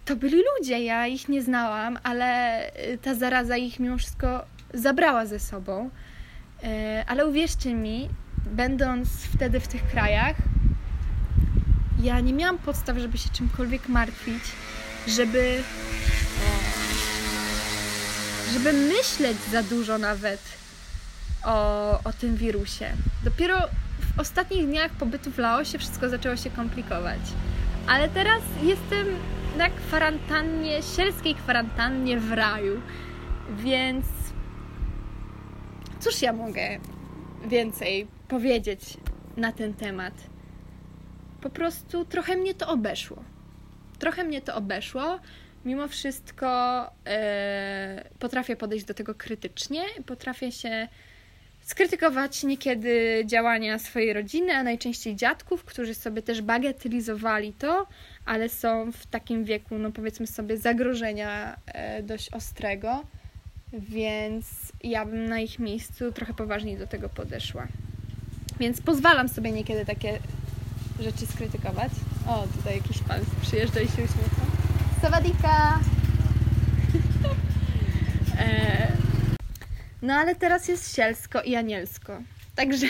to 0.05 0.17
byli 0.17 0.43
ludzie, 0.59 0.85
ja 0.85 1.07
ich 1.07 1.29
nie 1.29 1.43
znałam, 1.43 1.99
ale 2.03 2.61
y, 2.93 2.99
ta 3.03 3.15
zaraza 3.15 3.57
ich 3.57 3.81
mimo 3.81 3.99
wszystko 3.99 4.45
zabrała 4.75 5.27
ze 5.27 5.39
sobą. 5.39 5.91
Y, 6.65 6.67
ale 7.07 7.27
uwierzcie 7.27 7.75
mi, 7.75 8.09
będąc 8.47 9.09
wtedy 9.09 9.61
w 9.61 9.69
tych 9.69 9.87
krajach, 9.87 10.37
ja 12.03 12.21
nie 12.21 12.33
miałam 12.33 12.59
podstaw, 12.59 12.99
żeby 12.99 13.19
się 13.19 13.29
czymkolwiek 13.29 13.89
martwić 13.89 14.43
żeby 15.07 15.63
żeby 18.53 18.73
myśleć 18.73 19.37
za 19.53 19.63
dużo 19.63 19.99
nawet 19.99 20.41
o, 21.45 21.91
o 22.05 22.13
tym 22.13 22.37
wirusie. 22.37 22.93
Dopiero 23.25 23.59
w 24.17 24.21
ostatnich 24.21 24.67
dniach 24.67 24.93
pobytu 24.93 25.31
w 25.31 25.39
Laosie 25.39 25.79
wszystko 25.79 26.09
zaczęło 26.09 26.37
się 26.37 26.51
komplikować. 26.51 27.21
Ale 27.87 28.09
teraz 28.09 28.43
jestem 28.63 29.07
na 29.57 29.71
kwarantannie, 29.71 30.83
sielskiej 30.97 31.35
kwarantannie 31.35 32.21
w 32.21 32.33
raju, 32.33 32.81
więc 33.51 34.07
cóż 36.01 36.23
ja 36.23 36.33
mogę 36.33 36.79
więcej 37.49 38.07
powiedzieć 38.29 38.97
na 39.37 39.53
ten 39.53 39.75
temat? 39.75 40.15
Po 41.41 41.51
prostu 41.51 42.05
trochę 42.05 42.37
mnie 42.37 42.55
to 42.55 42.69
obeszło. 42.69 43.26
Trochę 43.99 44.25
mnie 44.25 44.41
to 44.41 44.55
obeszło. 44.55 45.21
Mimo 45.65 45.89
wszystko 45.89 46.47
e, 47.07 48.05
potrafię 48.19 48.57
podejść 48.57 48.85
do 48.85 48.95
tego 48.95 49.15
krytycznie, 49.15 49.83
potrafię 50.07 50.53
się 50.53 50.89
skrytykować 51.67 52.43
niekiedy 52.43 53.23
działania 53.27 53.79
swojej 53.79 54.13
rodziny, 54.13 54.57
a 54.57 54.63
najczęściej 54.63 55.17
dziadków, 55.17 55.65
którzy 55.65 55.95
sobie 55.95 56.23
też 56.23 56.43
bagatelizowali 56.43 57.53
to, 57.53 57.87
ale 58.27 58.49
są 58.49 58.93
w 58.93 59.07
takim 59.07 59.45
wieku, 59.45 59.79
no 59.79 59.93
powiedzmy 59.93 60.27
sobie, 60.27 60.57
zagrożenia 60.57 61.57
e, 61.67 62.03
dość 62.03 62.31
ostrego, 62.33 63.05
więc 63.73 64.47
ja 64.85 65.07
bym 65.07 65.29
na 65.29 65.41
ich 65.41 65.59
miejscu 65.59 66.13
trochę 66.13 66.35
poważniej 66.35 66.77
do 66.77 66.87
tego 66.87 67.09
podeszła. 67.09 67.67
Więc 68.61 68.81
pozwalam 68.81 69.29
sobie 69.29 69.53
niekiedy 69.53 69.87
takie 69.87 70.19
rzeczy 71.01 71.27
skrytykować. 71.27 71.93
O, 72.29 72.47
tutaj 72.57 72.77
jakiś 72.77 72.99
pan 72.99 73.21
przyjeżdża 73.43 73.81
i 73.81 73.87
się 73.87 73.93
uśmiecha. 73.93 74.47
Sawadika! 75.03 75.81
e, 78.41 78.89
no 80.03 80.15
ale 80.15 80.35
teraz 80.35 80.69
jest 80.69 80.97
sielsko 80.97 81.43
i 81.43 81.57
anielsko. 81.57 82.23
Także 82.55 82.87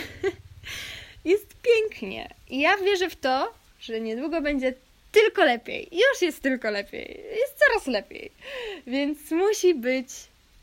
jest 1.25 1.57
pięknie. 1.63 2.35
I 2.49 2.61
ja 2.61 2.77
wierzę 2.77 3.11
w 3.11 3.17
to, 3.17 3.55
że 3.81 4.01
niedługo 4.01 4.41
będzie 4.41 4.75
tylko 5.13 5.45
lepiej. 5.45 5.89
Już 5.93 6.23
jest 6.23 6.43
tylko 6.43 6.71
lepiej. 6.71 7.21
Jest 7.41 7.59
coraz 7.59 7.87
lepiej. 7.87 8.31
Więc 8.87 9.31
musi 9.31 9.75
być 9.75 10.09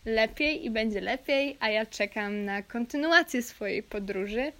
lepiej 0.05 0.65
i 0.65 0.69
będzie 0.69 1.01
lepiej, 1.01 1.57
a 1.59 1.69
ja 1.69 1.85
czekam 1.85 2.45
na 2.45 2.63
kontynuację 2.63 3.41
swojej 3.41 3.83
podróży. 3.83 4.51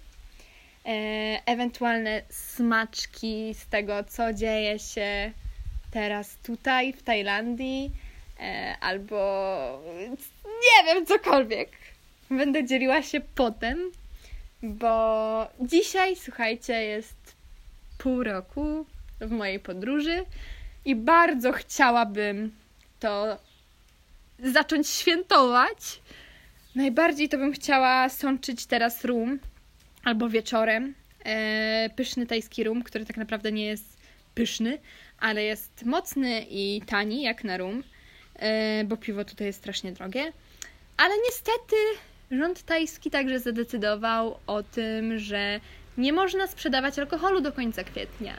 E, 0.86 1.42
ewentualne 1.46 2.22
smaczki 2.28 3.54
z 3.54 3.66
tego, 3.66 4.04
co 4.04 4.32
dzieje 4.32 4.78
się 4.78 5.32
teraz 5.90 6.36
tutaj 6.36 6.92
w 6.92 7.02
Tajlandii, 7.02 7.90
e, 8.40 8.76
albo 8.80 9.82
nie 10.44 10.94
wiem, 10.94 11.06
cokolwiek. 11.06 11.70
Będę 12.30 12.64
dzieliła 12.66 13.02
się 13.02 13.20
potem, 13.34 13.78
bo 14.62 15.46
dzisiaj, 15.60 16.16
słuchajcie, 16.16 16.72
jest 16.72 17.36
pół 17.98 18.22
roku 18.22 18.86
w 19.20 19.30
mojej 19.30 19.60
podróży 19.60 20.24
i 20.84 20.94
bardzo 20.94 21.52
chciałabym 21.52 22.54
to 23.00 23.38
zacząć 24.38 24.88
świętować. 24.88 26.00
Najbardziej 26.74 27.28
to 27.28 27.38
bym 27.38 27.52
chciała 27.52 28.08
sączyć 28.08 28.66
teraz 28.66 29.04
rum 29.04 29.38
albo 30.04 30.28
wieczorem. 30.28 30.94
E, 31.24 31.90
pyszny 31.96 32.26
tajski 32.26 32.64
rum, 32.64 32.82
który 32.82 33.06
tak 33.06 33.16
naprawdę 33.16 33.52
nie 33.52 33.66
jest 33.66 33.96
pyszny, 34.34 34.78
ale 35.18 35.42
jest 35.42 35.84
mocny 35.84 36.46
i 36.50 36.82
tani 36.86 37.22
jak 37.22 37.44
na 37.44 37.56
rum, 37.56 37.82
e, 38.36 38.84
bo 38.84 38.96
piwo 38.96 39.24
tutaj 39.24 39.46
jest 39.46 39.58
strasznie 39.58 39.92
drogie. 39.92 40.32
Ale 40.96 41.14
niestety 41.26 41.76
rząd 42.30 42.62
tajski 42.62 43.10
także 43.10 43.40
zadecydował 43.40 44.38
o 44.46 44.62
tym, 44.62 45.18
że 45.18 45.60
nie 45.98 46.12
można 46.12 46.46
sprzedawać 46.46 46.98
alkoholu 46.98 47.40
do 47.40 47.52
końca 47.52 47.84
kwietnia. 47.84 48.34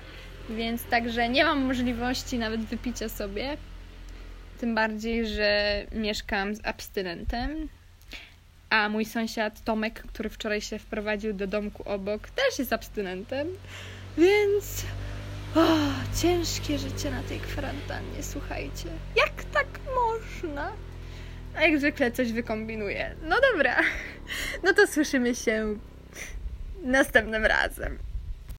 Więc 0.50 0.84
także 0.84 1.30
nie 1.30 1.44
mam 1.46 1.66
możliwości 1.66 2.38
nawet 2.38 2.62
wypicia 2.62 3.10
sobie. 3.10 3.58
Tym 4.60 4.76
bardziej, 4.76 5.28
że 5.28 5.84
mieszkam 5.92 6.56
z 6.56 6.66
abstynentem. 6.66 7.70
A 8.76 8.90
mój 8.90 9.06
sąsiad 9.06 9.64
Tomek, 9.64 10.04
który 10.08 10.30
wczoraj 10.30 10.62
się 10.62 10.80
wprowadził 10.80 11.34
do 11.34 11.48
domku 11.48 11.84
obok, 11.90 12.30
też 12.30 12.60
jest 12.60 12.74
abstynentem. 12.74 13.48
Więc 14.18 14.86
o, 15.56 15.66
ciężkie 16.22 16.78
życie 16.78 17.12
na 17.12 17.24
tej 17.24 17.40
kwarantannie, 17.40 18.24
słuchajcie. 18.24 18.90
Jak 19.16 19.44
tak 19.44 19.68
można? 19.96 20.72
A 21.56 21.62
jak 21.62 21.80
zwykle 21.80 22.12
coś 22.12 22.32
wykombinuję. 22.32 23.16
No 23.24 23.36
dobra, 23.52 23.76
no 24.64 24.74
to 24.74 24.88
słyszymy 24.88 25.36
się 25.36 25.76
następnym 26.84 27.46
razem. 27.46 27.98